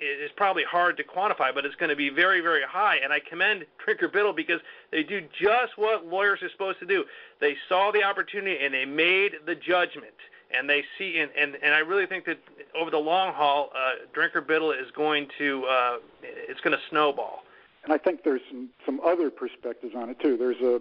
is 0.00 0.30
probably 0.36 0.64
hard 0.64 0.96
to 0.96 1.04
quantify, 1.04 1.54
but 1.54 1.66
it's 1.66 1.74
going 1.74 1.90
to 1.90 1.96
be 1.96 2.08
very, 2.08 2.40
very 2.40 2.62
high. 2.62 2.96
And 2.96 3.12
I 3.12 3.20
commend 3.20 3.66
Drinker 3.84 4.08
Biddle 4.08 4.32
because 4.32 4.60
they 4.90 5.02
do 5.02 5.20
just 5.38 5.76
what 5.76 6.06
lawyers 6.06 6.42
are 6.42 6.48
supposed 6.48 6.78
to 6.80 6.86
do. 6.86 7.04
They 7.40 7.54
saw 7.68 7.92
the 7.92 8.02
opportunity 8.02 8.64
and 8.64 8.72
they 8.72 8.86
made 8.86 9.32
the 9.44 9.54
judgment. 9.54 10.14
And 10.50 10.70
they 10.70 10.84
see, 10.96 11.18
and, 11.18 11.30
and, 11.38 11.58
and 11.62 11.74
I 11.74 11.80
really 11.80 12.06
think 12.06 12.24
that 12.24 12.38
over 12.74 12.90
the 12.90 12.96
long 12.98 13.34
haul, 13.34 13.70
uh, 13.76 14.06
Drinker 14.14 14.40
Biddle 14.40 14.72
is 14.72 14.90
going 14.96 15.28
to, 15.36 15.66
uh, 15.66 15.98
it's 16.22 16.60
going 16.62 16.74
to 16.74 16.82
snowball. 16.88 17.42
And 17.84 17.92
I 17.92 17.98
think 17.98 18.24
there's 18.24 18.40
some, 18.50 18.68
some 18.84 19.00
other 19.00 19.30
perspectives 19.30 19.94
on 19.94 20.10
it 20.10 20.20
too. 20.20 20.36
There's 20.36 20.60
a 20.60 20.80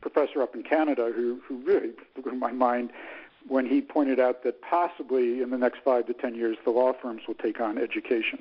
professor 0.00 0.42
up 0.42 0.54
in 0.54 0.62
Canada 0.62 1.12
who, 1.14 1.40
who 1.46 1.58
really 1.58 1.90
blew 2.20 2.32
my 2.32 2.52
mind 2.52 2.90
when 3.48 3.66
he 3.66 3.80
pointed 3.80 4.20
out 4.20 4.42
that 4.44 4.60
possibly 4.62 5.42
in 5.42 5.50
the 5.50 5.58
next 5.58 5.80
five 5.84 6.06
to 6.06 6.14
ten 6.14 6.34
years 6.34 6.56
the 6.64 6.70
law 6.70 6.92
firms 6.92 7.22
will 7.26 7.34
take 7.34 7.60
on 7.60 7.78
education. 7.78 8.40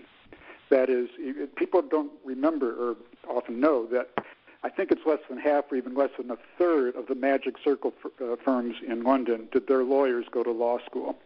That 0.69 0.89
is, 0.89 1.09
people 1.55 1.81
don't 1.81 2.11
remember 2.23 2.73
or 2.73 2.95
often 3.27 3.59
know 3.59 3.85
that 3.87 4.09
I 4.63 4.69
think 4.69 4.91
it's 4.91 5.05
less 5.05 5.19
than 5.29 5.39
half 5.39 5.71
or 5.71 5.75
even 5.75 5.95
less 5.95 6.11
than 6.17 6.29
a 6.31 6.37
third 6.57 6.95
of 6.95 7.07
the 7.07 7.15
Magic 7.15 7.55
Circle 7.63 7.93
uh, 8.21 8.35
firms 8.43 8.75
in 8.85 9.03
London 9.03 9.47
did 9.51 9.67
their 9.67 9.83
lawyers 9.83 10.25
go 10.29 10.43
to 10.43 10.51
law 10.51 10.79
school. 10.85 11.17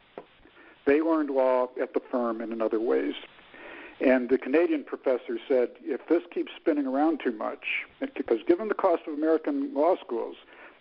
They 0.86 1.02
learned 1.02 1.30
law 1.30 1.70
at 1.82 1.94
the 1.94 2.00
firm 2.00 2.42
and 2.42 2.54
in 2.54 2.62
other 2.62 2.80
ways. 2.80 3.16
And 4.02 4.30
the 4.30 4.38
Canadian 4.38 4.84
professor 4.84 5.38
said, 5.48 5.70
if 5.84 6.08
this 6.08 6.24
keeps 6.32 6.52
spinning 6.56 6.88
around 6.88 7.22
too 7.24 7.32
much, 7.32 7.86
because 8.16 8.40
given 8.48 8.68
the 8.68 8.74
cost 8.74 9.04
of 9.08 9.14
American 9.14 9.74
law 9.74 9.96
schools, 9.98 10.36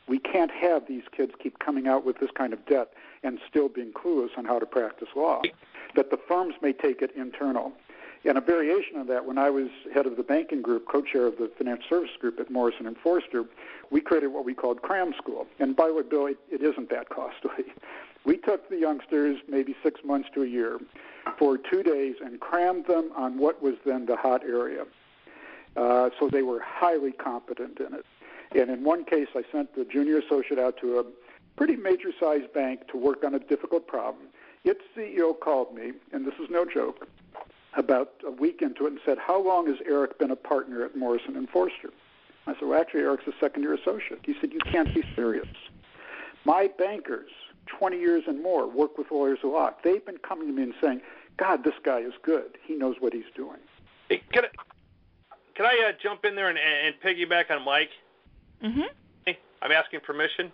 we 0.08 0.18
can't 0.18 0.50
have 0.50 0.86
these 0.88 1.04
kids 1.16 1.32
keep 1.40 1.58
coming 1.58 1.86
out 1.86 2.04
with 2.04 2.18
this 2.18 2.30
kind 2.34 2.52
of 2.52 2.64
debt 2.66 2.92
and 3.22 3.38
still 3.48 3.68
being 3.68 3.92
clueless 3.92 4.36
on 4.36 4.44
how 4.44 4.58
to 4.58 4.66
practice 4.66 5.08
law. 5.14 5.40
That 5.94 6.10
the 6.10 6.16
firms 6.16 6.54
may 6.60 6.72
take 6.72 7.02
it 7.02 7.12
internal. 7.14 7.72
And 8.24 8.38
a 8.38 8.40
variation 8.40 8.96
of 8.96 9.08
that, 9.08 9.26
when 9.26 9.36
I 9.36 9.50
was 9.50 9.68
head 9.92 10.06
of 10.06 10.16
the 10.16 10.22
banking 10.22 10.62
group, 10.62 10.86
co-chair 10.88 11.26
of 11.26 11.38
the 11.38 11.50
financial 11.58 11.88
service 11.88 12.10
group 12.20 12.38
at 12.40 12.50
Morrison 12.50 12.86
and 12.86 12.96
Foerster, 12.96 13.44
we 13.90 14.00
created 14.00 14.28
what 14.28 14.44
we 14.44 14.54
called 14.54 14.80
Cram 14.82 15.12
School. 15.18 15.46
And 15.58 15.74
by 15.76 15.88
the 15.88 15.94
way, 15.94 16.02
Bill, 16.02 16.26
it, 16.26 16.38
it 16.50 16.62
isn't 16.62 16.88
that 16.90 17.08
costly. 17.08 17.64
We 18.24 18.36
took 18.36 18.68
the 18.68 18.76
youngsters 18.76 19.38
maybe 19.48 19.74
six 19.82 20.00
months 20.04 20.28
to 20.34 20.42
a 20.42 20.46
year 20.46 20.78
for 21.38 21.58
two 21.58 21.82
days 21.82 22.16
and 22.24 22.40
crammed 22.40 22.86
them 22.86 23.10
on 23.16 23.38
what 23.38 23.62
was 23.62 23.74
then 23.84 24.06
the 24.06 24.16
hot 24.16 24.42
area. 24.44 24.84
Uh, 25.76 26.10
so 26.18 26.28
they 26.28 26.42
were 26.42 26.60
highly 26.60 27.12
competent 27.12 27.80
in 27.80 27.94
it. 27.94 28.04
And 28.54 28.70
in 28.70 28.84
one 28.84 29.04
case, 29.04 29.28
I 29.34 29.42
sent 29.50 29.74
the 29.74 29.84
junior 29.84 30.18
associate 30.18 30.58
out 30.58 30.76
to 30.78 30.98
a 30.98 31.04
pretty 31.56 31.76
major 31.76 32.10
sized 32.18 32.52
bank 32.52 32.88
to 32.88 32.96
work 32.96 33.24
on 33.24 33.34
a 33.34 33.38
difficult 33.38 33.86
problem. 33.86 34.26
Its 34.64 34.80
CEO 34.96 35.38
called 35.38 35.74
me, 35.74 35.92
and 36.12 36.26
this 36.26 36.34
is 36.34 36.48
no 36.50 36.64
joke, 36.64 37.08
about 37.76 38.12
a 38.26 38.30
week 38.30 38.60
into 38.62 38.86
it 38.86 38.92
and 38.92 39.00
said, 39.04 39.18
How 39.18 39.42
long 39.42 39.66
has 39.66 39.76
Eric 39.86 40.18
been 40.18 40.30
a 40.30 40.36
partner 40.36 40.84
at 40.84 40.96
Morrison 40.96 41.36
and 41.36 41.48
Foerster? 41.48 41.90
I 42.46 42.54
said, 42.54 42.68
Well, 42.68 42.78
actually, 42.78 43.00
Eric's 43.00 43.26
a 43.26 43.32
second 43.40 43.62
year 43.62 43.74
associate. 43.74 44.20
He 44.24 44.34
said, 44.40 44.52
You 44.52 44.60
can't 44.70 44.94
be 44.94 45.02
serious. 45.16 45.48
My 46.44 46.68
bankers 46.78 47.30
20 47.66 47.98
years 47.98 48.24
and 48.26 48.42
more, 48.42 48.66
work 48.66 48.98
with 48.98 49.10
lawyers 49.10 49.38
a 49.42 49.46
lot. 49.46 49.82
They've 49.82 50.04
been 50.04 50.18
coming 50.18 50.48
to 50.48 50.52
me 50.52 50.62
and 50.64 50.74
saying, 50.80 51.00
God, 51.36 51.64
this 51.64 51.74
guy 51.82 52.00
is 52.00 52.12
good. 52.22 52.58
He 52.62 52.74
knows 52.74 52.96
what 53.00 53.12
he's 53.12 53.30
doing. 53.34 53.58
Hey, 54.08 54.22
can 54.32 54.44
I, 54.44 54.48
can 55.54 55.66
I 55.66 55.88
uh, 55.88 55.92
jump 56.02 56.24
in 56.24 56.34
there 56.34 56.48
and, 56.48 56.58
and 56.58 56.94
piggyback 57.00 57.50
on 57.50 57.64
Mike? 57.64 57.90
Mm-hmm. 58.62 58.82
I'm 59.62 59.70
asking 59.70 60.00
permission. 60.00 60.50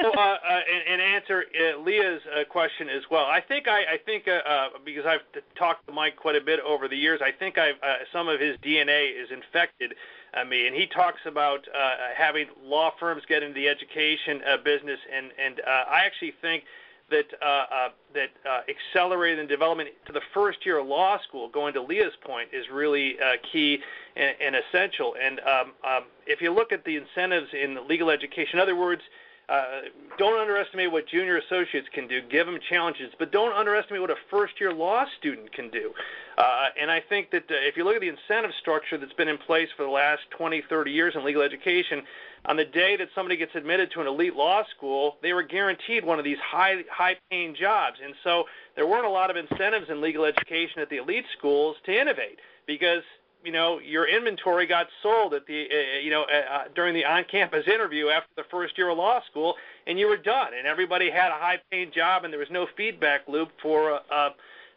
So, 0.00 0.12
uh, 0.12 0.20
uh, 0.20 0.60
and, 0.72 0.88
and 0.88 1.02
answer 1.02 1.44
uh, 1.54 1.78
Leah's 1.80 2.20
uh, 2.26 2.44
question 2.44 2.88
as 2.88 3.02
well. 3.10 3.26
I 3.26 3.40
think 3.40 3.68
I, 3.68 3.94
I 3.94 3.98
think 4.04 4.28
uh, 4.28 4.40
uh, 4.48 4.68
because 4.84 5.06
I've 5.06 5.20
talked 5.54 5.86
to 5.86 5.92
Mike 5.92 6.16
quite 6.16 6.36
a 6.36 6.40
bit 6.40 6.60
over 6.60 6.88
the 6.88 6.96
years, 6.96 7.20
I 7.22 7.32
think 7.32 7.58
I've 7.58 7.76
uh, 7.82 8.04
some 8.12 8.28
of 8.28 8.40
his 8.40 8.56
DNA 8.58 9.10
is 9.12 9.30
infected 9.30 9.94
uh, 10.34 10.44
me, 10.44 10.66
and 10.66 10.76
he 10.76 10.86
talks 10.86 11.20
about 11.26 11.66
uh, 11.68 11.96
having 12.14 12.46
law 12.62 12.92
firms 12.98 13.22
get 13.28 13.42
into 13.42 13.54
the 13.54 13.68
education 13.68 14.40
uh, 14.46 14.56
business, 14.58 14.98
and 15.12 15.30
and 15.38 15.60
uh, 15.60 15.84
I 15.90 16.04
actually 16.04 16.34
think 16.40 16.64
that 17.10 17.26
uh, 17.42 17.44
uh, 17.44 17.88
that 18.14 18.30
uh, 18.48 18.60
accelerating 18.68 19.46
development 19.46 19.90
to 20.06 20.12
the 20.12 20.20
first 20.32 20.64
year 20.64 20.78
of 20.78 20.86
law 20.86 21.18
school, 21.20 21.48
going 21.48 21.74
to 21.74 21.82
Leah's 21.82 22.12
point, 22.24 22.48
is 22.52 22.66
really 22.70 23.20
uh, 23.20 23.32
key 23.52 23.80
and, 24.16 24.34
and 24.40 24.56
essential. 24.56 25.14
And 25.20 25.40
um, 25.40 25.72
um, 25.84 26.04
if 26.26 26.40
you 26.40 26.52
look 26.52 26.72
at 26.72 26.84
the 26.84 26.96
incentives 26.96 27.48
in 27.52 27.86
legal 27.86 28.10
education, 28.10 28.58
in 28.58 28.62
other 28.62 28.76
words, 28.76 29.02
uh, 29.50 29.80
don't 30.16 30.40
underestimate 30.40 30.92
what 30.92 31.08
junior 31.08 31.36
associates 31.38 31.88
can 31.92 32.06
do. 32.06 32.22
Give 32.22 32.46
them 32.46 32.60
challenges, 32.68 33.12
but 33.18 33.32
don't 33.32 33.52
underestimate 33.52 34.00
what 34.00 34.10
a 34.10 34.16
first-year 34.30 34.72
law 34.72 35.06
student 35.18 35.52
can 35.52 35.70
do. 35.70 35.92
Uh, 36.38 36.66
and 36.80 36.88
I 36.88 37.00
think 37.00 37.32
that 37.32 37.50
uh, 37.50 37.54
if 37.54 37.76
you 37.76 37.82
look 37.82 37.96
at 37.96 38.00
the 38.00 38.08
incentive 38.08 38.52
structure 38.60 38.96
that's 38.96 39.12
been 39.14 39.26
in 39.26 39.38
place 39.38 39.68
for 39.76 39.82
the 39.82 39.90
last 39.90 40.22
20, 40.30 40.62
30 40.68 40.92
years 40.92 41.14
in 41.16 41.24
legal 41.24 41.42
education, 41.42 42.02
on 42.46 42.56
the 42.56 42.64
day 42.64 42.96
that 42.96 43.08
somebody 43.12 43.36
gets 43.36 43.54
admitted 43.56 43.90
to 43.92 44.00
an 44.00 44.06
elite 44.06 44.36
law 44.36 44.62
school, 44.74 45.16
they 45.20 45.32
were 45.32 45.42
guaranteed 45.42 46.04
one 46.04 46.20
of 46.20 46.24
these 46.24 46.38
high, 46.38 46.84
high-paying 46.88 47.56
jobs. 47.56 47.98
And 48.02 48.14
so 48.22 48.44
there 48.76 48.86
weren't 48.86 49.04
a 49.04 49.10
lot 49.10 49.30
of 49.30 49.36
incentives 49.36 49.90
in 49.90 50.00
legal 50.00 50.24
education 50.24 50.80
at 50.80 50.88
the 50.90 50.98
elite 50.98 51.26
schools 51.36 51.76
to 51.86 52.00
innovate 52.00 52.38
because 52.66 53.02
you 53.44 53.52
know 53.52 53.78
your 53.78 54.06
inventory 54.06 54.66
got 54.66 54.88
sold 55.02 55.34
at 55.34 55.46
the 55.46 55.64
uh, 55.64 55.98
you 55.98 56.10
know 56.10 56.22
uh, 56.24 56.52
uh, 56.52 56.64
during 56.74 56.94
the 56.94 57.04
on-campus 57.04 57.66
interview 57.66 58.08
after 58.08 58.30
the 58.36 58.44
first 58.50 58.76
year 58.76 58.90
of 58.90 58.98
law 58.98 59.22
school, 59.30 59.54
and 59.86 59.98
you 59.98 60.08
were 60.08 60.16
done, 60.16 60.52
and 60.56 60.66
everybody 60.66 61.10
had 61.10 61.30
a 61.30 61.38
high-paying 61.38 61.90
job, 61.92 62.24
and 62.24 62.32
there 62.32 62.40
was 62.40 62.50
no 62.50 62.66
feedback 62.76 63.26
loop 63.28 63.50
for 63.62 63.92
uh, 63.92 64.00
uh, 64.10 64.30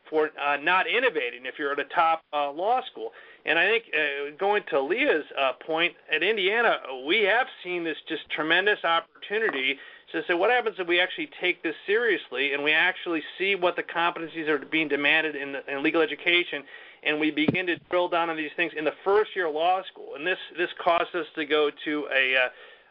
for 0.10 0.32
uh, 0.40 0.58
not 0.58 0.88
innovating 0.88 1.46
if 1.46 1.58
you're 1.58 1.72
at 1.72 1.80
a 1.80 1.86
top 1.86 2.24
uh, 2.34 2.52
law 2.52 2.82
school. 2.86 3.12
And 3.46 3.60
I 3.60 3.66
think 3.68 3.86
uh, 3.94 4.36
going 4.38 4.64
to 4.70 4.80
Leah's 4.82 5.26
uh, 5.38 5.54
point 5.66 5.96
at 6.14 6.24
Indiana, 6.24 6.78
we 7.06 7.24
have 7.24 7.48
seen 7.64 7.84
this 7.84 7.98
just 8.08 8.30
tremendous 8.30 8.84
opportunity 8.84 9.80
to 10.12 10.24
say 10.28 10.34
what 10.34 10.50
happens 10.50 10.76
if 10.80 10.88
we 10.88 11.00
actually 11.00 11.30
take 11.42 11.64
this 11.64 11.76
seriously 11.86 12.54
and 12.54 12.64
we 12.64 12.72
actually 12.72 13.24
see 13.38 13.56
what 13.56 13.76
the 13.76 13.84
competencies 13.84 14.48
are 14.48 14.60
being 14.60 14.88
demanded 14.88 15.36
in, 15.36 15.54
the, 15.54 15.72
in 15.72 15.84
legal 15.84 16.02
education 16.02 16.64
and 17.06 17.20
we 17.20 17.32
begin 17.32 17.68
to 17.68 17.78
drill 17.90 18.08
down 18.08 18.30
on 18.30 18.38
these 18.38 18.52
things 18.56 18.74
in 18.78 18.86
the 18.86 18.94
first 19.04 19.36
year 19.36 19.48
of 19.48 19.54
law 19.54 19.82
school. 19.84 20.16
And 20.16 20.26
this 20.26 20.40
this 20.58 20.70
caused 20.84 21.16
us 21.16 21.28
to 21.36 21.46
go 21.46 21.70
to 21.86 22.08
a 22.14 22.36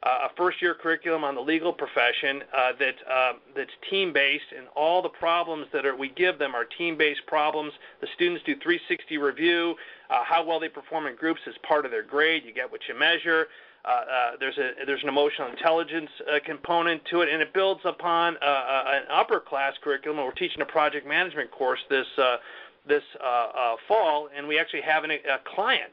uh, 0.03 0.29
a 0.29 0.35
first 0.37 0.61
year 0.61 0.75
curriculum 0.75 1.23
on 1.23 1.35
the 1.35 1.41
legal 1.41 1.73
profession 1.73 2.43
uh, 2.53 2.73
that 2.79 2.95
uh, 3.09 3.33
that's 3.55 3.71
team 3.89 4.13
based, 4.13 4.47
and 4.57 4.67
all 4.75 5.01
the 5.01 5.09
problems 5.09 5.67
that 5.73 5.87
are 5.87 5.95
we 5.95 6.09
give 6.11 6.39
them 6.39 6.55
are 6.55 6.65
team 6.65 6.97
based 6.97 7.25
problems. 7.27 7.73
The 8.01 8.09
students 8.15 8.43
do 8.45 8.55
360 8.55 9.19
review. 9.19 9.77
Uh, 10.11 10.25
how 10.25 10.45
well 10.45 10.59
they 10.59 10.69
perform 10.69 11.07
in 11.07 11.15
groups 11.15 11.41
is 11.47 11.55
part 11.63 11.85
of 11.85 11.91
their 11.91 12.03
grade. 12.03 12.43
You 12.45 12.53
get 12.53 12.71
what 12.71 12.81
you 12.89 12.99
measure. 12.99 13.47
Uh, 13.85 13.89
uh, 13.89 14.31
there's 14.39 14.59
a 14.59 14.73
there's 14.87 15.03
an 15.03 15.09
emotional 15.09 15.49
intelligence 15.49 16.11
component 16.45 17.05
to 17.07 17.21
it, 17.21 17.29
and 17.29 17.41
it 17.41 17.53
builds 17.53 17.83
upon 17.85 18.37
an 18.43 19.03
upper 19.09 19.41
class 19.41 19.75
curriculum. 19.83 20.25
We're 20.25 20.33
teaching 20.33 20.63
a 20.63 20.67
project 20.67 21.07
management 21.07 21.51
course 21.53 21.81
this 21.89 22.07
this 22.87 23.03
uh, 23.23 23.27
uh, 23.27 23.77
fall, 23.89 24.29
and 24.37 24.47
we 24.47 24.59
actually 24.59 24.83
have 24.83 25.05
an, 25.05 25.11
a 25.11 25.39
client. 25.55 25.93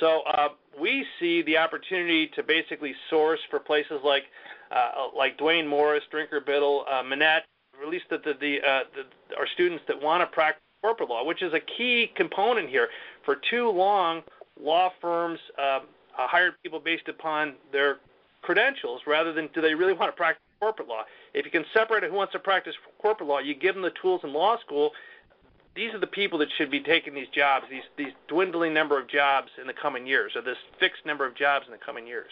So 0.00 0.22
uh, 0.22 0.48
we 0.80 1.04
see 1.18 1.42
the 1.42 1.56
opportunity 1.56 2.28
to 2.36 2.42
basically 2.42 2.94
source 3.10 3.40
for 3.50 3.58
places 3.58 4.00
like 4.04 4.24
uh, 4.70 5.08
like 5.16 5.38
Duane 5.38 5.66
Morris, 5.66 6.04
Drinker 6.10 6.40
Biddle, 6.40 6.84
uh, 6.90 7.02
Manette, 7.02 7.44
at 7.82 7.88
least 7.88 8.04
the, 8.10 8.18
the, 8.18 8.34
the, 8.38 8.60
uh, 8.60 8.80
the 8.94 9.36
our 9.36 9.46
students 9.54 9.82
that 9.88 10.00
want 10.00 10.20
to 10.20 10.26
practice 10.26 10.62
corporate 10.82 11.08
law, 11.08 11.24
which 11.24 11.42
is 11.42 11.52
a 11.54 11.60
key 11.60 12.10
component 12.14 12.68
here. 12.68 12.88
For 13.24 13.36
too 13.50 13.70
long, 13.70 14.22
law 14.60 14.92
firms 15.00 15.38
uh, 15.58 15.80
hired 16.12 16.54
people 16.62 16.80
based 16.80 17.08
upon 17.08 17.54
their 17.72 17.98
credentials 18.42 19.02
rather 19.06 19.32
than 19.32 19.48
do 19.54 19.60
they 19.60 19.74
really 19.74 19.92
want 19.92 20.12
to 20.12 20.16
practice 20.16 20.42
corporate 20.60 20.88
law. 20.88 21.04
If 21.34 21.44
you 21.44 21.50
can 21.50 21.64
separate 21.72 22.04
who 22.04 22.12
wants 22.12 22.32
to 22.32 22.38
practice 22.38 22.74
corporate 23.00 23.28
law, 23.28 23.38
you 23.38 23.54
give 23.54 23.74
them 23.74 23.82
the 23.82 23.92
tools 24.02 24.20
in 24.24 24.32
law 24.32 24.58
school, 24.60 24.90
these 25.78 25.94
are 25.94 26.00
the 26.00 26.08
people 26.08 26.40
that 26.40 26.48
should 26.58 26.72
be 26.72 26.80
taking 26.80 27.14
these 27.14 27.28
jobs, 27.28 27.66
these 27.70 27.84
these 27.96 28.12
dwindling 28.26 28.74
number 28.74 29.00
of 29.00 29.08
jobs 29.08 29.48
in 29.60 29.68
the 29.68 29.72
coming 29.72 30.06
years, 30.06 30.32
or 30.34 30.42
this 30.42 30.58
fixed 30.80 31.06
number 31.06 31.24
of 31.24 31.36
jobs 31.36 31.66
in 31.66 31.72
the 31.72 31.78
coming 31.78 32.06
years. 32.06 32.30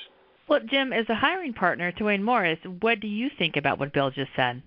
Well, 0.49 0.61
Jim, 0.69 0.93
as 0.93 1.09
a 1.09 1.15
hiring 1.15 1.55
partner 1.55 1.93
to 1.93 1.99
Duane 1.99 2.25
Morris, 2.25 2.59
what 2.81 2.99
do 3.01 3.07
you 3.07 3.31
think 3.39 3.57
about 3.57 3.79
what 3.79 3.93
Bill 3.93 4.11
just 4.11 4.31
said? 4.35 4.63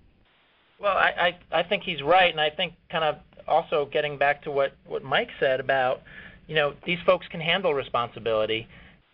Well, 0.80 0.96
I, 0.96 1.36
I 1.52 1.60
I 1.60 1.62
think 1.62 1.82
he's 1.82 2.02
right, 2.02 2.30
and 2.30 2.40
I 2.40 2.48
think 2.48 2.72
kind 2.90 3.04
of 3.04 3.16
also 3.46 3.86
getting 3.92 4.16
back 4.16 4.42
to 4.44 4.50
what 4.50 4.72
what 4.86 5.04
Mike 5.04 5.30
said 5.38 5.60
about, 5.60 6.00
you 6.46 6.54
know, 6.54 6.72
these 6.86 6.98
folks 7.04 7.26
can 7.28 7.40
handle 7.40 7.74
responsibility, 7.74 8.66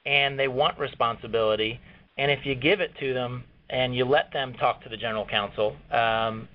and 0.07 0.39
they 0.39 0.49
want 0.49 0.79
responsibility, 0.79 1.81
and 2.17 2.31
if 2.31 2.47
you 2.47 2.55
give 2.55 2.81
it 2.81 2.93
to 3.01 3.13
them, 3.13 3.43
and 3.69 3.95
you 3.95 4.05
let 4.05 4.33
them 4.33 4.55
talk 4.55 4.83
to 4.85 4.89
the 4.89 4.97
general 4.97 5.27
counsel. 5.27 5.75
Um, 5.91 6.49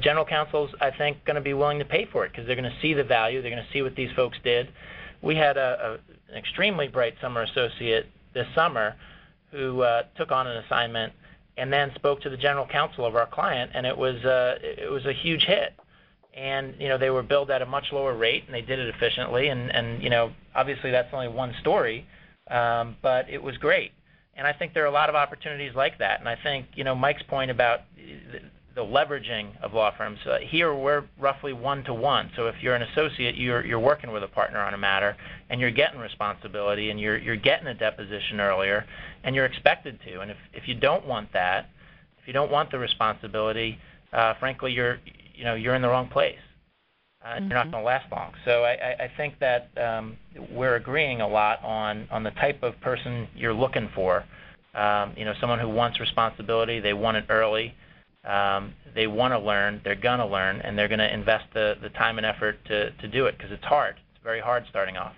general 0.00 0.24
counsel's, 0.24 0.70
I 0.80 0.90
think, 0.90 1.24
going 1.24 1.34
to 1.34 1.42
be 1.42 1.54
willing 1.54 1.80
to 1.80 1.84
pay 1.84 2.06
for 2.06 2.24
it 2.24 2.30
because 2.30 2.46
they're 2.46 2.56
going 2.56 2.70
to 2.70 2.80
see 2.80 2.94
the 2.94 3.04
value. 3.04 3.42
They're 3.42 3.50
going 3.50 3.64
to 3.64 3.72
see 3.72 3.82
what 3.82 3.96
these 3.96 4.12
folks 4.12 4.38
did. 4.44 4.68
We 5.22 5.34
had 5.34 5.56
a, 5.56 5.98
a, 6.28 6.32
an 6.32 6.38
extremely 6.38 6.88
bright 6.88 7.14
summer 7.20 7.42
associate 7.42 8.06
this 8.32 8.46
summer 8.54 8.94
who 9.50 9.82
uh, 9.82 10.04
took 10.16 10.30
on 10.30 10.46
an 10.46 10.56
assignment 10.58 11.12
and 11.56 11.72
then 11.72 11.92
spoke 11.96 12.20
to 12.22 12.30
the 12.30 12.36
general 12.36 12.66
counsel 12.66 13.04
of 13.04 13.14
our 13.14 13.26
client, 13.26 13.72
and 13.74 13.84
it 13.84 13.96
was 13.96 14.24
uh, 14.24 14.58
it 14.62 14.90
was 14.90 15.04
a 15.04 15.12
huge 15.12 15.44
hit. 15.44 15.74
And 16.34 16.74
you 16.78 16.88
know 16.88 16.96
they 16.96 17.10
were 17.10 17.22
billed 17.22 17.50
at 17.50 17.60
a 17.60 17.66
much 17.66 17.92
lower 17.92 18.16
rate, 18.16 18.44
and 18.46 18.54
they 18.54 18.62
did 18.62 18.78
it 18.78 18.88
efficiently. 18.94 19.48
And 19.48 19.70
and 19.74 20.02
you 20.02 20.08
know 20.08 20.32
obviously 20.54 20.90
that's 20.90 21.12
only 21.12 21.28
one 21.28 21.54
story, 21.60 22.06
um, 22.50 22.96
but 23.02 23.28
it 23.28 23.42
was 23.42 23.58
great 23.58 23.92
and 24.36 24.46
I 24.46 24.52
think 24.52 24.74
there 24.74 24.82
are 24.82 24.86
a 24.86 24.92
lot 24.92 25.08
of 25.08 25.14
opportunities 25.14 25.74
like 25.74 25.98
that. 25.98 26.20
And 26.20 26.28
I 26.28 26.36
think 26.42 26.66
you 26.74 26.84
know 26.84 26.94
Mike's 26.94 27.22
point 27.24 27.50
about 27.50 27.80
the, 28.74 28.82
leveraging 28.82 29.60
of 29.62 29.74
law 29.74 29.94
firms. 29.96 30.18
Uh, 30.26 30.38
here 30.38 30.74
we're 30.74 31.04
roughly 31.18 31.52
one 31.52 31.84
to 31.84 31.92
one. 31.92 32.30
So 32.36 32.46
if 32.46 32.54
you're 32.62 32.74
an 32.74 32.82
associate, 32.82 33.36
you're 33.36 33.64
you're 33.64 33.80
working 33.80 34.12
with 34.12 34.22
a 34.22 34.28
partner 34.28 34.60
on 34.60 34.74
a 34.74 34.78
matter, 34.78 35.16
and 35.50 35.60
you're 35.60 35.70
getting 35.70 36.00
responsibility, 36.00 36.90
and 36.90 36.98
you're 36.98 37.18
you're 37.18 37.36
getting 37.36 37.66
a 37.66 37.74
deposition 37.74 38.40
earlier, 38.40 38.86
and 39.24 39.34
you're 39.34 39.46
expected 39.46 39.98
to. 40.06 40.20
And 40.20 40.30
if 40.30 40.38
if 40.52 40.68
you 40.68 40.74
don't 40.74 41.06
want 41.06 41.32
that, 41.32 41.68
if 42.20 42.26
you 42.26 42.32
don't 42.32 42.50
want 42.50 42.70
the 42.70 42.78
responsibility, 42.78 43.78
uh, 44.12 44.34
frankly, 44.40 44.72
you're 44.72 44.98
you 45.34 45.44
know 45.44 45.54
you're 45.54 45.74
in 45.74 45.82
the 45.82 45.88
wrong 45.88 46.08
place 46.08 46.38
uh, 47.24 47.28
mm-hmm. 47.28 47.48
you're 47.48 47.54
not 47.54 47.70
going 47.70 47.82
to 47.82 47.86
last 47.86 48.10
long. 48.10 48.32
So 48.44 48.64
I, 48.64 49.04
I 49.04 49.10
think 49.16 49.38
that 49.40 49.70
um, 49.76 50.16
we're 50.50 50.76
agreeing 50.76 51.20
a 51.20 51.28
lot 51.28 51.62
on 51.62 52.08
on 52.10 52.22
the 52.22 52.30
type 52.32 52.62
of 52.62 52.80
person 52.80 53.28
you're 53.34 53.54
looking 53.54 53.88
for. 53.94 54.24
Um, 54.74 55.12
you 55.16 55.24
know, 55.24 55.34
someone 55.40 55.58
who 55.58 55.68
wants 55.68 56.00
responsibility, 56.00 56.80
they 56.80 56.94
want 56.94 57.18
it 57.18 57.26
early, 57.28 57.74
um, 58.24 58.72
they 58.94 59.06
want 59.06 59.32
to 59.32 59.38
learn, 59.38 59.82
they're 59.84 59.94
going 59.94 60.18
to 60.18 60.26
learn, 60.26 60.60
and 60.62 60.78
they're 60.78 60.88
going 60.88 60.98
to 60.98 61.12
invest 61.12 61.44
the, 61.52 61.74
the 61.82 61.90
time 61.90 62.16
and 62.16 62.26
effort 62.26 62.56
to, 62.66 62.90
to 62.90 63.08
do 63.08 63.26
it 63.26 63.36
because 63.36 63.52
it's 63.52 63.64
hard. 63.64 63.96
It's 64.14 64.24
very 64.24 64.40
hard 64.40 64.64
starting 64.70 64.96
off. 64.96 65.12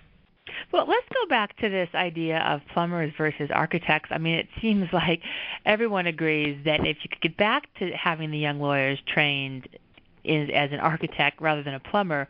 Well, 0.71 0.85
let's 0.87 1.07
go 1.09 1.27
back 1.29 1.55
to 1.57 1.69
this 1.69 1.89
idea 1.95 2.39
of 2.39 2.61
plumbers 2.73 3.13
versus 3.17 3.49
architects. 3.53 4.09
I 4.11 4.17
mean, 4.17 4.35
it 4.35 4.47
seems 4.61 4.87
like 4.93 5.21
everyone 5.65 6.07
agrees 6.07 6.59
that 6.65 6.81
if 6.81 6.97
you 7.03 7.09
could 7.09 7.21
get 7.21 7.37
back 7.37 7.73
to 7.79 7.91
having 7.91 8.31
the 8.31 8.37
young 8.37 8.59
lawyers 8.59 8.99
trained 9.07 9.67
is 10.25 10.49
as 10.53 10.71
an 10.71 10.79
architect 10.79 11.41
rather 11.41 11.63
than 11.63 11.73
a 11.73 11.79
plumber, 11.79 12.27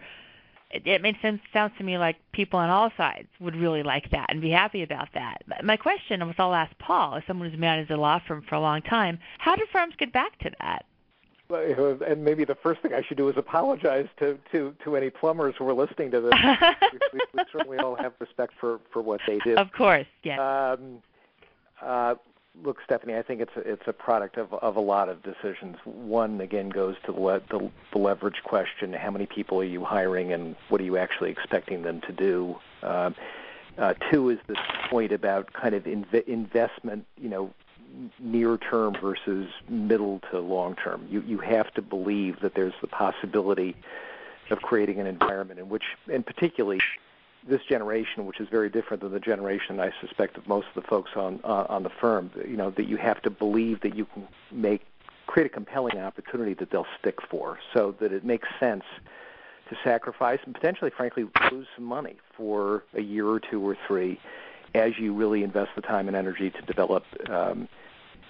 it, 0.71 0.85
it 0.85 1.01
makes 1.01 1.21
sense. 1.21 1.41
Sounds 1.53 1.73
to 1.77 1.83
me 1.83 1.97
like 1.97 2.17
people 2.31 2.59
on 2.59 2.69
all 2.69 2.91
sides 2.97 3.27
would 3.39 3.55
really 3.55 3.83
like 3.83 4.09
that 4.11 4.27
and 4.29 4.41
be 4.41 4.51
happy 4.51 4.83
about 4.83 5.09
that. 5.13 5.43
My 5.63 5.77
question, 5.77 6.25
which 6.27 6.39
I'll 6.39 6.53
ask 6.53 6.77
Paul, 6.79 7.15
as 7.15 7.23
someone 7.27 7.49
who's 7.49 7.59
managed 7.59 7.91
a 7.91 7.97
law 7.97 8.19
firm 8.27 8.43
for 8.47 8.55
a 8.55 8.59
long 8.59 8.81
time, 8.81 9.19
how 9.37 9.55
do 9.55 9.65
firms 9.71 9.95
get 9.97 10.11
back 10.11 10.37
to 10.39 10.51
that? 10.61 10.85
and 11.47 12.23
maybe 12.23 12.43
the 12.43 12.55
first 12.55 12.81
thing 12.81 12.91
I 12.93 13.03
should 13.03 13.17
do 13.17 13.29
is 13.29 13.37
apologize 13.37 14.07
to 14.17 14.39
to 14.51 14.73
to 14.83 14.95
any 14.95 15.11
plumbers 15.11 15.53
who 15.57 15.69
are 15.69 15.75
listening 15.75 16.09
to 16.11 16.21
this. 16.21 16.31
we, 16.91 16.99
we, 17.13 17.19
we, 17.35 17.43
certainly 17.51 17.77
all 17.77 17.95
have 17.95 18.13
respect 18.19 18.53
for 18.59 18.79
for 18.91 19.01
what 19.01 19.21
they 19.27 19.37
do. 19.39 19.55
Of 19.55 19.71
course, 19.71 20.07
yes. 20.23 20.39
Um, 20.39 21.03
uh, 21.81 22.15
look, 22.63 22.77
Stephanie, 22.83 23.15
I 23.15 23.21
think 23.21 23.41
it's 23.41 23.55
a, 23.55 23.59
it's 23.59 23.87
a 23.87 23.93
product 23.93 24.37
of 24.37 24.53
of 24.53 24.75
a 24.75 24.81
lot 24.81 25.09
of 25.09 25.21
decisions. 25.23 25.77
One 25.85 26.41
again 26.41 26.69
goes 26.69 26.95
to 27.05 27.11
the, 27.11 27.41
the, 27.49 27.71
the 27.91 27.97
leverage 27.97 28.41
question: 28.43 28.93
how 28.93 29.11
many 29.11 29.25
people 29.25 29.59
are 29.59 29.65
you 29.65 29.83
hiring, 29.83 30.33
and 30.33 30.55
what 30.69 30.81
are 30.81 30.83
you 30.83 30.97
actually 30.97 31.31
expecting 31.31 31.83
them 31.83 32.01
to 32.01 32.11
do? 32.11 32.57
Uh, 32.81 33.11
uh, 33.77 33.93
two 34.11 34.29
is 34.29 34.39
this 34.47 34.57
point 34.89 35.11
about 35.11 35.51
kind 35.53 35.75
of 35.75 35.83
inv- 35.83 36.27
investment. 36.27 37.05
You 37.17 37.29
know, 37.29 37.53
near 38.19 38.57
term 38.57 38.95
versus 38.99 39.49
middle 39.69 40.19
to 40.31 40.39
long 40.39 40.75
term. 40.75 41.07
You 41.09 41.21
you 41.21 41.37
have 41.39 41.73
to 41.75 41.81
believe 41.81 42.39
that 42.41 42.55
there's 42.55 42.73
the 42.81 42.87
possibility 42.87 43.75
of 44.51 44.61
creating 44.61 44.99
an 44.99 45.07
environment 45.07 45.59
in 45.59 45.69
which, 45.69 45.83
and 46.11 46.23
particularly 46.25 46.79
this 47.47 47.61
generation, 47.63 48.25
which 48.25 48.39
is 48.39 48.47
very 48.49 48.69
different 48.69 49.03
than 49.03 49.11
the 49.11 49.19
generation 49.19 49.79
I 49.79 49.91
suspect 50.01 50.37
of 50.37 50.47
most 50.47 50.67
of 50.75 50.81
the 50.81 50.87
folks 50.87 51.11
on 51.15 51.39
uh, 51.43 51.65
on 51.69 51.83
the 51.83 51.89
firm, 51.89 52.31
you 52.47 52.57
know, 52.57 52.71
that 52.71 52.87
you 52.87 52.97
have 52.97 53.21
to 53.23 53.29
believe 53.29 53.81
that 53.81 53.95
you 53.95 54.05
can 54.05 54.27
make 54.51 54.81
create 55.27 55.45
a 55.45 55.49
compelling 55.49 55.97
opportunity 55.97 56.53
that 56.55 56.69
they'll 56.69 56.87
stick 56.99 57.21
for, 57.29 57.59
so 57.73 57.95
that 57.99 58.11
it 58.11 58.23
makes 58.23 58.47
sense 58.59 58.83
to 59.69 59.77
sacrifice 59.83 60.39
and 60.45 60.53
potentially, 60.53 60.91
frankly, 60.91 61.25
lose 61.51 61.67
some 61.75 61.85
money 61.85 62.17
for 62.37 62.83
a 62.93 63.01
year 63.01 63.27
or 63.27 63.39
two 63.39 63.61
or 63.67 63.75
three 63.87 64.19
as 64.75 64.97
you 64.99 65.13
really 65.13 65.43
invest 65.43 65.71
the 65.75 65.81
time 65.81 66.07
and 66.07 66.15
energy 66.15 66.51
to 66.51 66.61
develop 66.63 67.03
um, 67.29 67.67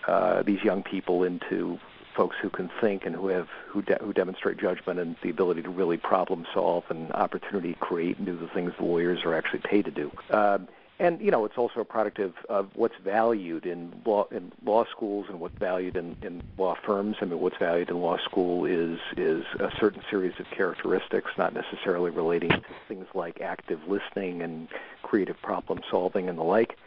uh, 0.07 0.43
these 0.43 0.61
young 0.63 0.84
people 0.84 1.24
into 1.24 1.80
folks 2.16 2.36
who 2.41 2.49
can 2.49 2.70
think 2.82 3.05
and 3.05 3.16
who 3.16 3.28
have 3.28 3.47
who, 3.68 3.82
de- 3.82 3.97
who 4.01 4.13
demonstrate 4.13 4.57
judgment 4.57 4.99
and 4.99 5.16
the 5.22 5.30
ability 5.30 5.61
to 5.61 5.70
really 5.70 5.97
problem 5.97 6.45
solve 6.53 6.84
and 6.89 7.11
opportunity 7.11 7.76
create 7.80 8.18
and 8.18 8.26
do 8.26 8.38
the 8.38 8.47
things 8.47 8.74
lawyers 8.80 9.24
are 9.24 9.34
actually 9.34 9.59
paid 9.59 9.86
to 9.86 9.91
do. 9.91 10.11
Um, 10.32 10.68
and 10.97 11.20
you 11.20 11.30
know 11.30 11.43
it's 11.43 11.57
also 11.57 11.82
a 11.82 11.86
product 11.86 12.20
of, 12.20 12.34
of 12.47 12.70
what's 12.74 12.95
valued 13.03 13.66
in 13.66 13.93
law 14.05 14.28
in 14.32 14.51
law 14.63 14.86
schools 14.86 15.26
and 15.28 15.41
what's 15.41 15.57
valued 15.57 15.97
in, 15.97 16.16
in 16.22 16.41
law 16.57 16.76
firms. 16.86 17.18
I 17.22 17.26
mean, 17.26 17.39
what's 17.41 17.57
valued 17.57 17.89
in 17.89 17.99
law 17.99 18.18
school 18.18 18.66
is 18.66 18.99
is 19.18 19.43
a 19.59 19.72
certain 19.78 20.01
series 20.09 20.39
of 20.39 20.49
characteristics, 20.51 21.32
not 21.38 21.53
necessarily 21.53 22.11
relating 22.11 22.49
to 22.49 22.63
things 22.88 23.07
like 23.13 23.41
active 23.41 23.82
listening 23.88 24.41
and 24.41 24.70
creative 25.03 25.41
problem 25.41 25.82
solving 25.91 26.30
and 26.30 26.38
the 26.38 26.43
like. 26.43 26.78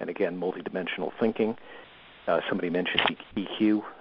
And 0.00 0.10
again, 0.10 0.40
multidimensional 0.40 1.12
thinking. 1.18 1.56
Uh, 2.26 2.40
somebody 2.48 2.70
mentioned 2.70 3.16
EQ 3.36 3.78
uh, 3.78 3.82
uh, 3.82 3.95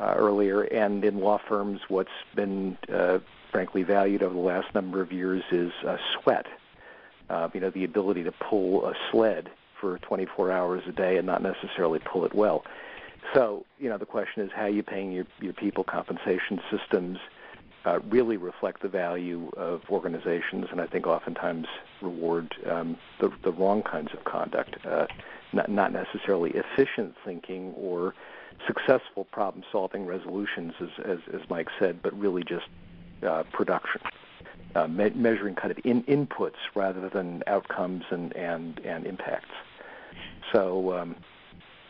earlier, 0.00 0.62
and 0.62 1.04
in 1.04 1.18
law 1.20 1.40
firms, 1.48 1.80
what's 1.88 2.10
been 2.34 2.76
uh, 2.92 3.18
frankly 3.50 3.82
valued 3.82 4.22
over 4.22 4.34
the 4.34 4.40
last 4.40 4.74
number 4.74 5.00
of 5.00 5.12
years 5.12 5.42
is 5.50 5.72
uh, 5.86 5.96
sweat 6.14 6.46
uh, 7.30 7.48
you 7.52 7.60
know, 7.60 7.70
the 7.70 7.84
ability 7.84 8.24
to 8.24 8.32
pull 8.32 8.86
a 8.86 8.94
sled 9.10 9.50
for 9.80 9.98
24 9.98 10.50
hours 10.50 10.82
a 10.88 10.92
day 10.92 11.16
and 11.18 11.26
not 11.26 11.42
necessarily 11.42 11.98
pull 11.98 12.24
it 12.24 12.34
well. 12.34 12.64
So, 13.34 13.64
you 13.78 13.88
know, 13.88 13.98
the 13.98 14.06
question 14.06 14.42
is 14.42 14.50
how 14.54 14.66
you 14.66 14.82
paying 14.82 15.12
your, 15.12 15.26
your 15.40 15.52
people 15.52 15.84
compensation 15.84 16.60
systems 16.70 17.18
uh, 17.84 18.00
really 18.08 18.36
reflect 18.36 18.82
the 18.82 18.88
value 18.88 19.50
of 19.56 19.82
organizations, 19.90 20.66
and 20.70 20.80
I 20.80 20.86
think 20.86 21.06
oftentimes 21.06 21.66
reward 22.02 22.54
um, 22.68 22.96
the, 23.20 23.30
the 23.42 23.52
wrong 23.52 23.82
kinds 23.82 24.12
of 24.12 24.24
conduct, 24.24 24.84
uh, 24.84 25.06
not, 25.52 25.70
not 25.70 25.92
necessarily 25.92 26.50
efficient 26.50 27.14
thinking 27.24 27.72
or 27.76 28.14
successful 28.66 29.24
problem-solving 29.24 30.06
resolutions, 30.06 30.74
as, 30.80 30.88
as, 31.04 31.18
as 31.32 31.40
Mike 31.48 31.68
said, 31.78 32.02
but 32.02 32.18
really 32.18 32.42
just 32.42 32.66
uh, 33.22 33.42
production 33.52 34.00
uh, 34.74 34.86
me- 34.86 35.10
measuring 35.10 35.54
kind 35.54 35.70
of 35.70 35.78
in- 35.84 36.04
inputs 36.04 36.56
rather 36.74 37.08
than 37.08 37.42
outcomes 37.46 38.04
and 38.10 38.34
and 38.36 38.78
and 38.80 39.06
impacts. 39.06 39.54
So, 40.52 40.96
um, 40.96 41.16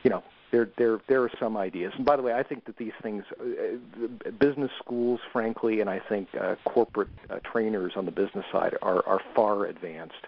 you 0.02 0.10
know, 0.10 0.22
there 0.50 0.70
there 0.76 1.00
there 1.08 1.22
are 1.22 1.30
some 1.38 1.56
ideas. 1.56 1.92
And 1.96 2.04
by 2.04 2.16
the 2.16 2.22
way, 2.22 2.32
I 2.32 2.42
think 2.42 2.64
that 2.66 2.76
these 2.76 2.92
things, 3.02 3.24
uh, 3.40 4.30
business 4.38 4.70
schools, 4.78 5.20
frankly, 5.32 5.80
and 5.80 5.90
I 5.90 5.98
think 5.98 6.28
uh, 6.40 6.56
corporate 6.64 7.08
uh, 7.30 7.38
trainers 7.40 7.92
on 7.96 8.04
the 8.04 8.12
business 8.12 8.44
side 8.52 8.76
are 8.82 9.04
are 9.06 9.20
far 9.34 9.66
advanced 9.66 10.26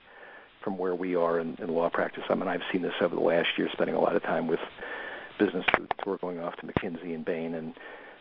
from 0.62 0.76
where 0.76 0.94
we 0.94 1.16
are 1.16 1.40
in, 1.40 1.56
in 1.58 1.68
law 1.68 1.88
practice. 1.88 2.24
I 2.28 2.34
mean, 2.34 2.46
I've 2.46 2.62
seen 2.70 2.82
this 2.82 2.92
over 3.00 3.14
the 3.14 3.22
last 3.22 3.48
year, 3.56 3.70
spending 3.72 3.96
a 3.96 4.00
lot 4.00 4.14
of 4.14 4.22
time 4.22 4.46
with 4.46 4.60
business 5.40 5.64
students 5.72 5.96
who 6.04 6.12
are 6.12 6.18
going 6.18 6.38
off 6.38 6.54
to 6.56 6.66
McKinsey 6.66 7.14
and 7.14 7.24
Bain 7.24 7.54
and 7.54 7.74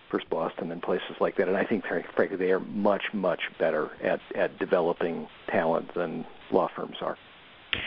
First 0.09 0.29
Boston 0.29 0.71
and 0.71 0.81
places 0.81 1.15
like 1.19 1.35
that. 1.37 1.47
And 1.47 1.55
I 1.55 1.65
think, 1.65 1.85
frankly, 1.85 2.37
they 2.37 2.51
are 2.51 2.59
much, 2.59 3.03
much 3.13 3.41
better 3.59 3.91
at, 4.03 4.19
at 4.33 4.57
developing 4.57 5.27
talent 5.49 5.93
than 5.93 6.25
law 6.51 6.69
firms 6.75 6.97
are. 7.01 7.17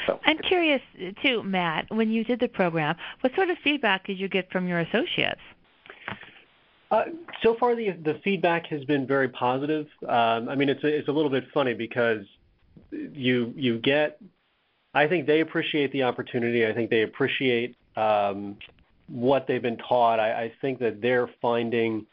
So. 0.06 0.20
I'm 0.24 0.38
curious, 0.38 0.80
too, 1.22 1.42
Matt, 1.42 1.86
when 1.88 2.10
you 2.12 2.22
did 2.22 2.38
the 2.38 2.46
program, 2.46 2.94
what 3.20 3.34
sort 3.34 3.50
of 3.50 3.58
feedback 3.64 4.06
did 4.06 4.18
you 4.18 4.28
get 4.28 4.52
from 4.52 4.68
your 4.68 4.78
associates? 4.78 5.40
Uh, 6.92 7.04
so 7.42 7.56
far, 7.58 7.74
the 7.74 7.92
the 8.04 8.20
feedback 8.22 8.66
has 8.66 8.84
been 8.84 9.06
very 9.06 9.28
positive. 9.28 9.86
Um, 10.06 10.50
I 10.50 10.54
mean, 10.54 10.68
it's 10.68 10.84
a, 10.84 10.88
it's 10.88 11.08
a 11.08 11.10
little 11.12 11.30
bit 11.30 11.44
funny 11.54 11.72
because 11.72 12.26
you 12.90 13.54
you 13.56 13.78
get. 13.78 14.20
I 14.92 15.08
think 15.08 15.26
they 15.26 15.40
appreciate 15.40 15.90
the 15.92 16.02
opportunity. 16.02 16.66
I 16.66 16.74
think 16.74 16.90
they 16.90 17.00
appreciate 17.00 17.76
um, 17.96 18.58
what 19.12 19.46
they've 19.46 19.62
been 19.62 19.76
taught. 19.76 20.18
I, 20.18 20.44
I 20.44 20.52
think 20.60 20.78
that 20.78 21.02
they're 21.02 21.28
finding 21.40 22.06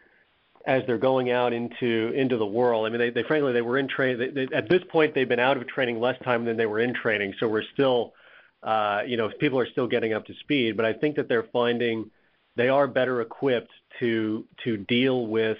as 0.66 0.84
they're 0.86 0.98
going 0.98 1.32
out 1.32 1.54
into 1.54 2.12
into 2.14 2.38
the 2.38 2.46
world. 2.46 2.86
I 2.86 2.90
mean, 2.90 3.00
they, 3.00 3.10
they 3.10 3.24
frankly 3.24 3.54
they 3.54 3.62
were 3.62 3.78
in 3.78 3.88
training. 3.88 4.20
They, 4.20 4.46
they, 4.46 4.56
at 4.56 4.70
this 4.70 4.84
point, 4.90 5.16
they've 5.16 5.28
been 5.28 5.40
out 5.40 5.58
of 5.58 5.68
training 5.68 6.00
less 6.00 6.20
time 6.24 6.46
than 6.46 6.58
they 6.58 6.66
were 6.66 6.80
in 6.80 6.94
training. 6.94 7.34
So 7.40 7.48
we're 7.48 7.64
still, 7.74 8.14
uh, 8.62 9.02
you 9.08 9.16
know, 9.16 9.30
people 9.40 9.60
are 9.60 9.68
still 9.68 9.88
getting 9.88 10.14
up 10.14 10.26
to 10.26 10.34
speed. 10.36 10.76
But 10.76 10.86
I 10.86 10.94
think 10.94 11.16
that 11.16 11.30
they're 11.30 11.48
finding 11.54 12.12
they 12.56 12.68
are 12.68 12.88
better 12.88 13.22
equipped 13.22 13.72
to 14.00 14.46
to 14.66 14.78
deal 14.78 15.26
with 15.28 15.58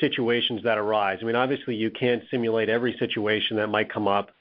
situations 0.00 0.62
that 0.64 0.76
arise. 0.76 1.18
I 1.22 1.24
mean, 1.24 1.36
obviously, 1.36 1.74
you 1.76 1.90
can't 1.90 2.22
simulate 2.30 2.68
every 2.68 2.96
situation 2.98 3.56
that 3.56 3.68
might 3.68 3.90
come 3.90 4.06
up. 4.06 4.32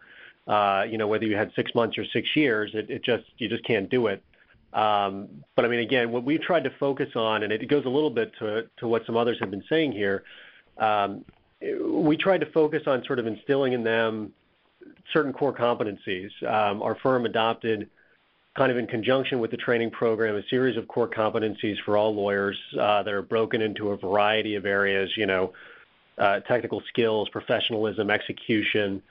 Uh, 0.45 0.85
you 0.89 0.97
know, 0.97 1.07
whether 1.07 1.25
you 1.25 1.35
had 1.35 1.51
six 1.55 1.73
months 1.73 1.97
or 1.97 2.05
six 2.05 2.35
years, 2.35 2.71
it, 2.73 2.89
it 2.89 3.03
just 3.03 3.23
you 3.37 3.47
just 3.47 3.63
can't 3.63 3.89
do 3.89 4.07
it. 4.07 4.21
I 4.73 5.09
mean, 5.57 5.79
again, 5.79 6.11
what 6.11 6.23
we 6.23 6.37
tried 6.37 6.63
to 6.65 6.69
focus 6.79 7.15
on, 7.15 7.43
and 7.43 7.51
it 7.51 7.67
goes 7.67 7.85
a 7.85 7.89
little 7.89 8.09
bit 8.09 8.31
to, 8.39 8.67
what 8.87 9.05
some 9.05 9.17
others 9.17 9.37
have 9.39 9.51
been 9.51 9.63
saying 9.69 9.91
here, 9.91 10.23
um, 10.77 11.25
we 11.61 12.17
tried 12.17 12.41
to 12.41 12.45
focus 12.47 12.83
on 12.85 13.03
sort 13.05 13.19
of 13.19 13.27
instilling 13.27 13.73
in 13.73 13.83
them 13.83 14.33
certain 15.11 15.33
core 15.33 15.53
competencies. 15.53 16.29
Um, 16.43 16.81
our 16.81 16.95
firm 16.95 17.25
adopted, 17.25 17.89
kind 18.55 18.71
of 18.71 18.77
in 18.77 18.87
conjunction 18.87 19.39
with 19.39 19.51
the 19.51 19.57
training 19.57 19.91
program, 19.91 20.35
a 20.35 20.43
series 20.49 20.77
of 20.77 20.87
core 20.87 21.07
competencies 21.07 21.77
for 21.83 21.97
all 21.97 22.13
lawyers 22.13 22.57
uh, 22.79 23.03
that 23.03 23.13
are 23.13 23.21
broken 23.21 23.61
into 23.61 23.89
a 23.89 23.97
variety 23.97 24.55
of 24.55 24.65
areas, 24.65 25.11
you 25.15 25.25
know, 25.25 25.53
uh, 26.17 26.39
technical 26.41 26.81
skills, 26.87 27.29
professionalism, 27.29 28.09
execution, 28.09 29.01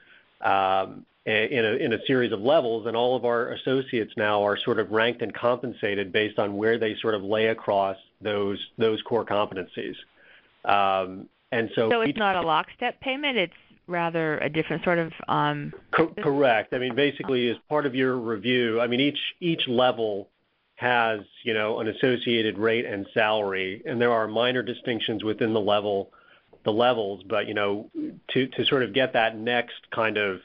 um, 0.41 1.07
in 1.27 1.65
a, 1.65 1.73
in 1.85 1.93
a 1.93 1.99
series 2.07 2.33
of 2.33 2.41
levels, 2.41 2.87
and 2.87 2.97
all 2.97 3.17
of 3.17 3.25
our 3.25 3.49
associates 3.49 4.13
now 4.17 4.47
are 4.47 4.57
sort 4.57 4.79
of 4.79 4.93
ranked 4.93 5.23
and 5.23 5.35
compensated 5.35 6.13
based 6.13 6.39
on 6.39 6.57
where 6.57 6.79
they 6.79 6.95
sort 7.03 7.15
of 7.15 7.25
lay 7.25 7.47
across 7.47 7.97
those 8.21 8.59
those 8.79 9.03
core 9.03 9.25
competencies. 9.25 9.97
Um, 10.65 11.29
and 11.51 11.71
so, 11.75 11.91
so 11.91 12.01
it's 12.03 12.19
not 12.19 12.37
a 12.37 12.43
lockstep 12.43 13.01
payment; 13.01 13.37
it's 13.37 13.53
rather 13.89 14.39
a 14.39 14.49
different 14.49 14.85
sort 14.85 14.99
of. 14.99 15.13
Um, 15.27 15.73
co- 15.91 16.15
correct. 16.23 16.73
I 16.73 16.79
mean, 16.79 16.95
basically, 16.95 17.49
as 17.51 17.57
part 17.69 17.87
of 17.87 17.95
your 17.95 18.17
review, 18.17 18.81
I 18.81 18.87
mean 18.87 19.01
each 19.01 19.19
each 19.41 19.67
level 19.67 20.29
has 20.77 21.21
you 21.43 21.55
know 21.55 21.81
an 21.81 21.89
associated 21.89 22.57
rate 22.57 22.87
and 22.87 23.05
salary, 23.15 23.83
and 23.85 24.01
there 24.01 24.13
are 24.13 24.29
minor 24.29 24.63
distinctions 24.63 25.25
within 25.25 25.53
the 25.53 25.61
level 25.61 26.13
the 26.65 26.73
levels, 26.73 27.25
but 27.29 27.49
you 27.49 27.55
know 27.55 27.91
to 28.33 28.47
to 28.47 28.65
sort 28.67 28.85
of 28.85 28.93
get 28.93 29.15
that 29.15 29.37
next 29.37 29.91
kind 29.91 30.19
of 30.19 30.41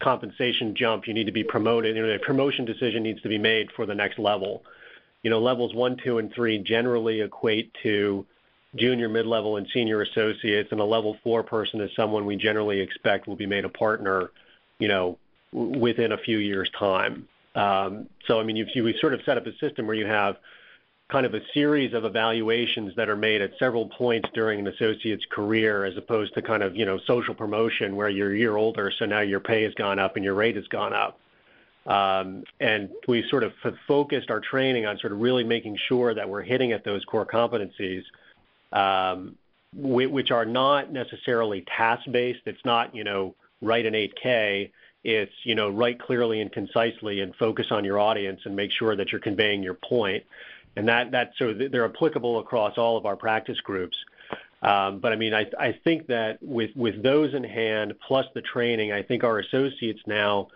compensation 0.00 0.74
jump, 0.74 1.06
you 1.06 1.14
need 1.14 1.26
to 1.26 1.32
be 1.32 1.44
promoted. 1.44 1.96
You 1.96 2.06
know, 2.06 2.14
a 2.14 2.18
promotion 2.18 2.64
decision 2.64 3.02
needs 3.02 3.22
to 3.22 3.28
be 3.28 3.38
made 3.38 3.70
for 3.72 3.86
the 3.86 3.94
next 3.94 4.18
level. 4.18 4.62
You 5.22 5.30
know, 5.30 5.40
levels 5.40 5.74
one, 5.74 5.96
two, 5.96 6.18
and 6.18 6.32
three 6.32 6.58
generally 6.58 7.20
equate 7.20 7.72
to 7.82 8.26
junior, 8.76 9.08
mid-level, 9.08 9.56
and 9.56 9.66
senior 9.72 10.02
associates, 10.02 10.72
and 10.72 10.80
a 10.80 10.84
level 10.84 11.16
four 11.22 11.42
person 11.42 11.80
is 11.80 11.90
someone 11.94 12.26
we 12.26 12.36
generally 12.36 12.80
expect 12.80 13.26
will 13.26 13.36
be 13.36 13.46
made 13.46 13.64
a 13.64 13.68
partner, 13.68 14.30
you 14.78 14.88
know, 14.88 15.16
within 15.52 16.12
a 16.12 16.18
few 16.18 16.38
years' 16.38 16.70
time. 16.70 17.28
Um, 17.54 18.08
so, 18.26 18.40
I 18.40 18.42
mean, 18.42 18.56
you, 18.56 18.66
you 18.74 18.98
sort 18.98 19.14
of 19.14 19.22
set 19.24 19.38
up 19.38 19.46
a 19.46 19.56
system 19.58 19.86
where 19.86 19.94
you 19.94 20.06
have 20.06 20.36
kind 21.10 21.26
of 21.26 21.34
a 21.34 21.40
series 21.52 21.92
of 21.92 22.04
evaluations 22.04 22.94
that 22.96 23.08
are 23.08 23.16
made 23.16 23.42
at 23.42 23.52
several 23.58 23.86
points 23.86 24.28
during 24.32 24.60
an 24.60 24.66
associate's 24.66 25.24
career 25.30 25.84
as 25.84 25.96
opposed 25.96 26.34
to 26.34 26.42
kind 26.42 26.62
of, 26.62 26.76
you 26.76 26.86
know, 26.86 26.98
social 27.06 27.34
promotion 27.34 27.94
where 27.94 28.08
you're 28.08 28.32
a 28.32 28.36
year 28.36 28.56
older, 28.56 28.90
so 28.98 29.04
now 29.04 29.20
your 29.20 29.40
pay 29.40 29.64
has 29.64 29.74
gone 29.74 29.98
up 29.98 30.16
and 30.16 30.24
your 30.24 30.34
rate 30.34 30.56
has 30.56 30.66
gone 30.68 30.94
up. 30.94 31.18
Um, 31.86 32.44
and 32.58 32.88
we 33.06 33.28
sort 33.28 33.44
of 33.44 33.52
focused 33.86 34.30
our 34.30 34.40
training 34.40 34.86
on 34.86 34.98
sort 34.98 35.12
of 35.12 35.20
really 35.20 35.44
making 35.44 35.76
sure 35.88 36.14
that 36.14 36.28
we're 36.28 36.42
hitting 36.42 36.72
at 36.72 36.82
those 36.84 37.04
core 37.04 37.26
competencies, 37.26 38.04
um, 38.72 39.36
which 39.74 40.30
are 40.30 40.46
not 40.46 40.90
necessarily 40.90 41.60
task-based. 41.76 42.40
It's 42.46 42.64
not, 42.64 42.94
you 42.94 43.04
know, 43.04 43.34
write 43.60 43.84
an 43.84 43.92
8K. 43.92 44.70
It's, 45.02 45.34
you 45.42 45.54
know, 45.54 45.68
write 45.68 46.00
clearly 46.00 46.40
and 46.40 46.50
concisely 46.50 47.20
and 47.20 47.34
focus 47.36 47.66
on 47.70 47.84
your 47.84 47.98
audience 47.98 48.40
and 48.46 48.56
make 48.56 48.72
sure 48.72 48.96
that 48.96 49.12
you're 49.12 49.20
conveying 49.20 49.62
your 49.62 49.74
point 49.74 50.24
and 50.76 50.88
that 50.88 51.10
that 51.12 51.32
so 51.38 51.52
they're 51.52 51.84
applicable 51.84 52.38
across 52.38 52.78
all 52.78 52.96
of 52.96 53.06
our 53.06 53.16
practice 53.16 53.60
groups. 53.60 53.96
Um, 54.62 54.98
but 54.98 55.12
I 55.12 55.16
mean, 55.16 55.34
I, 55.34 55.46
I 55.58 55.72
think 55.72 56.06
that 56.06 56.38
with 56.42 56.70
with 56.74 57.02
those 57.02 57.34
in 57.34 57.44
hand, 57.44 57.94
plus 58.06 58.26
the 58.34 58.40
training, 58.40 58.92
I 58.92 59.02
think 59.02 59.22
our 59.22 59.38
associates 59.38 60.00
now 60.06 60.48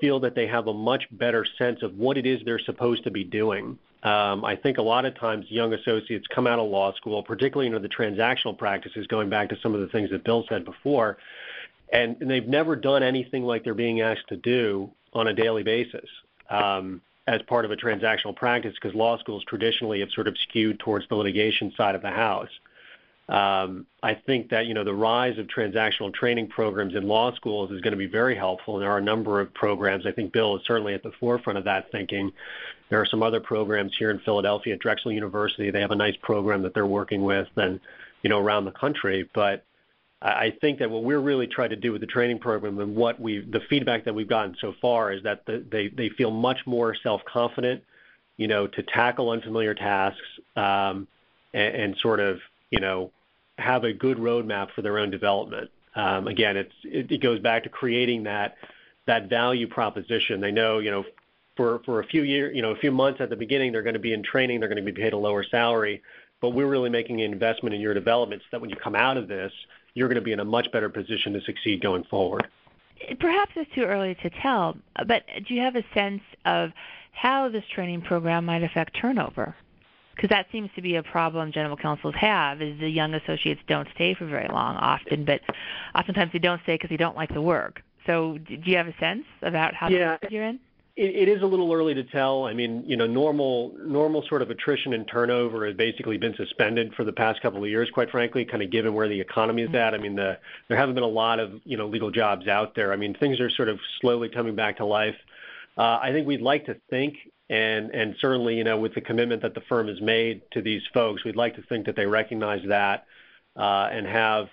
feel 0.00 0.20
that 0.20 0.34
they 0.34 0.46
have 0.46 0.66
a 0.66 0.74
much 0.74 1.04
better 1.12 1.46
sense 1.58 1.82
of 1.82 1.96
what 1.96 2.16
it 2.16 2.26
is 2.26 2.40
they're 2.44 2.58
supposed 2.58 3.04
to 3.04 3.10
be 3.10 3.24
doing. 3.24 3.78
Um, 4.02 4.44
I 4.44 4.56
think 4.56 4.78
a 4.78 4.82
lot 4.82 5.04
of 5.04 5.14
times 5.14 5.46
young 5.48 5.72
associates 5.74 6.26
come 6.26 6.48
out 6.48 6.58
of 6.58 6.68
law 6.68 6.92
school, 6.94 7.22
particularly 7.22 7.68
into 7.68 7.78
the 7.78 7.88
transactional 7.88 8.58
practices, 8.58 9.06
going 9.06 9.30
back 9.30 9.50
to 9.50 9.56
some 9.62 9.74
of 9.74 9.80
the 9.80 9.86
things 9.86 10.10
that 10.10 10.24
Bill 10.24 10.44
said 10.48 10.64
before, 10.64 11.18
and, 11.92 12.16
and 12.20 12.28
they've 12.28 12.48
never 12.48 12.74
done 12.74 13.04
anything 13.04 13.44
like 13.44 13.62
they're 13.62 13.74
being 13.74 14.00
asked 14.00 14.26
to 14.28 14.36
do 14.36 14.90
on 15.12 15.28
a 15.28 15.34
daily 15.34 15.62
basis 15.62 16.08
um, 16.50 17.00
as 17.26 17.40
part 17.42 17.64
of 17.64 17.70
a 17.70 17.76
transactional 17.76 18.34
practice 18.34 18.74
because 18.74 18.94
law 18.94 19.18
schools 19.18 19.44
traditionally 19.44 20.00
have 20.00 20.10
sort 20.10 20.26
of 20.26 20.36
skewed 20.38 20.78
towards 20.80 21.08
the 21.08 21.14
litigation 21.14 21.72
side 21.76 21.94
of 21.94 22.02
the 22.02 22.10
house. 22.10 22.50
Um, 23.28 23.86
I 24.02 24.14
think 24.14 24.50
that 24.50 24.66
you 24.66 24.74
know 24.74 24.82
the 24.84 24.94
rise 24.94 25.38
of 25.38 25.46
transactional 25.46 26.12
training 26.12 26.48
programs 26.48 26.94
in 26.94 27.06
law 27.06 27.32
schools 27.34 27.70
is 27.70 27.80
going 27.80 27.92
to 27.92 27.98
be 27.98 28.06
very 28.06 28.34
helpful, 28.34 28.74
and 28.74 28.82
there 28.82 28.90
are 28.90 28.98
a 28.98 29.02
number 29.02 29.40
of 29.40 29.54
programs. 29.54 30.06
I 30.06 30.12
think 30.12 30.32
Bill 30.32 30.56
is 30.56 30.62
certainly 30.66 30.94
at 30.94 31.02
the 31.02 31.12
forefront 31.20 31.58
of 31.58 31.64
that 31.64 31.90
thinking. 31.92 32.32
There 32.90 33.00
are 33.00 33.06
some 33.06 33.22
other 33.22 33.40
programs 33.40 33.96
here 33.96 34.10
in 34.10 34.18
Philadelphia 34.18 34.74
at 34.74 34.80
Drexel 34.80 35.12
University. 35.12 35.70
They 35.70 35.80
have 35.80 35.92
a 35.92 35.96
nice 35.96 36.16
program 36.20 36.62
that 36.62 36.74
they're 36.74 36.84
working 36.84 37.22
with, 37.22 37.48
and 37.56 37.80
you 38.22 38.28
know 38.28 38.40
around 38.40 38.64
the 38.64 38.72
country. 38.72 39.28
But 39.32 39.64
I 40.24 40.56
think 40.60 40.78
that 40.78 40.90
what 40.90 41.02
we're 41.02 41.20
really 41.20 41.48
trying 41.48 41.70
to 41.70 41.76
do 41.76 41.90
with 41.90 42.00
the 42.00 42.06
training 42.06 42.38
program 42.38 42.78
and 42.78 42.94
what 42.94 43.20
we 43.20 43.40
the 43.40 43.60
feedback 43.68 44.04
that 44.04 44.14
we've 44.14 44.28
gotten 44.28 44.56
so 44.60 44.74
far 44.80 45.12
is 45.12 45.22
that 45.24 45.44
the, 45.46 45.64
they 45.70 45.88
they 45.88 46.10
feel 46.10 46.30
much 46.30 46.58
more 46.64 46.94
self 46.94 47.22
confident, 47.24 47.82
you 48.36 48.46
know, 48.46 48.66
to 48.66 48.82
tackle 48.82 49.30
unfamiliar 49.30 49.74
tasks 49.74 50.20
um, 50.56 51.08
and, 51.52 51.74
and 51.74 51.96
sort 51.98 52.20
of 52.20 52.38
you 52.72 52.80
know, 52.80 53.12
have 53.58 53.84
a 53.84 53.92
good 53.92 54.16
roadmap 54.16 54.72
for 54.72 54.82
their 54.82 54.98
own 54.98 55.10
development. 55.10 55.70
Um, 55.94 56.26
again, 56.26 56.56
it's, 56.56 56.74
it, 56.82 57.12
it 57.12 57.18
goes 57.18 57.38
back 57.38 57.62
to 57.62 57.68
creating 57.68 58.24
that 58.24 58.56
that 59.06 59.28
value 59.28 59.66
proposition. 59.66 60.40
They 60.40 60.50
know, 60.50 60.78
you 60.78 60.90
know, 60.90 61.04
for 61.54 61.80
for 61.84 62.00
a 62.00 62.06
few 62.06 62.22
years, 62.22 62.56
you 62.56 62.62
know, 62.62 62.70
a 62.70 62.76
few 62.76 62.90
months 62.90 63.20
at 63.20 63.28
the 63.28 63.36
beginning, 63.36 63.72
they're 63.72 63.82
going 63.82 63.94
to 63.94 64.00
be 64.00 64.14
in 64.14 64.22
training, 64.22 64.58
they're 64.58 64.70
going 64.70 64.84
to 64.84 64.92
be 64.92 65.00
paid 65.00 65.12
a 65.12 65.18
lower 65.18 65.44
salary, 65.44 66.02
but 66.40 66.50
we're 66.50 66.66
really 66.66 66.88
making 66.88 67.20
an 67.20 67.30
investment 67.30 67.74
in 67.74 67.80
your 67.80 67.94
development 67.94 68.40
so 68.42 68.46
that 68.52 68.60
when 68.60 68.70
you 68.70 68.76
come 68.76 68.94
out 68.94 69.18
of 69.18 69.28
this, 69.28 69.52
you're 69.94 70.08
going 70.08 70.16
to 70.16 70.22
be 70.22 70.32
in 70.32 70.40
a 70.40 70.44
much 70.44 70.70
better 70.72 70.88
position 70.88 71.32
to 71.32 71.40
succeed 71.42 71.82
going 71.82 72.04
forward. 72.04 72.46
Perhaps 73.18 73.52
it's 73.56 73.74
too 73.74 73.82
early 73.82 74.14
to 74.22 74.30
tell, 74.42 74.76
but 75.06 75.24
do 75.46 75.54
you 75.54 75.60
have 75.60 75.76
a 75.76 75.84
sense 75.92 76.22
of 76.44 76.70
how 77.12 77.48
this 77.48 77.64
training 77.74 78.02
program 78.02 78.44
might 78.44 78.62
affect 78.62 78.96
turnover? 79.00 79.54
because 80.14 80.28
that 80.28 80.46
seems 80.52 80.70
to 80.74 80.82
be 80.82 80.96
a 80.96 81.02
problem 81.02 81.52
general 81.52 81.76
counsels 81.76 82.14
have 82.14 82.60
is 82.62 82.78
the 82.80 82.88
young 82.88 83.14
associates 83.14 83.60
don't 83.66 83.88
stay 83.94 84.14
for 84.14 84.26
very 84.26 84.48
long 84.48 84.76
often 84.76 85.24
but 85.24 85.40
oftentimes 85.94 86.30
they 86.32 86.38
don't 86.38 86.62
stay 86.62 86.74
because 86.74 86.90
they 86.90 86.96
don't 86.96 87.16
like 87.16 87.32
the 87.32 87.42
work 87.42 87.82
so 88.06 88.38
do 88.46 88.58
you 88.64 88.76
have 88.76 88.88
a 88.88 88.94
sense 88.98 89.24
about 89.42 89.74
how 89.74 89.88
yeah, 89.88 90.16
you're 90.30 90.44
in 90.44 90.58
it, 90.96 91.28
is 91.28 91.42
a 91.42 91.46
little 91.46 91.72
early 91.72 91.94
to 91.94 92.04
tell. 92.04 92.44
I 92.44 92.54
mean 92.54 92.84
you 92.86 92.96
know 92.96 93.06
normal 93.06 93.74
normal 93.78 94.22
sort 94.28 94.42
of 94.42 94.50
attrition 94.50 94.92
and 94.92 95.06
turnover 95.06 95.66
has 95.66 95.76
basically 95.76 96.18
been 96.18 96.34
suspended 96.36 96.94
for 96.94 97.04
the 97.04 97.12
past 97.12 97.40
couple 97.42 97.62
of 97.62 97.68
years 97.70 97.90
quite 97.90 98.10
frankly 98.10 98.44
kind 98.44 98.62
of 98.62 98.70
given 98.70 98.94
where 98.94 99.08
the 99.08 99.20
economy 99.20 99.62
is 99.62 99.74
at. 99.74 99.94
I 99.94 99.98
mean 99.98 100.16
the 100.16 100.38
there 100.68 100.76
haven't 100.76 100.94
been 100.94 101.04
a 101.04 101.08
lot 101.08 101.40
of 101.40 101.60
you 101.64 101.76
know 101.76 101.86
legal 101.86 102.10
jobs 102.10 102.48
out 102.48 102.74
there. 102.74 102.92
I 102.92 102.96
mean 102.96 103.14
things 103.14 103.40
are 103.40 103.50
sort 103.50 103.68
of 103.68 103.78
slowly 104.00 104.28
coming 104.28 104.54
back 104.54 104.78
to 104.78 104.84
life. 104.84 105.16
Uh, 105.76 105.98
I 106.02 106.12
think 106.12 106.26
we'd 106.26 106.42
like 106.42 106.66
to 106.66 106.76
think 106.90 107.16
and 107.52 107.90
and 107.90 108.16
certainly, 108.18 108.56
you 108.56 108.64
know, 108.64 108.78
with 108.78 108.94
the 108.94 109.02
commitment 109.02 109.42
that 109.42 109.54
the 109.54 109.60
firm 109.60 109.88
has 109.88 110.00
made 110.00 110.40
to 110.52 110.62
these 110.62 110.82
folks, 110.94 111.22
we'd 111.22 111.36
like 111.36 111.56
to 111.56 111.62
think 111.62 111.84
that 111.84 111.96
they 111.96 112.06
recognize 112.06 112.62
that 112.66 113.04
uh, 113.56 113.88
and 113.92 114.06
have, 114.06 114.48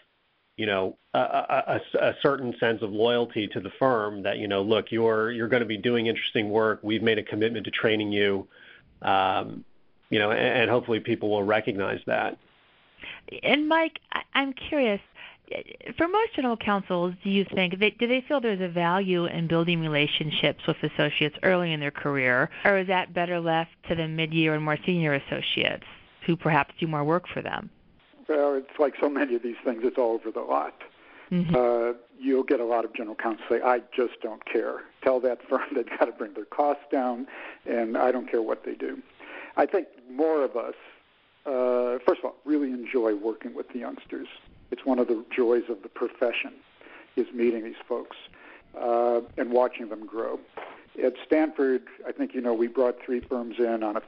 you 0.59 0.65
know, 0.65 0.97
a, 1.13 1.79
certain 2.21 2.53
sense 2.59 2.81
of 2.81 2.91
loyalty 2.91 3.47
to 3.47 3.61
the 3.61 3.69
firm. 3.79 4.23
That 4.23 4.39
you 4.39 4.49
know, 4.49 4.61
look, 4.61 4.91
you're 4.91 5.31
to 5.61 5.65
be 5.65 5.77
doing 5.77 6.07
interesting 6.07 6.49
work. 6.49 6.81
We've 6.83 7.01
made 7.01 7.17
a 7.17 7.23
commitment 7.23 7.63
to 7.63 7.71
training 7.71 8.11
you, 8.11 8.45
um, 9.01 9.63
you 10.09 10.19
know, 10.19 10.31
and, 10.31 10.69
hopefully 10.69 10.99
people 10.99 11.29
will 11.29 11.43
recognize 11.43 12.01
that. 12.07 12.37
And 13.41 13.69
Mike, 13.69 14.01
I'm 14.33 14.51
curious 14.51 14.99
for 15.97 16.09
most 16.09 16.35
general 16.35 16.57
counsels, 16.57 17.13
do 17.23 17.29
you 17.29 17.45
think 17.45 17.79
do 17.79 18.07
they 18.07 18.21
feel 18.27 18.41
there's 18.41 18.59
a 18.59 18.67
value 18.67 19.27
in 19.27 19.47
building 19.47 19.79
relationships 19.79 20.67
with 20.67 20.75
associates 20.83 21.37
early 21.41 21.71
in 21.71 21.79
their 21.79 21.89
career, 21.89 22.49
or 22.65 22.79
is 22.79 22.87
that 22.87 23.13
better 23.13 23.39
left 23.39 23.71
to 23.87 23.95
the 23.95 24.09
mid-year 24.09 24.55
and 24.55 24.63
more 24.63 24.77
senior 24.85 25.13
associates 25.13 25.85
who 26.25 26.35
perhaps 26.35 26.73
do 26.81 26.85
more 26.85 27.05
work 27.05 27.29
for 27.33 27.41
them? 27.41 27.69
Well, 28.29 28.53
it's 28.53 28.77
like 28.77 28.93
so 29.01 29.09
many 29.09 29.35
of 29.35 29.41
these 29.41 29.57
things; 29.63 29.81
it's 29.83 29.97
all 29.97 30.13
over 30.13 30.31
the 30.31 30.41
lot. 30.41 30.83
Mm-hmm. 31.31 31.55
Uh, 31.55 31.97
you'll 32.19 32.43
get 32.43 32.59
a 32.59 32.65
lot 32.65 32.85
of 32.85 32.93
general 32.93 33.15
counsel 33.15 33.43
say, 33.49 33.59
"I 33.61 33.81
just 33.93 34.21
don't 34.21 34.45
care. 34.45 34.83
Tell 35.03 35.19
that 35.21 35.39
firm 35.49 35.63
they've 35.73 35.89
got 35.89 36.05
to 36.05 36.11
bring 36.11 36.33
their 36.33 36.45
costs 36.45 36.83
down, 36.91 37.27
and 37.65 37.97
I 37.97 38.11
don't 38.11 38.29
care 38.29 38.41
what 38.41 38.63
they 38.63 38.75
do." 38.75 39.01
I 39.57 39.65
think 39.65 39.87
more 40.09 40.43
of 40.43 40.55
us, 40.55 40.75
uh, 41.45 41.97
first 42.05 42.19
of 42.19 42.25
all, 42.25 42.35
really 42.45 42.71
enjoy 42.71 43.15
working 43.15 43.55
with 43.55 43.69
the 43.73 43.79
youngsters. 43.79 44.27
It's 44.71 44.85
one 44.85 44.99
of 44.99 45.07
the 45.07 45.25
joys 45.35 45.63
of 45.67 45.81
the 45.81 45.89
profession 45.89 46.53
is 47.15 47.27
meeting 47.33 47.63
these 47.63 47.81
folks 47.87 48.15
uh, 48.79 49.21
and 49.37 49.51
watching 49.51 49.89
them 49.89 50.05
grow. 50.05 50.39
At 51.03 51.13
Stanford, 51.25 51.83
I 52.07 52.11
think 52.11 52.33
you 52.35 52.41
know 52.41 52.53
we 52.53 52.67
brought 52.67 52.99
three 53.03 53.21
firms 53.21 53.55
in 53.57 53.83
on 53.83 53.97
a 53.97 54.01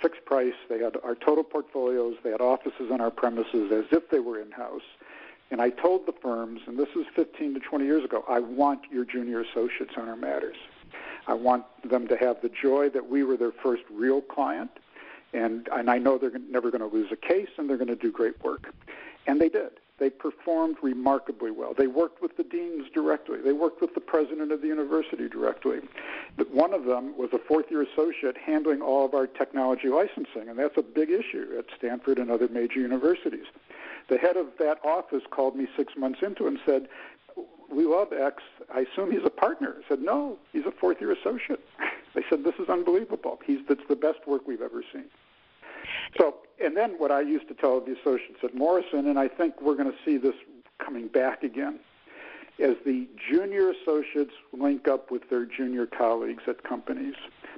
fixed 0.00 0.24
price. 0.24 0.54
They 0.68 0.78
had 0.78 0.96
our 1.04 1.14
total 1.14 1.44
portfolios. 1.44 2.16
They 2.22 2.30
had 2.30 2.40
offices 2.40 2.90
on 2.90 3.00
our 3.00 3.10
premises 3.10 3.70
as 3.72 3.84
if 3.92 4.10
they 4.10 4.20
were 4.20 4.40
in 4.40 4.50
house. 4.50 4.82
And 5.50 5.60
I 5.60 5.70
told 5.70 6.06
the 6.06 6.12
firms, 6.12 6.60
and 6.66 6.78
this 6.78 6.90
is 6.94 7.06
15 7.14 7.54
to 7.54 7.60
20 7.60 7.84
years 7.84 8.04
ago, 8.04 8.24
I 8.28 8.38
want 8.38 8.82
your 8.90 9.04
junior 9.04 9.40
associates 9.40 9.94
on 9.96 10.08
our 10.08 10.16
matters. 10.16 10.56
I 11.26 11.34
want 11.34 11.64
them 11.88 12.06
to 12.08 12.16
have 12.16 12.40
the 12.40 12.48
joy 12.48 12.88
that 12.90 13.08
we 13.08 13.24
were 13.24 13.36
their 13.36 13.52
first 13.52 13.82
real 13.90 14.20
client, 14.20 14.70
and 15.32 15.68
and 15.72 15.90
I 15.90 15.98
know 15.98 16.18
they're 16.18 16.32
never 16.50 16.70
going 16.70 16.88
to 16.88 16.94
lose 16.94 17.12
a 17.12 17.16
case, 17.16 17.48
and 17.56 17.68
they're 17.68 17.76
going 17.76 17.88
to 17.88 17.96
do 17.96 18.10
great 18.10 18.42
work, 18.42 18.74
and 19.26 19.40
they 19.40 19.48
did. 19.48 19.70
They 20.00 20.08
performed 20.08 20.78
remarkably 20.82 21.50
well. 21.50 21.74
They 21.74 21.86
worked 21.86 22.22
with 22.22 22.38
the 22.38 22.42
deans 22.42 22.86
directly. 22.92 23.38
They 23.44 23.52
worked 23.52 23.82
with 23.82 23.94
the 23.94 24.00
president 24.00 24.50
of 24.50 24.62
the 24.62 24.66
university 24.66 25.28
directly. 25.28 25.80
One 26.50 26.72
of 26.72 26.86
them 26.86 27.16
was 27.18 27.28
a 27.34 27.38
fourth 27.38 27.66
year 27.70 27.82
associate 27.82 28.38
handling 28.38 28.80
all 28.80 29.04
of 29.04 29.12
our 29.12 29.26
technology 29.26 29.88
licensing, 29.88 30.48
and 30.48 30.58
that's 30.58 30.78
a 30.78 30.82
big 30.82 31.10
issue 31.10 31.54
at 31.58 31.66
Stanford 31.76 32.18
and 32.18 32.30
other 32.30 32.48
major 32.48 32.80
universities. 32.80 33.44
The 34.08 34.16
head 34.16 34.38
of 34.38 34.46
that 34.58 34.78
office 34.82 35.22
called 35.30 35.54
me 35.54 35.68
six 35.76 35.92
months 35.96 36.20
into 36.22 36.46
it 36.46 36.48
and 36.48 36.60
said, 36.64 36.88
we 37.70 37.84
love 37.84 38.12
X. 38.12 38.42
I 38.74 38.80
assume 38.80 39.12
he's 39.12 39.24
a 39.24 39.30
partner. 39.30 39.76
I 39.78 39.88
said, 39.88 40.00
no, 40.00 40.38
he's 40.52 40.64
a 40.64 40.72
fourth 40.72 41.00
year 41.00 41.12
associate. 41.12 41.60
They 42.12 42.24
said, 42.28 42.42
this 42.42 42.56
is 42.58 42.68
unbelievable. 42.68 43.38
He's, 43.46 43.60
that's 43.68 43.86
the 43.88 43.94
best 43.94 44.26
work 44.26 44.44
we've 44.44 44.60
ever 44.60 44.82
seen. 44.92 45.04
So, 46.18 46.36
and 46.62 46.76
then 46.76 46.92
what 46.98 47.10
I 47.10 47.20
used 47.20 47.48
to 47.48 47.54
tell 47.54 47.80
the 47.80 47.96
associates 47.98 48.40
at 48.42 48.54
Morrison, 48.54 49.08
and 49.08 49.18
I 49.18 49.28
think 49.28 49.60
we're 49.62 49.76
going 49.76 49.90
to 49.90 49.98
see 50.04 50.16
this 50.16 50.34
coming 50.78 51.08
back 51.08 51.42
again, 51.42 51.80
as 52.58 52.76
the 52.84 53.06
junior 53.30 53.70
associates 53.70 54.34
link 54.52 54.86
up 54.86 55.10
with 55.10 55.28
their 55.30 55.46
junior 55.46 55.86
colleagues 55.86 56.42
at 56.46 56.62
companies, 56.62 57.14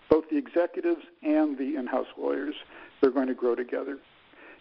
both 0.09 0.29
the 0.31 0.37
executives 0.37 1.03
and 1.23 1.59
the 1.59 1.77
in-house 1.77 2.07
lawyers, 2.17 2.55
they're 3.01 3.11
going 3.11 3.27
to 3.27 3.35
grow 3.35 3.55
together. 3.55 3.99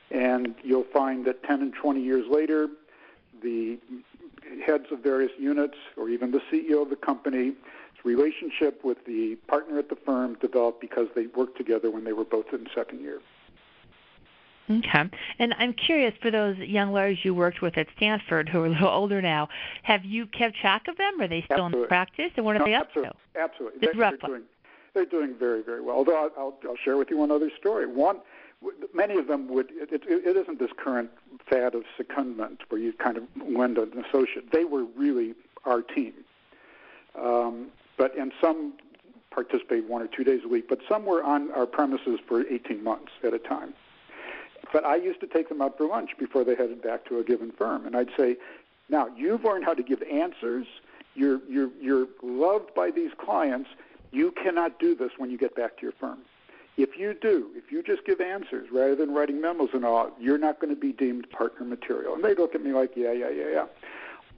And 0.09 0.55
you'll 0.63 0.87
find 0.91 1.25
that 1.25 1.43
10 1.43 1.61
and 1.61 1.73
20 1.73 2.01
years 2.01 2.25
later, 2.29 2.69
the 3.43 3.77
heads 4.65 4.85
of 4.91 4.99
various 4.99 5.31
units 5.39 5.77
or 5.95 6.09
even 6.09 6.31
the 6.31 6.41
CEO 6.51 6.81
of 6.81 6.89
the 6.89 6.95
company 6.95 7.53
relationship 8.03 8.83
with 8.83 9.05
the 9.05 9.35
partner 9.47 9.77
at 9.77 9.89
the 9.89 9.95
firm 9.95 10.35
developed 10.41 10.81
because 10.81 11.07
they 11.15 11.27
worked 11.27 11.57
together 11.57 11.91
when 11.91 12.03
they 12.03 12.13
were 12.13 12.25
both 12.25 12.51
in 12.51 12.67
second 12.73 12.99
year. 12.99 13.19
Okay. 14.70 15.09
And 15.39 15.53
I'm 15.57 15.74
curious 15.74 16.14
for 16.22 16.32
those 16.32 16.57
young 16.57 16.93
lawyers 16.93 17.20
you 17.24 17.34
worked 17.34 17.62
with 17.62 17.78
at 17.78 17.88
Stanford 17.97 18.47
who 18.49 18.62
are 18.62 18.66
a 18.68 18.70
little 18.70 18.88
older 18.89 19.22
now, 19.22 19.49
have 19.84 20.05
you 20.05 20.26
kept 20.28 20.55
track 20.57 20.88
of 20.88 20.97
them? 20.97 21.20
Are 21.20 21.28
they 21.28 21.41
still 21.41 21.66
absolutely. 21.66 21.82
in 21.82 21.88
practice? 21.88 22.32
And 22.38 22.45
what 22.45 22.55
are 22.55 22.59
no, 22.59 22.66
they 22.66 22.76
up 22.76 22.88
absolutely. 22.88 23.12
to? 23.34 23.39
Absolutely. 23.39 23.80
Just 23.82 23.97
they're, 23.97 24.09
they're 24.09 24.18
doing, 24.28 24.43
they're 24.93 25.05
doing 25.05 25.36
very, 25.38 25.62
very 25.62 25.82
well. 25.82 25.97
Although 25.97 26.24
I'll, 26.24 26.32
I'll, 26.38 26.57
I'll 26.70 26.78
share 26.84 26.97
with 26.97 27.09
you 27.09 27.18
one 27.18 27.32
other 27.32 27.51
story. 27.59 27.86
One, 27.88 28.20
many 28.93 29.18
of 29.18 29.28
them 29.28 29.47
would, 29.49 29.72
it, 29.72 29.91
it, 29.91 30.03
it 30.05 30.38
isn't 30.38 30.59
this 30.59 30.72
current 30.78 31.09
fad 31.49 31.76
of 31.76 31.84
secondment 31.99 32.59
where 32.70 32.80
you 32.80 32.93
kind 32.93 33.18
of 33.18 33.24
lend 33.47 33.78
an 33.78 34.03
associate. 34.07 34.51
They 34.51 34.66
were 34.66 34.86
really 34.95 35.34
our 35.66 35.82
team. 35.82 36.14
Um, 37.20 37.68
but, 37.97 38.18
and 38.18 38.32
some 38.41 38.74
participated 39.32 39.88
one 39.88 40.01
or 40.01 40.07
two 40.07 40.24
days 40.24 40.41
a 40.43 40.47
week, 40.47 40.68
but 40.68 40.80
some 40.88 41.05
were 41.05 41.24
on 41.24 41.51
our 41.51 41.66
premises 41.66 42.20
for 42.28 42.45
18 42.45 42.84
months 42.84 43.12
at 43.24 43.34
a 43.34 43.39
time. 43.39 43.74
But 44.72 44.86
I 44.86 44.95
used 44.95 45.19
to 45.19 45.28
take 45.28 45.49
them 45.49 45.61
out 45.61 45.78
for 45.78 45.86
lunch 45.86 46.11
before 46.17 46.43
they 46.43 46.55
headed 46.55 46.82
back 46.82 47.05
to 47.05 47.19
a 47.19 47.24
given 47.24 47.51
firm, 47.51 47.86
and 47.86 47.95
I'd 47.95 48.11
say, 48.15 48.38
"Now 48.89 49.07
you've 49.15 49.43
learned 49.43 49.65
how 49.65 49.74
to 49.74 49.84
give 49.84 50.01
answers. 50.03 50.65
You're 51.15 51.41
you're 51.49 51.69
you're 51.82 52.07
loved 52.22 52.74
by 52.74 52.91
these 52.91 53.11
clients. 53.17 53.69
You 54.11 54.32
cannot 54.32 54.80
do 54.80 54.95
this 54.95 55.11
when 55.17 55.30
you 55.30 55.38
get 55.38 55.55
back 55.55 55.78
to 55.78 55.84
your 55.84 55.93
firm. 55.93 56.19
If 56.78 56.97
you 56.97 57.13
do, 57.13 57.49
if 57.55 57.72
you 57.72 57.84
just 57.84 58.05
give 58.05 58.22
answers 58.22 58.69
rather 58.72 58.95
than 58.95 59.13
writing 59.13 59.41
memos 59.41 59.69
and 59.74 59.86
all, 59.86 60.11
you're 60.19 60.38
not 60.38 60.59
going 60.59 60.74
to 60.74 60.80
be 60.80 60.93
deemed 60.93 61.30
partner 61.30 61.65
material." 61.65 62.15
And 62.15 62.24
they'd 62.24 62.39
look 62.39 62.55
at 62.55 62.63
me 62.63 62.72
like, 62.72 62.95
"Yeah, 62.95 63.11
yeah, 63.11 63.30
yeah, 63.30 63.49
yeah." 63.51 63.65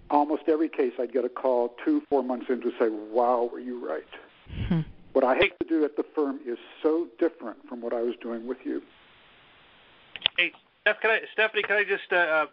Almost 0.10 0.44
every 0.48 0.70
case, 0.70 0.94
I'd 1.00 1.14
get 1.14 1.26
a 1.26 1.30
call 1.30 1.76
two, 1.86 2.02
four 2.10 2.24
months 2.24 2.48
in 2.50 2.62
to 2.62 2.72
say, 2.80 2.90
"Wow, 2.90 3.50
were 3.52 3.60
you 3.60 3.86
right?" 3.88 4.04
Hmm. 4.68 4.82
What 5.14 5.24
I 5.24 5.36
have 5.36 5.58
to 5.60 5.68
do 5.68 5.86
at 5.86 5.96
the 5.96 6.04
firm 6.04 6.40
is 6.46 6.58
so 6.82 7.08
different 7.20 7.68
from 7.70 7.82
what 7.82 7.94
I 7.94 8.02
was 8.02 8.16
doing 8.16 8.48
with 8.48 8.66
you. 8.66 8.82
Steph, 10.84 11.00
can 11.00 11.12
I, 11.12 11.20
Stephanie, 11.32 11.64
can 11.64 11.78
I 11.78 11.84
just 11.86 12.12
uh, 12.12 12.16
uh, 12.16 12.46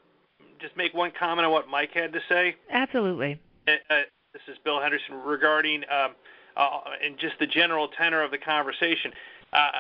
just 0.61 0.77
make 0.77 0.95
one 0.95 1.11
comment 1.19 1.47
on 1.47 1.53
what 1.53 1.69
Mike 1.69 1.91
had 1.93 2.13
to 2.13 2.21
say? 2.29 2.55
Absolutely. 2.71 3.41
Uh, 3.67 3.73
uh 3.91 4.03
this 4.33 4.43
is 4.47 4.57
Bill 4.63 4.81
Henderson 4.81 5.17
regarding 5.17 5.83
um, 5.91 6.15
uh, 6.57 6.81
and 7.05 7.19
just 7.19 7.35
the 7.41 7.47
general 7.49 7.89
tenor 7.89 8.23
of 8.23 8.31
the 8.31 8.39
conversation. 8.39 9.13
Uh, 9.53 9.71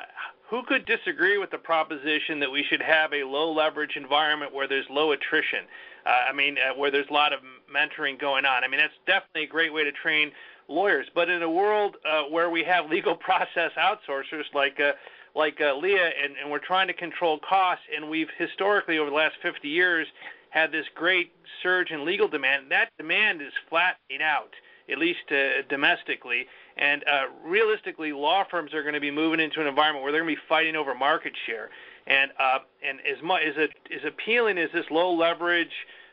who 0.48 0.64
could 0.64 0.84
disagree 0.84 1.38
with 1.38 1.52
the 1.52 1.58
proposition 1.58 2.40
that 2.40 2.50
we 2.50 2.64
should 2.64 2.82
have 2.82 3.12
a 3.12 3.22
low 3.22 3.52
leverage 3.52 3.94
environment 3.94 4.52
where 4.52 4.66
there's 4.66 4.86
low 4.90 5.12
attrition? 5.12 5.60
Uh, 6.04 6.10
I 6.28 6.32
mean, 6.32 6.56
uh, 6.58 6.76
where 6.76 6.90
there's 6.90 7.08
a 7.08 7.12
lot 7.12 7.32
of 7.32 7.38
mentoring 7.72 8.18
going 8.18 8.44
on. 8.44 8.64
I 8.64 8.68
mean, 8.68 8.80
that's 8.80 8.92
definitely 9.06 9.44
a 9.44 9.46
great 9.46 9.72
way 9.72 9.84
to 9.84 9.92
train 9.92 10.32
lawyers. 10.66 11.06
But 11.14 11.30
in 11.30 11.44
a 11.44 11.50
world 11.50 11.98
uh, 12.04 12.22
where 12.22 12.50
we 12.50 12.64
have 12.64 12.90
legal 12.90 13.14
process 13.28 13.70
outsourcers 13.78 14.52
like 14.52 14.80
uh, 14.80 14.92
like 15.34 15.60
uh, 15.60 15.74
Leah, 15.76 16.10
and, 16.22 16.34
and 16.40 16.50
we're 16.50 16.58
trying 16.58 16.88
to 16.88 16.94
control 16.94 17.38
costs, 17.38 17.84
and 17.94 18.08
we've 18.08 18.28
historically 18.38 18.98
over 18.98 19.10
the 19.10 19.16
last 19.16 19.36
50 19.42 19.68
years 19.68 20.06
had 20.50 20.72
this 20.72 20.86
great 20.94 21.32
surge 21.62 21.90
in 21.90 22.04
legal 22.04 22.28
demand. 22.28 22.70
That 22.70 22.90
demand 22.98 23.40
is 23.40 23.52
flattening 23.68 24.22
out, 24.22 24.50
at 24.90 24.98
least 24.98 25.30
uh, 25.30 25.62
domestically. 25.68 26.46
And 26.76 27.04
uh, 27.06 27.26
realistically, 27.44 28.12
law 28.12 28.44
firms 28.50 28.74
are 28.74 28.82
going 28.82 28.94
to 28.94 29.00
be 29.00 29.10
moving 29.10 29.40
into 29.40 29.60
an 29.60 29.66
environment 29.66 30.02
where 30.02 30.12
they're 30.12 30.22
going 30.22 30.34
to 30.34 30.40
be 30.40 30.46
fighting 30.48 30.76
over 30.76 30.94
market 30.94 31.32
share. 31.46 31.70
And 32.06 32.32
uh, 32.38 32.60
and 32.82 32.98
as 33.00 33.22
much 33.22 33.42
as, 33.46 33.54
it 33.56 33.70
is 33.90 34.02
appealing 34.04 34.58
as 34.58 34.70
this 34.72 34.86
low 34.90 35.12
leverage 35.14 35.72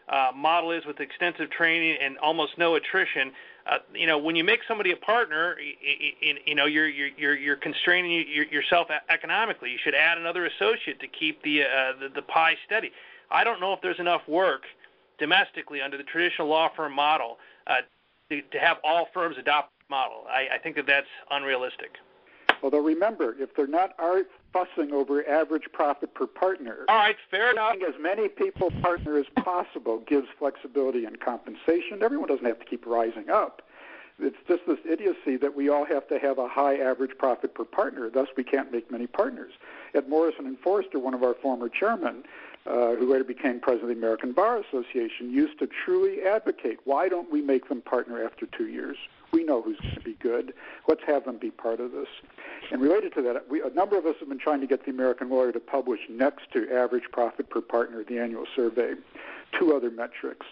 uh, 0.10 0.32
model 0.36 0.72
is 0.72 0.86
with 0.86 1.00
extensive 1.00 1.50
training 1.50 1.98
and 2.02 2.18
almost 2.20 2.58
no 2.58 2.76
attrition, 2.76 3.32
uh, 3.70 3.80
you 3.94 4.08
know, 4.08 4.18
when 4.18 4.36
you 4.36 4.44
make 4.44 4.62
somebody 4.68 4.92
a 4.92 4.96
partner, 4.96 5.58
you, 5.60 6.36
you 6.46 6.56
know, 6.56 6.66
you're 6.66 6.88
you're 6.88 7.36
you're 7.36 7.56
constraining 7.58 8.26
yourself 8.50 8.88
economically. 9.10 9.70
You 9.70 9.78
should 9.84 9.96
add 9.96 10.18
another 10.18 10.46
associate 10.46 11.00
to 11.02 11.08
keep 11.08 11.44
the, 11.44 11.64
uh, 11.64 11.94
the 12.00 12.10
the 12.16 12.22
pie 12.22 12.56
steady. 12.66 12.92
I 13.30 13.44
don't 13.44 13.60
know 13.60 13.74
if 13.74 13.82
there's 13.82 14.00
enough 14.00 14.22
work 14.28 14.64
domestically 15.20 15.82
under 15.82 15.98
the 15.98 16.04
traditional 16.04 16.48
law 16.48 16.70
firm 16.74 16.94
model 16.94 17.40
uh, 17.66 17.78
to, 18.30 18.42
to 18.42 18.60
have 18.60 18.78
all 18.84 19.08
firms 19.14 19.36
adopt 19.38 19.74
the 19.80 19.94
model. 19.94 20.26
I, 20.30 20.56
I 20.56 20.58
think 20.60 20.78
that 20.78 20.88
that's 20.88 21.08
unrealistic. 21.30 21.96
Although 22.64 22.80
remember, 22.80 23.36
if 23.38 23.54
they're 23.56 23.68
not 23.68 23.94
fussing 24.58 24.94
over 24.94 25.28
average 25.28 25.66
profit 25.72 26.14
per 26.14 26.28
partner, 26.28 26.86
all 26.88 26.96
right, 26.96 27.16
fair 27.30 27.52
enough. 27.52 27.76
As 27.88 27.96
many 28.00 28.28
people 28.28 28.72
partner 28.82 29.18
as 29.18 29.26
possible 29.36 30.00
gives 30.08 30.28
flexibility 30.40 31.06
and 31.06 31.20
compensation. 31.20 32.02
Everyone 32.02 32.28
doesn't 32.28 32.46
have 32.46 32.60
to 32.60 32.66
keep 32.66 32.86
rising 32.86 33.30
up. 33.30 33.62
It's 34.20 34.38
just 34.48 34.62
this 34.66 34.80
idiocy 34.90 35.38
that 35.38 35.56
we 35.56 35.70
all 35.70 35.86
have 35.86 36.08
to 36.08 36.18
have 36.18 36.40
a 36.40 36.48
high 36.48 36.78
average 36.78 37.18
profit 37.20 37.54
per 37.54 37.66
partner. 37.66 38.10
Thus, 38.10 38.30
we 38.36 38.44
can't 38.44 38.72
make 38.72 38.90
many 38.90 39.06
partners. 39.06 39.54
At 39.94 40.10
Morrison 40.10 40.48
and 40.48 40.58
Foerster, 40.58 40.98
one 40.98 41.14
of 41.14 41.22
our 41.22 41.36
former 41.36 41.70
chairmen, 41.70 42.24
uh, 42.66 42.96
who 42.96 43.12
later 43.12 43.24
became 43.24 43.60
president 43.60 43.92
of 43.92 43.96
the 43.96 44.02
American 44.02 44.32
Bar 44.34 44.58
Association, 44.58 45.32
used 45.32 45.60
to 45.60 45.68
truly 45.68 46.24
advocate 46.24 46.80
why 46.86 47.10
don't 47.10 47.32
we 47.32 47.42
make 47.42 47.70
them 47.70 47.82
partner 47.82 48.24
after 48.24 48.48
two 48.48 48.68
years? 48.68 48.98
We 49.32 49.44
know 49.44 49.62
who's 49.62 49.78
going 49.80 49.96
to 49.96 50.02
be 50.02 50.14
good. 50.14 50.54
Let's 50.88 51.04
have 51.06 51.26
them 51.26 51.38
be 51.38 51.52
part 51.52 51.80
of 51.80 51.92
this. 51.92 52.08
And 52.72 52.82
related 52.82 53.14
to 53.16 53.22
that, 53.24 53.50
we, 53.50 53.62
a 53.62 53.70
number 53.70 53.98
of 53.98 54.06
us 54.06 54.16
have 54.20 54.30
been 54.30 54.40
trying 54.40 54.62
to 54.62 54.68
get 54.68 54.86
the 54.86 54.92
American 54.92 55.30
lawyer 55.30 55.52
to 55.52 55.60
publish 55.60 56.02
next 56.10 56.52
to 56.54 56.72
average 56.74 57.06
profit 57.12 57.50
per 57.50 57.62
partner, 57.62 58.04
the 58.04 58.20
annual 58.20 58.46
survey, 58.56 58.94
two 59.58 59.76
other 59.76 59.92
metrics 59.92 60.46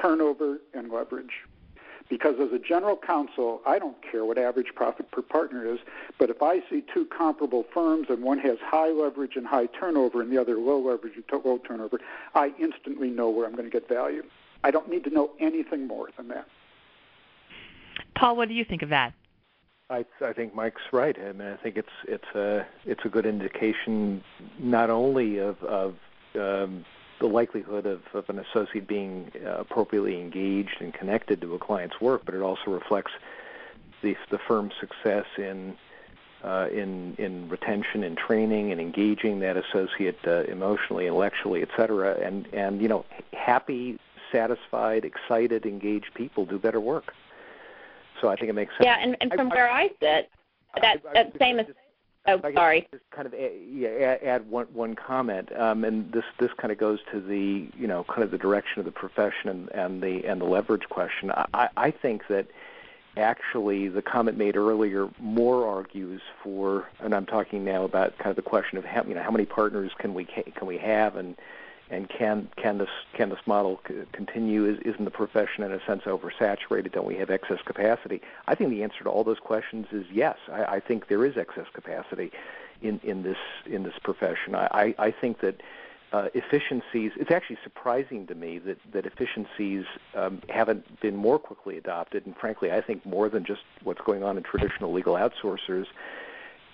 turnover 0.00 0.58
and 0.74 0.90
leverage. 0.90 1.44
Because 2.08 2.36
as 2.40 2.52
a 2.52 2.58
general 2.58 2.96
counsel, 2.96 3.60
I 3.66 3.78
don't 3.80 3.96
care 4.00 4.24
what 4.24 4.38
average 4.38 4.74
profit 4.76 5.10
per 5.10 5.22
partner 5.22 5.66
is, 5.66 5.80
but 6.18 6.30
if 6.30 6.40
I 6.40 6.60
see 6.70 6.84
two 6.94 7.04
comparable 7.06 7.64
firms 7.74 8.06
and 8.10 8.22
one 8.22 8.38
has 8.38 8.58
high 8.60 8.90
leverage 8.90 9.34
and 9.34 9.46
high 9.46 9.66
turnover 9.66 10.22
and 10.22 10.30
the 10.30 10.38
other 10.40 10.56
low 10.56 10.78
leverage 10.78 11.14
and 11.16 11.44
low 11.44 11.58
turnover, 11.58 11.98
I 12.34 12.52
instantly 12.60 13.10
know 13.10 13.28
where 13.28 13.44
I'm 13.44 13.52
going 13.52 13.68
to 13.68 13.70
get 13.70 13.88
value. 13.88 14.22
I 14.62 14.70
don't 14.70 14.88
need 14.88 15.02
to 15.04 15.10
know 15.10 15.32
anything 15.40 15.88
more 15.88 16.10
than 16.16 16.28
that. 16.28 16.46
Paul, 18.16 18.36
what 18.36 18.48
do 18.48 18.54
you 18.54 18.64
think 18.64 18.82
of 18.82 18.88
that? 18.88 19.12
I, 19.88 20.04
I 20.20 20.32
think 20.32 20.54
Mike's 20.54 20.82
right. 20.92 21.16
I 21.16 21.32
mean, 21.32 21.46
I 21.46 21.56
think 21.56 21.76
it's 21.76 21.88
it's 22.08 22.34
a 22.34 22.66
it's 22.84 23.04
a 23.04 23.08
good 23.08 23.26
indication 23.26 24.24
not 24.58 24.90
only 24.90 25.38
of 25.38 25.62
of 25.62 25.94
um, 26.34 26.84
the 27.20 27.26
likelihood 27.26 27.86
of, 27.86 28.02
of 28.12 28.28
an 28.28 28.38
associate 28.38 28.88
being 28.88 29.30
uh, 29.44 29.58
appropriately 29.58 30.20
engaged 30.20 30.76
and 30.80 30.92
connected 30.92 31.40
to 31.42 31.54
a 31.54 31.58
client's 31.58 32.00
work, 32.00 32.22
but 32.24 32.34
it 32.34 32.40
also 32.40 32.70
reflects 32.70 33.12
the 34.02 34.16
the 34.30 34.38
firm's 34.38 34.74
success 34.80 35.26
in 35.38 35.76
uh, 36.42 36.68
in 36.72 37.14
in 37.18 37.48
retention 37.48 38.02
and 38.02 38.16
training 38.16 38.72
and 38.72 38.80
engaging 38.80 39.38
that 39.40 39.56
associate 39.56 40.18
uh, 40.26 40.42
emotionally, 40.48 41.06
intellectually, 41.06 41.62
et 41.62 41.68
cetera. 41.76 42.14
And 42.20 42.48
and 42.52 42.82
you 42.82 42.88
know, 42.88 43.04
happy, 43.32 44.00
satisfied, 44.32 45.04
excited, 45.04 45.64
engaged 45.64 46.12
people 46.14 46.44
do 46.44 46.58
better 46.58 46.80
work. 46.80 47.14
So 48.20 48.28
I 48.28 48.36
think 48.36 48.50
it 48.50 48.54
makes 48.54 48.72
sense. 48.72 48.84
Yeah, 48.84 48.98
and, 49.00 49.16
and 49.20 49.32
from 49.32 49.50
I, 49.52 49.54
where 49.54 49.70
I, 49.70 49.82
I 49.82 49.88
sit, 50.00 50.30
that 50.80 51.02
I, 51.08 51.12
that 51.14 51.32
same 51.38 51.58
as 51.60 51.66
Oh, 52.28 52.40
sorry. 52.54 52.88
Just 52.90 53.04
kind 53.12 53.26
of 53.26 53.34
add, 53.34 53.52
yeah, 53.72 54.16
add 54.22 54.50
one 54.50 54.66
one 54.72 54.94
comment, 54.94 55.48
um, 55.56 55.84
and 55.84 56.10
this 56.12 56.24
this 56.40 56.50
kind 56.56 56.72
of 56.72 56.78
goes 56.78 56.98
to 57.12 57.20
the 57.20 57.68
you 57.78 57.86
know 57.86 58.04
kind 58.04 58.22
of 58.22 58.30
the 58.30 58.38
direction 58.38 58.80
of 58.80 58.84
the 58.84 58.90
profession 58.90 59.48
and, 59.48 59.68
and 59.72 60.02
the 60.02 60.24
and 60.26 60.40
the 60.40 60.44
leverage 60.44 60.88
question. 60.88 61.30
I, 61.54 61.68
I 61.76 61.90
think 61.92 62.26
that 62.28 62.48
actually 63.16 63.88
the 63.88 64.02
comment 64.02 64.36
made 64.36 64.56
earlier 64.56 65.08
more 65.20 65.66
argues 65.66 66.20
for, 66.42 66.88
and 67.00 67.14
I'm 67.14 67.26
talking 67.26 67.64
now 67.64 67.84
about 67.84 68.18
kind 68.18 68.30
of 68.30 68.36
the 68.36 68.42
question 68.42 68.76
of 68.76 68.84
how 68.84 69.04
you 69.04 69.14
know 69.14 69.22
how 69.22 69.30
many 69.30 69.44
partners 69.44 69.92
can 69.98 70.12
we 70.12 70.24
can 70.24 70.66
we 70.66 70.78
have 70.78 71.16
and 71.16 71.36
and 71.90 72.08
can 72.08 72.48
can 72.56 72.78
this 72.78 72.88
can 73.12 73.30
this 73.30 73.38
model 73.46 73.80
c- 73.86 73.94
continue? 74.12 74.64
Is, 74.64 74.78
isn't 74.80 75.04
the 75.04 75.10
profession 75.10 75.62
in 75.64 75.72
a 75.72 75.84
sense 75.84 76.02
oversaturated? 76.02 76.92
Don't 76.92 77.06
we 77.06 77.16
have 77.16 77.30
excess 77.30 77.60
capacity? 77.64 78.20
I 78.46 78.54
think 78.54 78.70
the 78.70 78.82
answer 78.82 79.04
to 79.04 79.10
all 79.10 79.24
those 79.24 79.38
questions 79.38 79.86
is 79.92 80.06
yes. 80.12 80.36
I, 80.52 80.64
I 80.64 80.80
think 80.80 81.08
there 81.08 81.24
is 81.24 81.36
excess 81.36 81.66
capacity 81.72 82.32
in, 82.82 83.00
in 83.02 83.22
this 83.22 83.38
in 83.64 83.84
this 83.84 83.94
profession. 84.02 84.54
I, 84.54 84.94
I, 84.98 85.06
I 85.06 85.10
think 85.10 85.40
that 85.40 85.60
uh, 86.12 86.28
efficiencies. 86.34 87.12
It's 87.16 87.30
actually 87.30 87.58
surprising 87.62 88.26
to 88.28 88.34
me 88.34 88.58
that 88.60 88.78
that 88.92 89.06
efficiencies 89.06 89.84
um, 90.14 90.40
haven't 90.48 91.00
been 91.00 91.16
more 91.16 91.38
quickly 91.38 91.78
adopted, 91.78 92.26
and 92.26 92.36
frankly, 92.36 92.72
I 92.72 92.80
think 92.80 93.04
more 93.06 93.28
than 93.28 93.44
just 93.44 93.62
what's 93.82 94.00
going 94.00 94.22
on 94.22 94.36
in 94.36 94.42
traditional 94.42 94.92
legal 94.92 95.14
outsourcers 95.14 95.86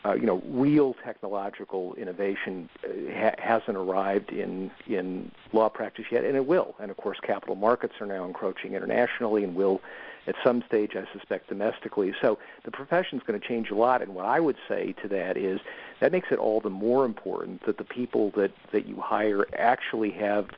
uh, 0.05 0.15
you 0.15 0.27
know, 0.27 0.43
real 0.49 0.95
technological 0.95 1.95
innovation 1.95 2.69
uh, 2.85 2.89
ha- 3.13 3.35
hasn't 3.39 3.77
arrived 3.77 4.31
in 4.31 4.71
in 4.87 5.31
law 5.53 5.69
practice 5.69 6.07
yet, 6.11 6.25
and 6.25 6.37
it 6.37 6.47
will. 6.47 6.75
And 6.81 6.91
of 6.91 6.97
course, 6.97 7.19
capital 7.21 7.55
markets 7.55 7.95
are 8.01 8.07
now 8.07 8.25
encroaching 8.25 8.75
internationally, 8.75 9.45
and 9.45 9.55
will 9.55 9.81
at 10.27 10.35
some 10.43 10.63
stage, 10.67 10.95
I 10.95 11.05
suspect, 11.13 11.49
domestically. 11.49 12.15
So 12.21 12.39
the 12.65 12.71
profession 12.71 13.19
is 13.19 13.25
going 13.25 13.41
to 13.41 13.47
change 13.47 13.71
a 13.71 13.75
lot. 13.75 14.03
And 14.03 14.15
what 14.15 14.25
I 14.25 14.39
would 14.41 14.57
say 14.69 14.95
to 15.03 15.09
that 15.09 15.37
is 15.37 15.61
that 16.01 16.13
makes 16.13 16.31
it 16.31 16.39
all 16.39 16.61
the 16.61 16.71
more 16.71 17.05
important 17.05 17.65
that 17.67 17.79
the 17.79 17.85
people 17.85 18.31
that 18.37 18.53
that 18.73 18.87
you 18.87 18.97
hire 19.01 19.47
actually 19.57 20.11
have 20.11 20.49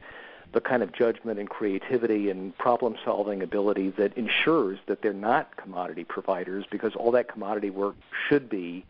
the 0.53 0.61
kind 0.61 0.83
of 0.83 0.93
judgment 0.93 1.39
and 1.39 1.51
creativity 1.51 2.31
and 2.31 2.57
problem 2.57 2.95
solving 3.05 3.43
ability 3.43 3.91
that 3.91 4.17
ensures 4.17 4.79
that 4.87 5.03
they're 5.03 5.13
not 5.13 5.57
commodity 5.57 6.05
providers 6.05 6.65
because 6.71 6.95
all 6.95 7.11
that 7.11 7.29
commodity 7.29 7.71
work 7.71 7.97
should 8.29 8.49
be 8.49 8.85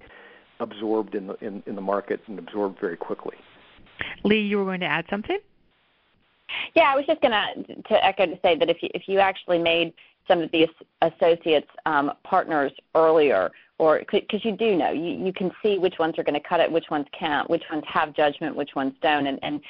absorbed 0.61 1.15
in 1.15 1.27
the 1.27 1.35
in, 1.41 1.63
in 1.67 1.75
the 1.75 1.81
market 1.81 2.21
and 2.27 2.39
absorbed 2.39 2.81
very 2.81 2.97
quickly. 2.97 3.37
Lee, 4.25 4.41
you 4.41 4.59
were 4.59 4.65
going 4.65 4.81
to 4.81 4.87
add 4.87 5.05
something? 5.09 5.39
Yeah, 6.75 6.93
I 6.93 6.97
was 6.97 7.07
just 7.07 7.21
going 7.21 7.33
to 7.33 7.83
to 7.83 8.05
echo 8.05 8.27
to 8.27 8.39
say 8.43 8.57
that 8.57 8.69
if 8.69 8.83
you 8.83 8.89
if 8.95 9.09
you 9.09 9.19
actually 9.19 9.59
made 9.59 9.93
some 10.29 10.41
of 10.41 10.51
the 10.53 10.69
associates 11.03 11.69
um, 11.85 12.13
partners 12.23 12.73
earlier, 12.95 13.51
or 13.79 14.03
because 14.11 14.45
you 14.45 14.57
do 14.57 14.77
know, 14.77 14.91
you, 14.91 15.25
you 15.27 15.33
can 15.33 15.51
see 15.63 15.79
which 15.79 15.99
ones 15.99 16.19
are 16.19 16.23
going 16.23 16.41
to 16.41 16.49
cut 16.49 16.61
it, 16.61 16.71
which 16.71 16.91
ones 16.91 17.07
can't, 17.19 17.49
which 17.51 17.65
ones 17.71 17.85
have 17.87 18.15
judgment, 18.15 18.57
which 18.57 18.75
ones 18.75 18.95
don't, 19.03 19.27
and, 19.27 19.39
and 19.43 19.61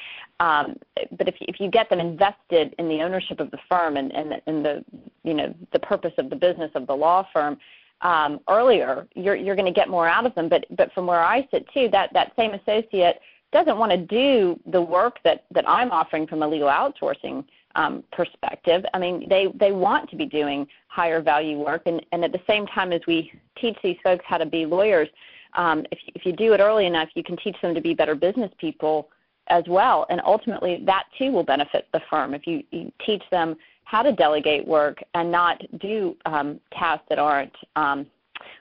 um, 0.41 0.77
but 1.17 1.27
if 1.27 1.41
you, 1.41 1.47
if 1.49 1.59
you 1.59 1.71
get 1.71 1.89
them 1.91 2.01
invested 2.01 2.75
in 2.79 2.89
the 2.89 3.03
ownership 3.03 3.41
of 3.41 3.51
the 3.51 3.59
firm 3.69 3.97
and 3.97 4.13
and, 4.13 4.41
and 4.47 4.65
the 4.65 4.85
you 5.23 5.35
know 5.35 5.55
the 5.73 5.79
purpose 5.79 6.13
of 6.19 6.31
the 6.31 6.37
business 6.37 6.71
of 6.75 6.87
the 6.87 6.95
law 6.95 7.27
firm, 7.33 7.57
um, 8.01 8.41
earlier, 8.49 9.07
you're 9.15 9.37
you're 9.37 9.57
going 9.57 9.73
to 9.73 9.73
get 9.73 9.89
more 9.89 10.09
out 10.09 10.27
of 10.27 10.35
them. 10.35 10.49
But 10.49 10.67
but 10.77 10.93
from 10.93 11.07
where 11.07 11.23
I 11.23 11.47
sit 11.51 11.67
too, 11.73 11.89
that 11.91 12.13
that 12.13 12.33
same 12.37 12.53
associate 12.53 13.21
doesn't 13.53 13.79
want 13.79 13.93
to 13.93 13.99
do 13.99 14.59
the 14.67 14.81
work 14.81 15.19
that 15.25 15.45
that 15.53 15.69
I'm 15.69 15.91
offering 15.91 16.27
from 16.27 16.43
a 16.43 16.49
legal 16.49 16.69
outsourcing 16.69 17.45
um, 17.77 18.05
perspective. 18.13 18.85
I 18.93 18.99
mean, 18.99 19.29
they 19.29 19.49
they 19.55 19.73
want 19.73 20.11
to 20.11 20.17
be 20.17 20.27
doing 20.27 20.67
higher 20.89 21.21
value 21.23 21.59
work, 21.59 21.83
and 21.87 22.05
and 22.13 22.25
at 22.25 22.33
the 22.33 22.41
same 22.47 22.67
time 22.67 22.93
as 22.93 23.01
we 23.07 23.33
teach 23.57 23.77
these 23.83 23.97
folks 24.03 24.25
how 24.27 24.39
to 24.39 24.47
be 24.47 24.67
lawyers, 24.67 25.09
um, 25.55 25.87
if 25.91 25.99
if 26.15 26.27
you 26.27 26.33
do 26.33 26.53
it 26.53 26.61
early 26.61 26.87
enough, 26.87 27.09
you 27.15 27.23
can 27.23 27.37
teach 27.37 27.57
them 27.63 27.75
to 27.75 27.81
be 27.81 27.95
better 27.95 28.15
business 28.15 28.51
people 28.59 29.09
as 29.49 29.65
well, 29.69 30.07
and 30.11 30.21
ultimately 30.25 30.83
that 30.85 31.05
too 31.19 31.31
will 31.31 31.45
benefit 31.45 31.87
the 31.93 32.01
firm 32.09 32.35
if 32.35 32.47
you, 32.47 32.63
you 32.71 32.91
teach 33.05 33.23
them 33.31 33.57
how 33.85 34.03
to 34.03 34.13
delegate 34.13 34.67
work 34.67 34.99
and 35.15 35.31
not 35.31 35.61
do 35.81 36.17
um, 36.27 36.61
tasks 36.73 37.05
that 37.09 37.19
aren't 37.19 37.55
um, 37.77 38.07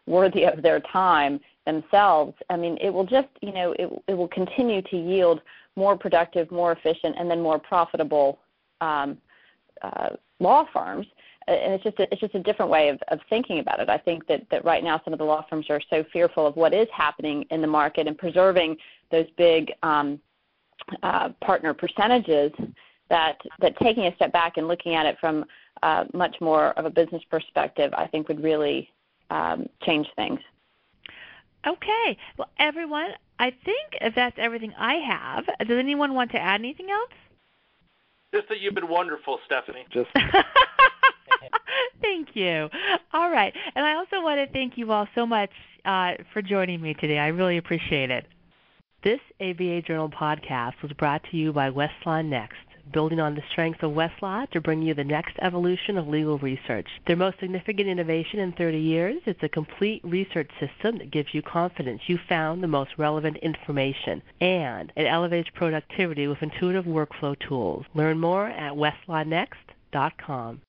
worthy 0.05 0.43
of 0.45 0.61
their 0.61 0.79
time 0.81 1.39
themselves, 1.65 2.33
I 2.49 2.57
mean, 2.57 2.77
it 2.81 2.89
will 2.89 3.05
just, 3.05 3.29
you 3.41 3.53
know, 3.53 3.73
it, 3.79 3.89
it 4.07 4.13
will 4.13 4.27
continue 4.27 4.81
to 4.83 4.97
yield 4.97 5.41
more 5.75 5.97
productive, 5.97 6.51
more 6.51 6.73
efficient, 6.73 7.15
and 7.17 7.29
then 7.29 7.41
more 7.41 7.57
profitable 7.57 8.39
um, 8.81 9.17
uh, 9.81 10.09
law 10.39 10.65
firms. 10.73 11.07
And 11.47 11.73
it's 11.73 11.83
just 11.83 11.99
a, 11.99 12.03
it's 12.11 12.21
just 12.21 12.35
a 12.35 12.39
different 12.39 12.71
way 12.71 12.89
of, 12.89 12.99
of 13.09 13.19
thinking 13.29 13.59
about 13.59 13.79
it. 13.79 13.89
I 13.89 13.97
think 13.97 14.27
that, 14.27 14.43
that 14.51 14.63
right 14.63 14.83
now 14.83 15.01
some 15.03 15.13
of 15.13 15.19
the 15.19 15.25
law 15.25 15.45
firms 15.49 15.65
are 15.69 15.81
so 15.89 16.03
fearful 16.13 16.47
of 16.47 16.55
what 16.55 16.73
is 16.73 16.87
happening 16.93 17.45
in 17.49 17.61
the 17.61 17.67
market 17.67 18.07
and 18.07 18.17
preserving 18.17 18.77
those 19.11 19.25
big 19.37 19.71
um, 19.83 20.19
uh, 21.01 21.29
partner 21.41 21.73
percentages 21.73 22.51
that 23.09 23.37
that 23.59 23.77
taking 23.77 24.05
a 24.05 24.15
step 24.15 24.31
back 24.31 24.57
and 24.57 24.67
looking 24.67 24.95
at 24.95 25.05
it 25.05 25.17
from 25.19 25.45
uh, 25.81 26.05
much 26.13 26.35
more 26.41 26.71
of 26.71 26.85
a 26.85 26.89
business 26.89 27.21
perspective, 27.29 27.93
I 27.95 28.07
think 28.07 28.27
would 28.27 28.43
really 28.43 28.89
um, 29.29 29.67
change 29.83 30.07
things. 30.15 30.39
Okay. 31.65 32.17
Well, 32.37 32.49
everyone, 32.59 33.09
I 33.39 33.51
think 33.51 33.97
if 34.01 34.15
that's 34.15 34.35
everything 34.37 34.73
I 34.77 34.95
have. 34.95 35.45
Does 35.67 35.77
anyone 35.77 36.13
want 36.13 36.31
to 36.31 36.39
add 36.39 36.59
anything 36.59 36.89
else? 36.89 37.11
Just 38.33 38.49
that 38.49 38.59
you've 38.59 38.75
been 38.75 38.89
wonderful, 38.89 39.39
Stephanie. 39.45 39.85
Just. 39.91 40.09
thank 42.01 42.29
you. 42.35 42.69
All 43.13 43.29
right. 43.29 43.53
And 43.75 43.85
I 43.85 43.95
also 43.95 44.21
want 44.21 44.39
to 44.39 44.51
thank 44.51 44.77
you 44.77 44.91
all 44.91 45.07
so 45.15 45.25
much 45.25 45.51
uh, 45.85 46.13
for 46.33 46.41
joining 46.41 46.81
me 46.81 46.93
today. 46.95 47.19
I 47.19 47.27
really 47.27 47.57
appreciate 47.57 48.09
it. 48.09 48.25
This 49.03 49.19
ABA 49.41 49.83
Journal 49.83 50.09
podcast 50.09 50.81
was 50.81 50.91
brought 50.93 51.23
to 51.31 51.37
you 51.37 51.51
by 51.53 51.69
Westlaw 51.69 52.25
Next 52.25 52.55
building 52.91 53.19
on 53.19 53.35
the 53.35 53.43
strength 53.51 53.83
of 53.83 53.91
Westlaw 53.91 54.49
to 54.51 54.61
bring 54.61 54.81
you 54.81 54.93
the 54.93 55.03
next 55.03 55.35
evolution 55.41 55.97
of 55.97 56.07
legal 56.07 56.37
research. 56.39 56.87
Their 57.05 57.15
most 57.15 57.39
significant 57.39 57.87
innovation 57.87 58.39
in 58.39 58.51
30 58.53 58.79
years 58.79 59.21
is 59.25 59.35
a 59.41 59.49
complete 59.49 60.01
research 60.03 60.49
system 60.59 60.97
that 60.97 61.11
gives 61.11 61.33
you 61.33 61.41
confidence 61.41 62.01
you 62.07 62.17
found 62.29 62.63
the 62.63 62.67
most 62.67 62.91
relevant 62.97 63.37
information, 63.37 64.21
and 64.41 64.91
it 64.95 65.05
elevates 65.05 65.49
productivity 65.53 66.27
with 66.27 66.41
intuitive 66.41 66.85
workflow 66.85 67.39
tools. 67.39 67.85
Learn 67.93 68.19
more 68.19 68.47
at 68.47 68.73
westlawnext.com. 68.73 70.61